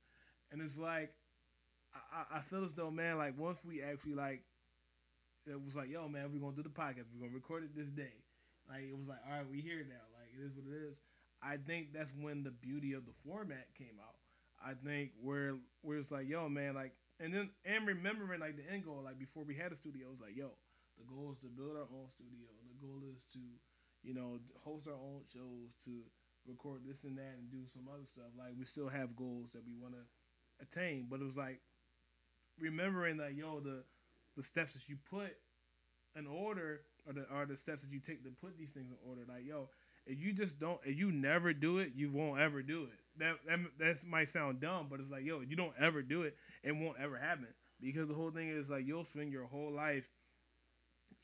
[0.52, 1.12] And it's like
[1.94, 4.42] I, I- feel as though man like once we actually like
[5.46, 7.88] it was like yo man we're gonna do the podcast we're gonna record it this
[7.90, 8.12] day
[8.68, 11.00] like it was like all right we here now like it is what it is.
[11.42, 14.14] I think that's when the beauty of the format came out.
[14.64, 18.64] I think where where it's like, yo, man, like, and then and remembering like the
[18.72, 20.52] end goal, like before we had a studio, it was like, yo,
[21.04, 22.48] the goal is to build our own studio.
[22.64, 23.40] The goal is to,
[24.02, 26.00] you know, host our own shows, to
[26.46, 28.32] record this and that, and do some other stuff.
[28.38, 30.04] Like we still have goals that we want to
[30.64, 31.60] attain, but it was like
[32.58, 33.84] remembering that, yo, the
[34.36, 35.36] the steps that you put
[36.16, 38.98] in order, or the or the steps that you take to put these things in
[39.08, 39.22] order.
[39.28, 39.68] Like, yo,
[40.06, 42.98] if you just don't, if you never do it, you won't ever do it.
[43.18, 46.36] That that that might sound dumb, but it's like, yo, you don't ever do it,
[46.62, 47.48] it won't ever happen
[47.80, 50.04] because the whole thing is like you'll spend your whole life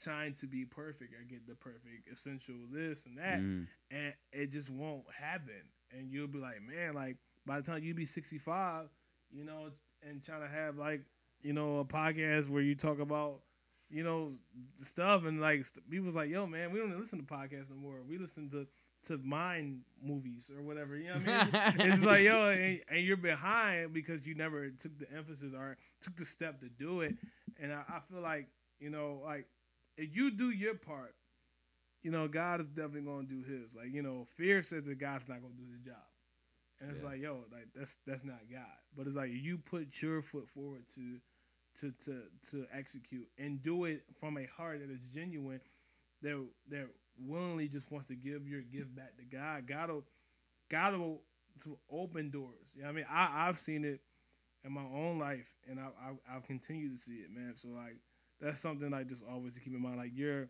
[0.01, 3.67] trying to be perfect or get the perfect essential this and that, Mm.
[3.91, 5.63] and it just won't happen.
[5.93, 7.17] And you'll be like, man, like
[7.47, 8.87] by the time you be sixty five,
[9.31, 9.71] you know,
[10.09, 11.03] and trying to have like,
[11.43, 13.41] you know, a podcast where you talk about,
[13.91, 14.33] you know,
[14.83, 18.03] stuff and like st- people's like, yo, man, we don't listen to podcasts no more.
[18.09, 18.67] We listen to
[19.09, 20.95] to mind movies or whatever.
[20.97, 21.91] You know what I mean?
[21.93, 26.17] it's like, yo, and, and you're behind because you never took the emphasis or took
[26.17, 27.17] the step to do it.
[27.59, 28.49] And I, I feel like,
[28.79, 29.47] you know, like
[29.97, 31.15] if you do your part,
[32.03, 33.75] you know, God is definitely gonna do his.
[33.75, 36.03] Like, you know, fear says that God's not gonna do the job.
[36.81, 37.09] And it's Yeah.
[37.09, 38.65] like, yo, like that's that's not God.
[38.97, 41.21] But it's like you put your foot forward to
[41.81, 45.61] to to to execute and do it from a heart that is genuine,
[46.23, 46.89] that that
[47.19, 49.67] willingly just wants to give your gift back to God.
[49.67, 50.05] God will
[50.71, 51.23] God will
[51.65, 52.67] to open doors.
[52.75, 53.07] You know I mean?
[53.11, 54.01] I, I've seen it
[54.65, 57.55] in my own life and I, I I'll continue to see it, man.
[57.57, 57.97] So like
[58.41, 59.99] that's something like just always to keep in mind.
[59.99, 60.49] Like your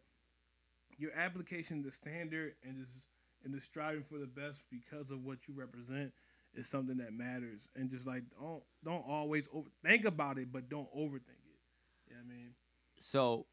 [0.98, 3.06] your application, the standard and just
[3.44, 6.12] and the striving for the best because of what you represent
[6.54, 7.68] is something that matters.
[7.74, 11.58] And just like don't don't always over, think about it, but don't overthink it.
[12.08, 12.50] You know I mean?
[12.98, 13.46] So,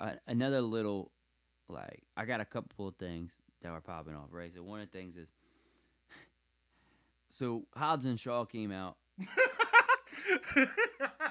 [0.00, 1.10] uh, another little,
[1.68, 3.32] like, I got a couple of things
[3.62, 4.52] that were popping off, right?
[4.54, 5.28] So, one of the things is,
[7.30, 8.96] so Hobbs and Shaw came out,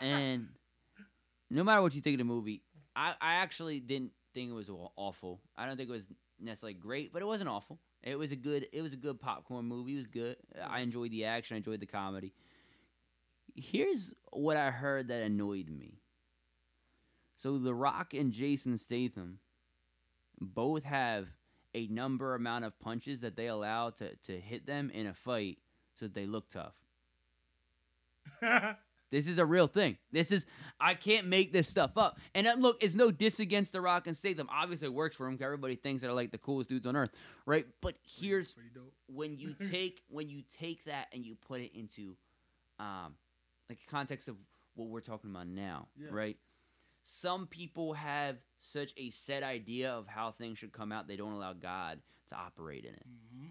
[0.01, 0.47] and
[1.53, 2.63] no matter what you think of the movie,
[2.95, 5.39] I, I actually didn't think it was awful.
[5.55, 6.07] I don't think it was
[6.39, 7.79] necessarily great, but it wasn't awful.
[8.01, 9.93] It was a good, it was a good popcorn movie.
[9.93, 10.37] It was good.
[10.55, 10.83] I mm-hmm.
[10.83, 11.55] enjoyed the action.
[11.55, 12.33] I enjoyed the comedy.
[13.55, 15.99] Here's what I heard that annoyed me.
[17.37, 19.39] So The Rock and Jason Statham
[20.41, 21.27] both have
[21.75, 25.59] a number amount of punches that they allow to, to hit them in a fight
[25.93, 26.73] so that they look tough.
[29.13, 29.97] This is a real thing.
[30.11, 30.45] This is
[30.79, 32.17] I can't make this stuff up.
[32.33, 34.49] And uh, look, it's no diss against The Rock and Statham.
[34.51, 35.37] Obviously, it works for him.
[35.39, 37.11] Everybody thinks they're like the coolest dudes on earth,
[37.45, 37.67] right?
[37.79, 38.55] But here's
[39.07, 42.15] when you take when you take that and you put it into
[42.79, 43.13] um
[43.69, 44.35] like context of
[44.75, 46.07] what we're talking about now Yeah.
[46.11, 46.37] right
[47.03, 51.33] some people have such a set idea of how things should come out they don't
[51.33, 51.99] allow god
[52.29, 53.05] to operate in it
[53.37, 53.47] hmm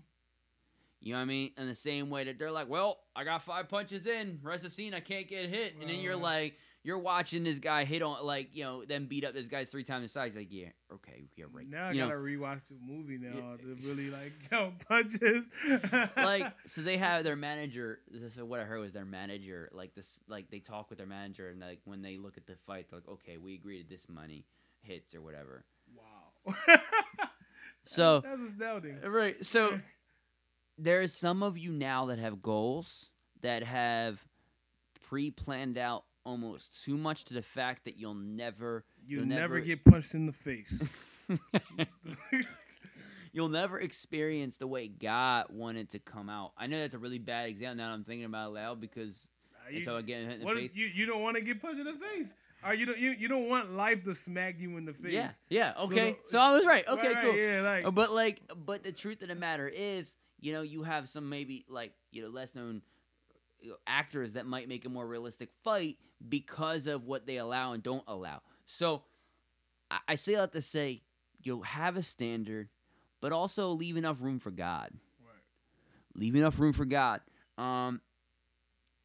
[1.03, 3.43] you know what i mean in the same way that they're like well i got
[3.43, 6.23] five punches in rest of the scene i can't get hit and then you're uh-huh.
[6.23, 9.71] like you're watching this guy hit on like you know then beat up this guy's
[9.71, 10.35] three times his size.
[10.35, 11.69] Like yeah, okay, yeah, right.
[11.69, 13.57] Now I you know, gotta rewatch the movie now Yeah.
[13.57, 15.45] to really like count punches.
[16.17, 18.01] like so they have their manager
[18.31, 21.51] so what i heard was their manager like this like they talk with their manager
[21.51, 24.09] and like when they look at the fight they're like okay we agree to this
[24.09, 24.45] money
[24.81, 25.65] hits or whatever
[25.97, 26.55] wow.
[27.85, 29.01] so that's astounding.
[29.03, 29.79] right so
[30.79, 33.11] there's some of you now that have goals
[33.43, 34.25] that have
[35.09, 39.61] pre-planned out almost too much to the fact that you'll never You you'll never never-
[39.61, 40.83] get punched in the face.
[43.33, 47.19] you'll never experience the way god wanted to come out i know that's a really
[47.19, 49.29] bad example now i'm thinking about it loud because
[49.71, 51.87] You- all getting hit in the face you you don't want to get punched in
[51.87, 52.33] the face.
[52.65, 55.13] Or you don't you, you don't want life to smack you in the face.
[55.13, 56.13] Yeah, yeah, okay.
[56.13, 56.87] the- So, I was right.
[56.87, 57.35] Okay, right, cool.
[57.35, 60.83] Yeah, like Uh, But like, but the truth of the matter is, you know, you
[60.83, 62.83] have some maybe like you know less known
[63.87, 65.97] actors that might make a more realistic fight
[66.29, 68.43] because of what they allow and don't allow.
[68.67, 69.05] So
[69.91, 71.03] I, I say that to say,
[71.43, 72.69] you'll have a standard,
[73.21, 74.91] but also leave enough room for God.
[75.25, 76.17] Right.
[76.17, 77.21] Leave enough room for God.
[77.57, 78.01] Um,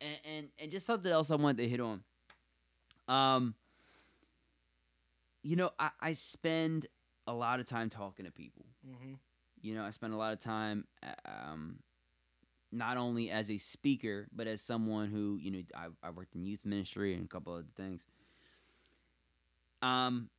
[0.01, 2.03] and and, and just something else I wanted to hit on.
[3.07, 3.53] Um,
[5.43, 6.87] you know, I, I spend
[7.27, 8.65] a lot of time talking to people.
[8.83, 9.13] hmm
[9.67, 10.85] You know, I spend a lot of time,
[11.25, 11.79] um,
[12.71, 16.45] not only as a speaker, but as someone who, you know, I, I worked in
[16.45, 18.05] youth ministry and a couple other things.
[19.81, 20.29] Um,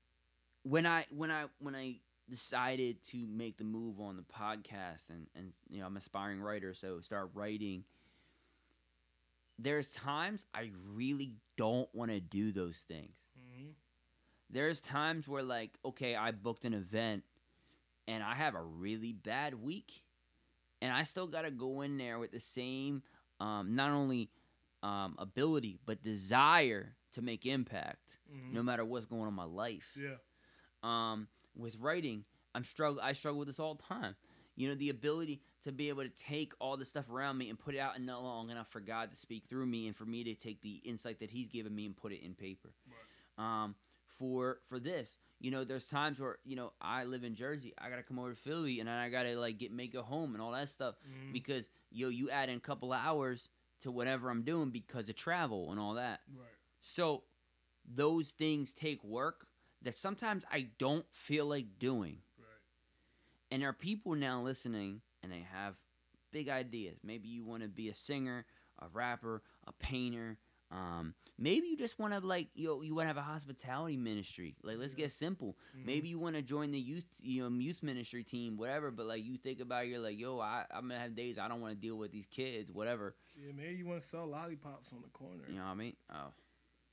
[0.62, 1.96] when I when I when I
[2.28, 6.40] decided to make the move on the podcast and and you know I'm an aspiring
[6.40, 7.84] writer, so start writing.
[9.58, 13.70] There's times I really don't want to do those things hmm
[14.50, 17.22] there's times where like okay i booked an event
[18.08, 20.02] and i have a really bad week
[20.82, 23.02] and i still gotta go in there with the same
[23.40, 24.28] um, not only
[24.82, 29.44] um, ability but desire to make impact hmm no matter what's going on in my
[29.44, 30.16] life Yeah.
[30.82, 32.24] um, with writing
[32.54, 34.14] i'm struggle i struggle with this all the time
[34.56, 37.58] you know the ability to be able to take all the stuff around me and
[37.58, 40.04] put it out and not long enough for god to speak through me and for
[40.04, 42.70] me to take the insight that he's given me and put it in paper
[43.44, 43.74] um,
[44.18, 45.18] for for this.
[45.40, 48.30] You know, there's times where you know I live in Jersey, I gotta come over
[48.30, 50.96] to Philly, and then I gotta like get make a home and all that stuff
[51.08, 51.32] Mhm.
[51.32, 53.48] because yo, you add in a couple hours
[53.80, 56.20] to whatever I'm doing because of travel and all that.
[56.34, 56.48] Right.
[56.80, 57.22] So
[57.84, 59.46] those things take work
[59.82, 62.22] that sometimes I don't feel like doing.
[62.36, 62.46] Right.
[63.52, 65.76] And there are people now listening and they have
[66.32, 66.98] big ideas.
[67.04, 68.44] Maybe you want to be a singer,
[68.80, 70.38] a rapper, a painter.
[70.70, 74.56] Um, maybe you just want to like yo, you want to have a hospitality ministry.
[74.62, 75.04] Like let's Yeah.
[75.04, 75.56] get simple.
[75.76, 75.84] Mhm.
[75.86, 78.90] Maybe you want to join the youth, you know, youth ministry team, whatever.
[78.90, 81.48] But like you think about, it, you're like, yo, I, I'm gonna have days I
[81.48, 83.14] don't want to deal with these kids, whatever.
[83.34, 85.44] Yeah, maybe you want to sell lollipops on the corner.
[85.48, 85.96] You know what I mean?
[86.12, 86.32] Oh,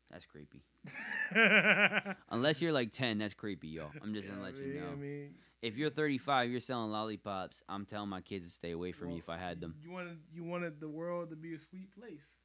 [0.10, 0.64] that's creepy.
[2.30, 3.92] Unless you're like 10, that's creepy, yo.
[4.02, 4.92] I'm just gonna let you know.
[4.92, 7.64] I mean, If you're 35, you're selling lollipops.
[7.68, 9.76] I'm telling my kids to stay away from you if I had them.
[9.84, 12.40] You wanted you wanted the world to be a sweet place.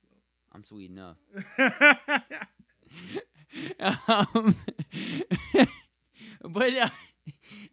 [0.53, 1.17] I'm sweet enough.
[4.09, 4.57] um,
[6.45, 6.89] but uh,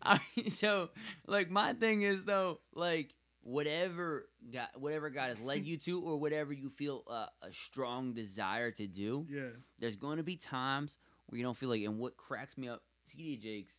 [0.03, 0.89] I, so
[1.25, 6.17] like my thing is though like whatever God, whatever God has led you to or
[6.17, 9.49] whatever you feel uh, a strong desire to do, yeah.
[9.79, 10.97] there's going to be times
[11.27, 11.83] where you don't feel like.
[11.83, 13.73] And what cracks me up, TD Jakes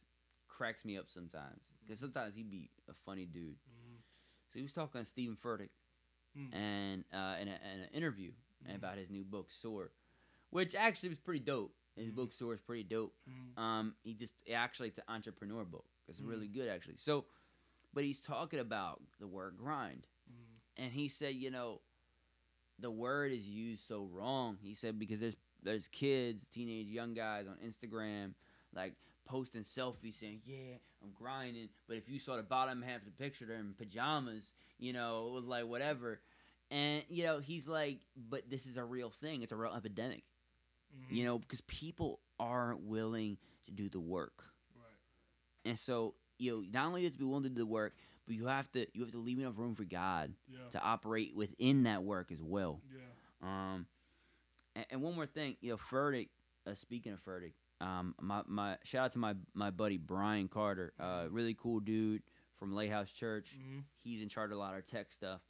[0.48, 3.56] cracks me up sometimes because sometimes he'd be a funny dude.
[4.50, 5.68] So he was talking to Stephen Furtick
[6.36, 6.54] Mm.
[6.54, 8.30] and uh, in, a, in an interview
[8.66, 8.74] Mhm.
[8.76, 9.92] about his new book Soar,
[10.50, 11.74] which actually was pretty dope.
[11.96, 12.14] His Mhm.
[12.14, 13.16] book Soar is pretty dope.
[13.28, 13.58] Mhm.
[13.58, 15.86] Um, he just actually it's an entrepreneur book.
[16.08, 16.96] It's really good actually.
[16.96, 17.26] So,
[17.92, 20.60] but he's talking about the word grind, Mhm.
[20.76, 21.82] and he said, you know,
[22.78, 24.56] the word is used so wrong.
[24.58, 28.34] He said because there's there's kids, teenage young guys on Instagram,
[28.72, 28.94] like
[29.24, 33.10] posting selfies saying, "Yeah, I'm grinding," but if you saw the bottom half of the
[33.10, 34.54] picture, they're in pajamas.
[34.78, 36.22] You know, it was like whatever.
[36.70, 39.42] And you know, he's like, but this is a real thing.
[39.42, 40.24] It's a real epidemic.
[40.94, 41.16] Mhm.
[41.16, 44.44] You know, because people aren't willing to do the work.
[44.76, 44.84] Right.
[45.70, 47.94] And so, you know, not only have to be willing to do the work,
[48.26, 50.58] but you have to you have to leave enough room for God Yeah.
[50.70, 52.80] to operate within that work as well.
[52.94, 53.00] Yeah.
[53.42, 53.86] Um,
[54.74, 56.28] and, and one more thing, you know, Furtick.
[56.66, 60.92] Uh, speaking of Furtick, um, my my shout out to my my buddy Brian Carter,
[61.00, 62.22] uh, really cool dude
[62.56, 63.56] from Lighthouse Church.
[63.58, 63.84] Mhm.
[64.02, 65.40] He's in charge of a lot of tech stuff.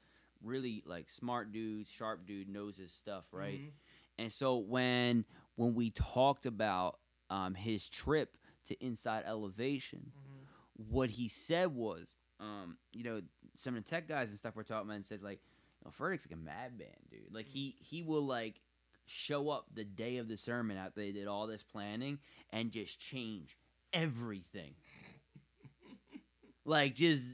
[0.42, 3.60] Really like smart dude, sharp dude, knows his stuff, right?
[3.60, 3.72] Mhm.
[4.18, 5.24] And so when
[5.56, 7.00] when we talked about
[7.30, 8.36] um, his trip
[8.66, 10.46] to Inside Elevation, Mhm.
[10.90, 12.06] what he said was,
[12.40, 13.22] um, you know,
[13.56, 15.90] some of the tech guys and stuff were talking about and said like, you know,
[15.90, 17.32] Furtick's like a madman, dude.
[17.34, 18.60] Like he he will like
[19.06, 22.18] show up the day of the sermon after they did all this planning
[22.50, 23.56] and just change
[23.92, 24.74] everything.
[26.64, 27.26] like just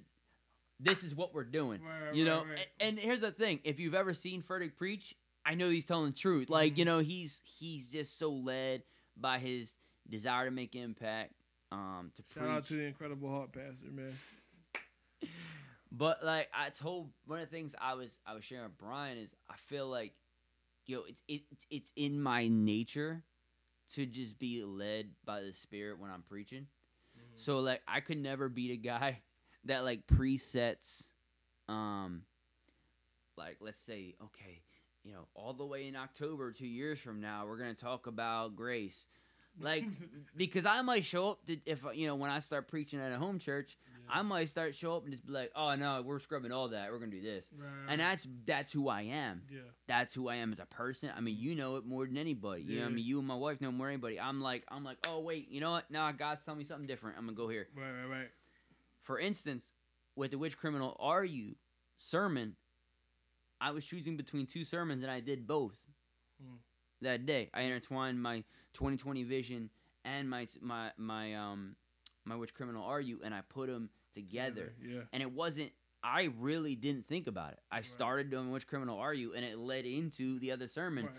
[0.80, 1.80] this is what we're doing.
[1.82, 2.66] Right, you right, know, right.
[2.80, 5.14] A- and here's the thing: if you've ever seen Furtick preach,
[5.44, 6.50] I know he's telling the truth.
[6.50, 6.86] Like you Mhm.
[6.88, 8.82] know, he's he's just so led
[9.16, 9.76] by his
[10.08, 11.34] desire to make impact.
[11.72, 12.50] Um, to Shout preach.
[12.50, 14.12] out to the Incredible Heart Pastor, man.
[15.96, 19.16] But like I told one of the things I was I was sharing with Brian
[19.16, 20.12] is I feel like
[20.86, 23.22] yo it's it, it's it's in my nature
[23.94, 26.66] to just be led by the spirit when I'm preaching.
[27.36, 29.20] So like I could never be the guy
[29.66, 31.08] that like presets
[31.68, 32.22] um
[33.36, 34.62] like let's say okay,
[35.02, 38.06] you know, all the way in October 2 years from now we're going to talk
[38.06, 39.08] about grace.
[39.60, 39.84] Like
[40.36, 43.16] because I might show up to, if you know when I start preaching at a
[43.18, 43.76] home church,
[44.08, 46.90] I might start show up and just be like, "Oh no, we're scrubbing all that.
[46.90, 49.42] We're gonna do this," Right, and that's that's who I am.
[49.48, 51.10] yeah, That's who I am as a person.
[51.16, 52.62] I mean, you know it more than anybody.
[52.62, 54.18] You know, what I mean, you and my wife know more than anybody.
[54.20, 55.88] I'm like, I'm like, oh wait, you know what?
[55.88, 57.16] Now God's telling me something different.
[57.16, 57.68] I'm gonna go here.
[57.76, 58.28] right, right, right.
[59.04, 59.70] For instance,
[60.16, 61.54] with the which criminal are you
[61.98, 62.56] sermon,
[63.60, 65.78] I was choosing between two sermons and I did both
[66.42, 66.56] Hmm.
[67.02, 67.50] that day.
[67.54, 69.70] I intertwined my 2020 vision
[70.04, 71.76] and my my my um
[72.24, 74.72] my which criminal are you, and I put them together.
[74.82, 75.70] Yeah, And it wasn't.
[76.02, 77.60] I really didn't think about it.
[77.70, 77.84] I Right.
[77.86, 81.04] started doing which criminal are you, and it led into the other sermon.
[81.06, 81.14] right.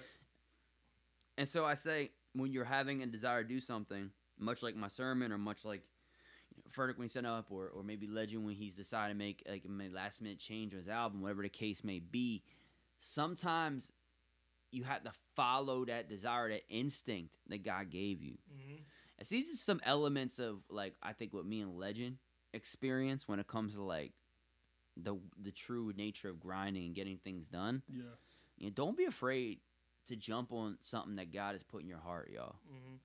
[1.37, 4.87] And so I say, when you're having a desire to do something, much like my
[4.87, 5.81] sermon, or much like
[6.71, 9.63] Furtick when he set up, or or maybe Legend when he's decided to make like
[9.65, 12.41] a last minute change on his album, whatever the case may be,
[12.97, 13.91] sometimes
[14.71, 18.37] you have to follow that desire, that instinct that God gave you.
[18.53, 18.79] Mhm.
[19.17, 22.17] And so these are some elements of like I think what me and Legend
[22.53, 24.13] experience when it comes to like
[24.97, 27.83] the the true nature of grinding and getting things done.
[27.87, 28.03] Yeah.
[28.57, 29.59] You know, don't be afraid
[30.07, 32.55] to jump on something that God has put in your heart, y'all.
[32.69, 32.99] Mhm.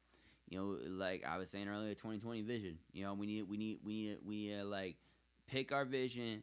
[0.51, 2.79] You know, like I was saying earlier, 2020 vision.
[2.93, 4.97] You know, we need we need we need we need to like
[5.47, 6.43] pick our vision,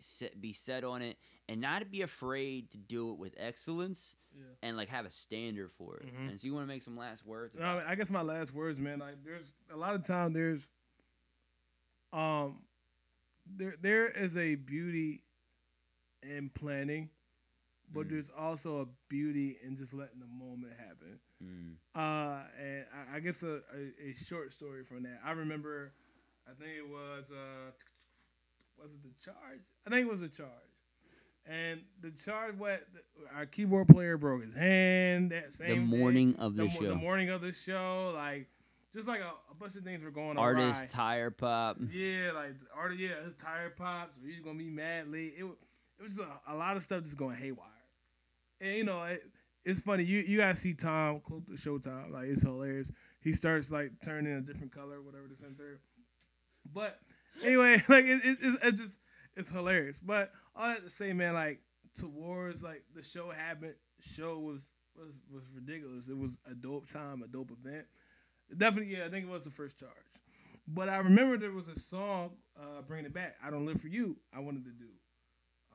[0.00, 1.16] set, be set on it,
[1.48, 4.42] and not be afraid to do it with excellence Yeah.
[4.62, 6.06] and like have a standard for it.
[6.06, 6.30] Mhm.
[6.30, 7.54] And so you want to make some last words.
[7.56, 9.00] No, About I guess my last words, man.
[9.00, 10.32] Like, there's a lot of time.
[10.32, 10.66] There's,
[12.12, 12.62] um,
[13.56, 15.22] there there is a beauty
[16.22, 17.10] in planning,
[17.92, 18.10] but Mm.
[18.10, 21.18] there's also a beauty in just letting the moment happen.
[21.42, 25.20] Mm, Uh, and I, I guess a, a, a short story from that.
[25.24, 25.92] I remember,
[26.46, 27.70] I think it was uh,
[28.82, 29.60] was it the charge?
[29.86, 30.50] I think it was a charge.
[31.46, 32.82] And the charge, what
[33.34, 36.84] our keyboard player broke his hand that the same day morning of the, the, show.
[36.88, 38.46] the morning of the show, like
[38.94, 40.38] just like a, a bunch of things were going on.
[40.38, 41.78] Artist tire pop.
[41.92, 44.12] yeah, like art, yeah, his tire pops.
[44.24, 45.34] He's gonna be mad late.
[45.38, 47.66] It, it was just a, a lot of stuff just going haywire.
[48.60, 49.22] And you know, it,
[49.64, 50.04] it's funny.
[50.04, 52.12] You you gotta see Tom close to Showtime.
[52.12, 52.90] Like it's hilarious.
[53.20, 55.80] He starts like turning a different color, whatever and third.
[56.72, 56.98] But
[57.44, 58.98] anyway, like it, it, it's, it's just
[59.36, 59.98] it's hilarious.
[59.98, 61.60] But all that to say, man, like
[61.98, 66.08] towards like the show happened, show was was was ridiculous.
[66.08, 67.86] It was a dope time, a dope event.
[68.56, 69.92] Definitely, yeah, I think it was the first charge.
[70.66, 73.88] But I remember there was a song, uh, "Bringing It Back." I don't live for
[73.88, 74.16] you.
[74.34, 74.88] I wanted to do.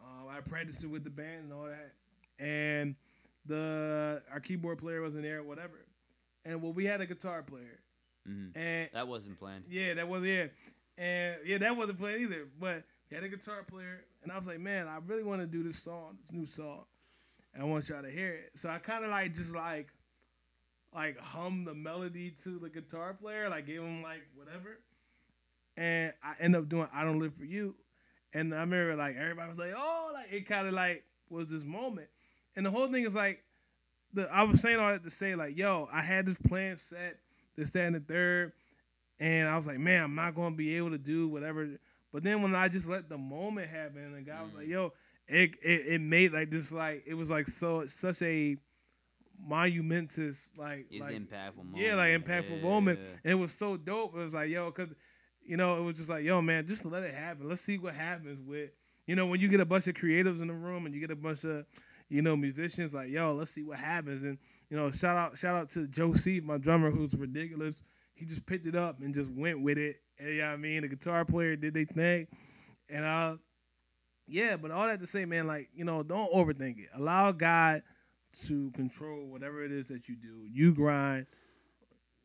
[0.03, 1.93] Um, I practiced it with the band and all that,
[2.39, 2.95] and
[3.45, 5.85] the our keyboard player wasn't there, whatever.
[6.45, 7.79] And well, we had a guitar player,
[8.27, 8.55] Mhm.
[8.55, 9.65] and That wasn't planned.
[9.69, 10.47] yeah, that was yeah,
[10.97, 12.47] and yeah, that wasn't planned either.
[12.59, 15.47] But we had a guitar player, and I was like, man, I really want to
[15.47, 16.85] do this song, this new song,
[17.53, 18.51] and I want y'all to hear it.
[18.55, 19.87] So I kind of like just like,
[20.93, 24.79] like hum the melody to the guitar player, like give him like whatever,
[25.77, 27.75] and I end up doing "I Don't Live for You,"
[28.33, 31.63] and I remember like everybody was like, oh, like it kind of like was this
[31.63, 32.07] moment,
[32.55, 33.43] and the whole thing is like,
[34.13, 37.17] the I was saying all that to say like, yo, I had this plan set,
[37.55, 38.53] this, that, and the third.
[39.19, 41.67] And I was like, man, I'm not gonna be able to do whatever.
[42.11, 44.71] But then when I just let the moment happen, and God was like, mm.
[44.71, 44.93] yo,
[45.27, 48.57] it, it it made like this like it was like so such a
[49.37, 51.77] monumentous like It's like impactful moment.
[51.77, 52.99] yeah like impactful moment.
[53.23, 54.15] And it was so dope.
[54.15, 54.89] It was like yo, cause
[55.43, 57.49] you know it was just like yo man, just let it happen.
[57.49, 58.69] Let's see what happens with
[59.07, 61.11] you know when you get a bunch of creatives in the room and you get
[61.11, 61.65] a bunch of
[62.09, 64.23] you know musicians like yo, let's see what happens.
[64.23, 64.37] And
[64.69, 67.83] you know shout out shout out to Joe C, my drummer, who's ridiculous.
[68.13, 69.97] He just picked it up and just went with it.
[70.17, 70.83] And you know I mean?
[70.83, 72.27] The guitar player did they thing.
[72.89, 73.35] And uh
[74.27, 76.89] yeah, but all that to say, man, like, you know, don't overthink it.
[76.95, 77.83] Allow God
[78.45, 80.45] to control whatever it is that you do.
[80.49, 81.27] You grind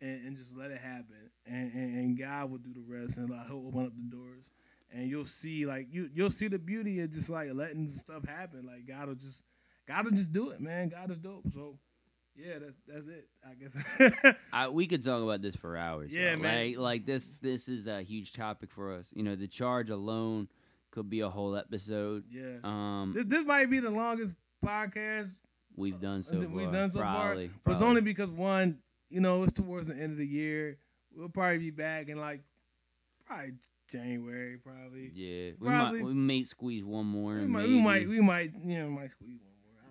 [0.00, 1.30] and, and just let it happen.
[1.46, 4.48] And, and, and God will do the rest and like, he'll open up the doors.
[4.92, 8.66] And you'll see like you you'll see the beauty of just like letting stuff happen.
[8.66, 9.42] Like God will just
[10.04, 10.88] Will just do it, man.
[10.88, 11.44] God is dope.
[11.52, 11.78] So
[12.36, 13.28] yeah, that's that's it.
[13.44, 14.34] I guess.
[14.52, 16.10] I, we could talk about this for hours.
[16.12, 16.42] Yeah, though.
[16.42, 16.68] man.
[16.68, 19.10] Like, like this, this is a huge topic for us.
[19.12, 20.48] You know, the charge alone
[20.90, 22.24] could be a whole episode.
[22.30, 22.56] yeah.
[22.64, 25.40] Um, This, this might be the longest podcast
[25.76, 26.54] we've done so that far.
[26.56, 29.94] we've done so far, probably, but it's only because one, you know, it's towards the
[29.94, 30.78] end of the year.
[31.14, 32.40] We'll probably be back in like
[33.26, 33.52] probably
[33.92, 35.10] January, probably.
[35.14, 37.34] Yeah, we Probably- might we may squeeze one more.
[37.34, 39.49] We might, we might, we might, you know, might squeeze one.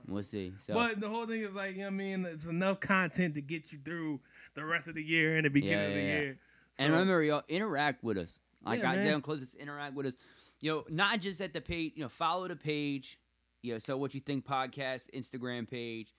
[0.09, 0.53] We'll see.
[0.59, 2.25] So But the whole thing is like, you know what I mean?
[2.25, 4.19] It's enough content to get you through
[4.55, 6.19] the rest of the year and the beginning Yeah, of the yeah, yeah.
[6.21, 6.37] year.
[6.79, 8.39] and remember, y'all interact with us.
[8.65, 10.17] Like Yeah, I down close this, interact with us.
[10.61, 11.93] You know, not just at the page.
[11.95, 13.19] You know, follow the page.
[13.61, 16.13] You know, so what you think podcast Instagram page.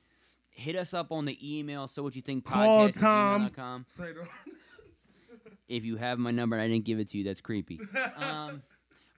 [0.51, 1.87] Hit us up on the email.
[1.89, 3.43] So what you think Call podcast Tom.
[3.47, 3.85] at gmail.com.
[3.89, 4.13] Say
[5.69, 7.79] If you have my number and I didn't give it to you, that's creepy.
[8.17, 8.63] um,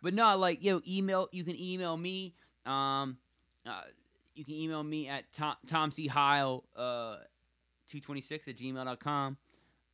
[0.03, 1.29] but no, like yo, email.
[1.33, 2.35] You can email me.
[2.67, 3.17] Um,
[3.67, 3.83] uh,
[4.35, 7.17] you can email me at Tom, Tom C Heil uh,
[7.89, 9.37] two twenty six at gmail.com.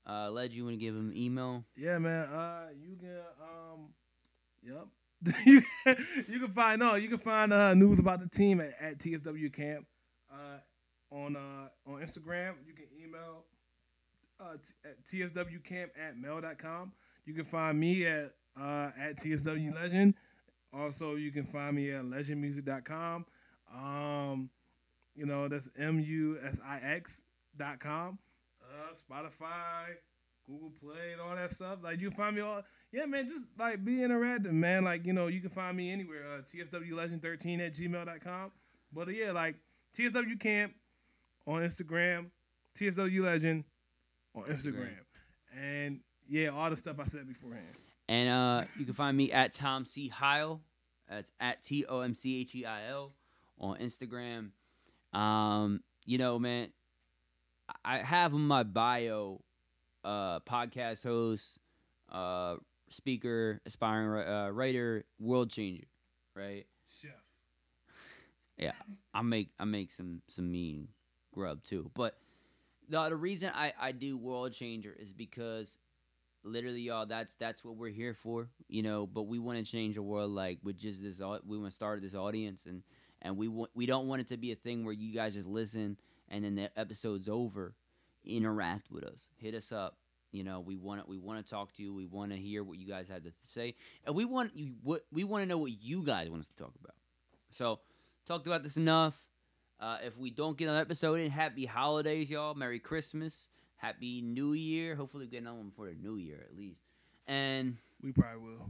[0.09, 1.65] Uh, Led, you want to give him email?
[1.77, 2.27] Yeah, man.
[2.27, 3.89] Uh, you can um,
[4.63, 4.87] yep.
[5.47, 5.97] you, can,
[6.29, 9.53] you can find no, you can find uh news about the team at, at TSW
[9.53, 9.85] Camp.
[10.33, 10.59] Uh,
[11.11, 13.45] on uh on Instagram, you can email
[14.41, 16.93] uh t- at tswcamp at mail.com.
[17.27, 20.15] You can find me at uh at TSW Legend.
[20.73, 23.25] Also, you can find me at legendmusix.com.
[23.75, 24.51] Um,
[25.15, 27.23] you know that's m u s i x
[27.57, 28.19] dot com.
[28.63, 29.97] Uh, Spotify,
[30.47, 31.79] Google Play, and all that stuff.
[31.83, 32.63] Like you find me all.
[32.93, 34.85] Yeah, man, just like be interactive, man.
[34.85, 36.23] Like you know, you can find me anywhere.
[36.35, 38.53] Uh, TSW Legend 13 at gmail.com.
[38.93, 39.57] But uh, yeah, like
[39.97, 40.73] TSW Camp
[41.47, 42.27] on Instagram,
[42.79, 43.65] TSW Legend
[44.35, 44.99] on Instagram,
[45.59, 47.67] and yeah, all the stuff I said beforehand.
[48.09, 50.61] And uh, you can find me at Tom C Heil.
[51.09, 53.13] That's at T O M C H E I L
[53.61, 54.51] on Instagram.
[55.13, 56.69] Um, you know, man,
[57.85, 59.43] I have in my bio,
[60.05, 61.59] uh, podcast host,
[62.11, 62.57] uh,
[62.91, 65.85] speaker, aspiring uh, writer, world changer,
[66.35, 66.67] right?
[66.87, 67.11] Chef.
[68.57, 68.73] Yeah,
[69.15, 70.89] I make I make some some mean
[71.33, 71.93] grub too.
[71.95, 72.19] But
[72.89, 75.79] the the reason I I do world changer is because
[76.43, 79.07] literally y'all that's that's what we're here for, you know.
[79.07, 81.21] But we want to change the world like with just this.
[81.47, 82.83] We want to start this audience and
[83.23, 85.47] and we want we don't want it to be a thing where you guys just
[85.47, 85.97] listen
[86.29, 87.75] and then the episode's over.
[88.25, 89.97] Interact with us, hit us up.
[90.33, 91.95] You know, we want to we want to talk to you.
[91.95, 93.75] We want to hear what you guys have to say,
[94.05, 96.57] and we want you what we want to know what you guys want us to
[96.57, 96.95] talk about.
[97.51, 97.81] So
[98.27, 99.17] talked about this enough.
[99.81, 102.55] Uh, if we don't get an episode in, happy holidays, y'all.
[102.55, 103.49] Merry Christmas.
[103.77, 104.97] Happy New Year.
[104.97, 106.81] Hopefully, we get another one before the New Year at least.
[107.27, 108.69] And We probably will.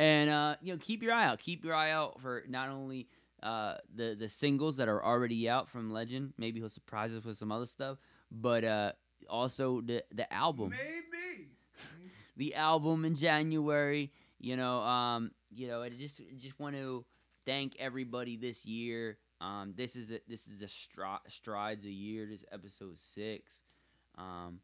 [0.00, 1.38] And uh, you know, keep your eye out.
[1.40, 3.06] Keep your eye out for not only
[3.42, 6.32] uh, the the singles that are already out from Legend.
[6.38, 7.98] Maybe he'll surprise us with some other stuff,
[8.30, 8.92] but uh,
[9.28, 11.48] also the the album Maybe.
[12.36, 14.10] the album in January.
[14.38, 17.04] You know, um, you know, I just just want to
[17.44, 19.18] thank everybody this year.
[19.42, 22.26] Um, this is a this is a stri- strides a year.
[22.26, 23.60] This episode six.
[24.16, 24.60] Um,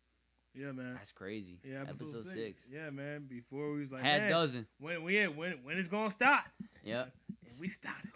[0.57, 0.95] Yeah, man.
[0.95, 1.59] that's crazy.
[1.63, 2.63] Yeah, episode, six.
[2.73, 3.27] Yeah, man.
[3.29, 4.67] Before we was like, Had man, dozen.
[4.81, 6.45] when we when when it's gonna start?
[6.85, 7.13] Yep.
[7.49, 8.11] And we started.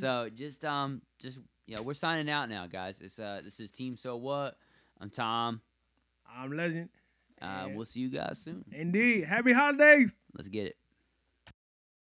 [0.00, 3.00] So just um just yeah, we're signing out now, guys.
[3.00, 4.56] It's uh this is Team So What.
[5.00, 5.60] I'm Tom.
[6.28, 6.88] I'm Legend.
[7.40, 8.64] Uh, we'll see you guys soon.
[8.72, 9.24] Indeed.
[9.24, 10.14] Happy holidays.
[10.34, 10.76] Let's get it.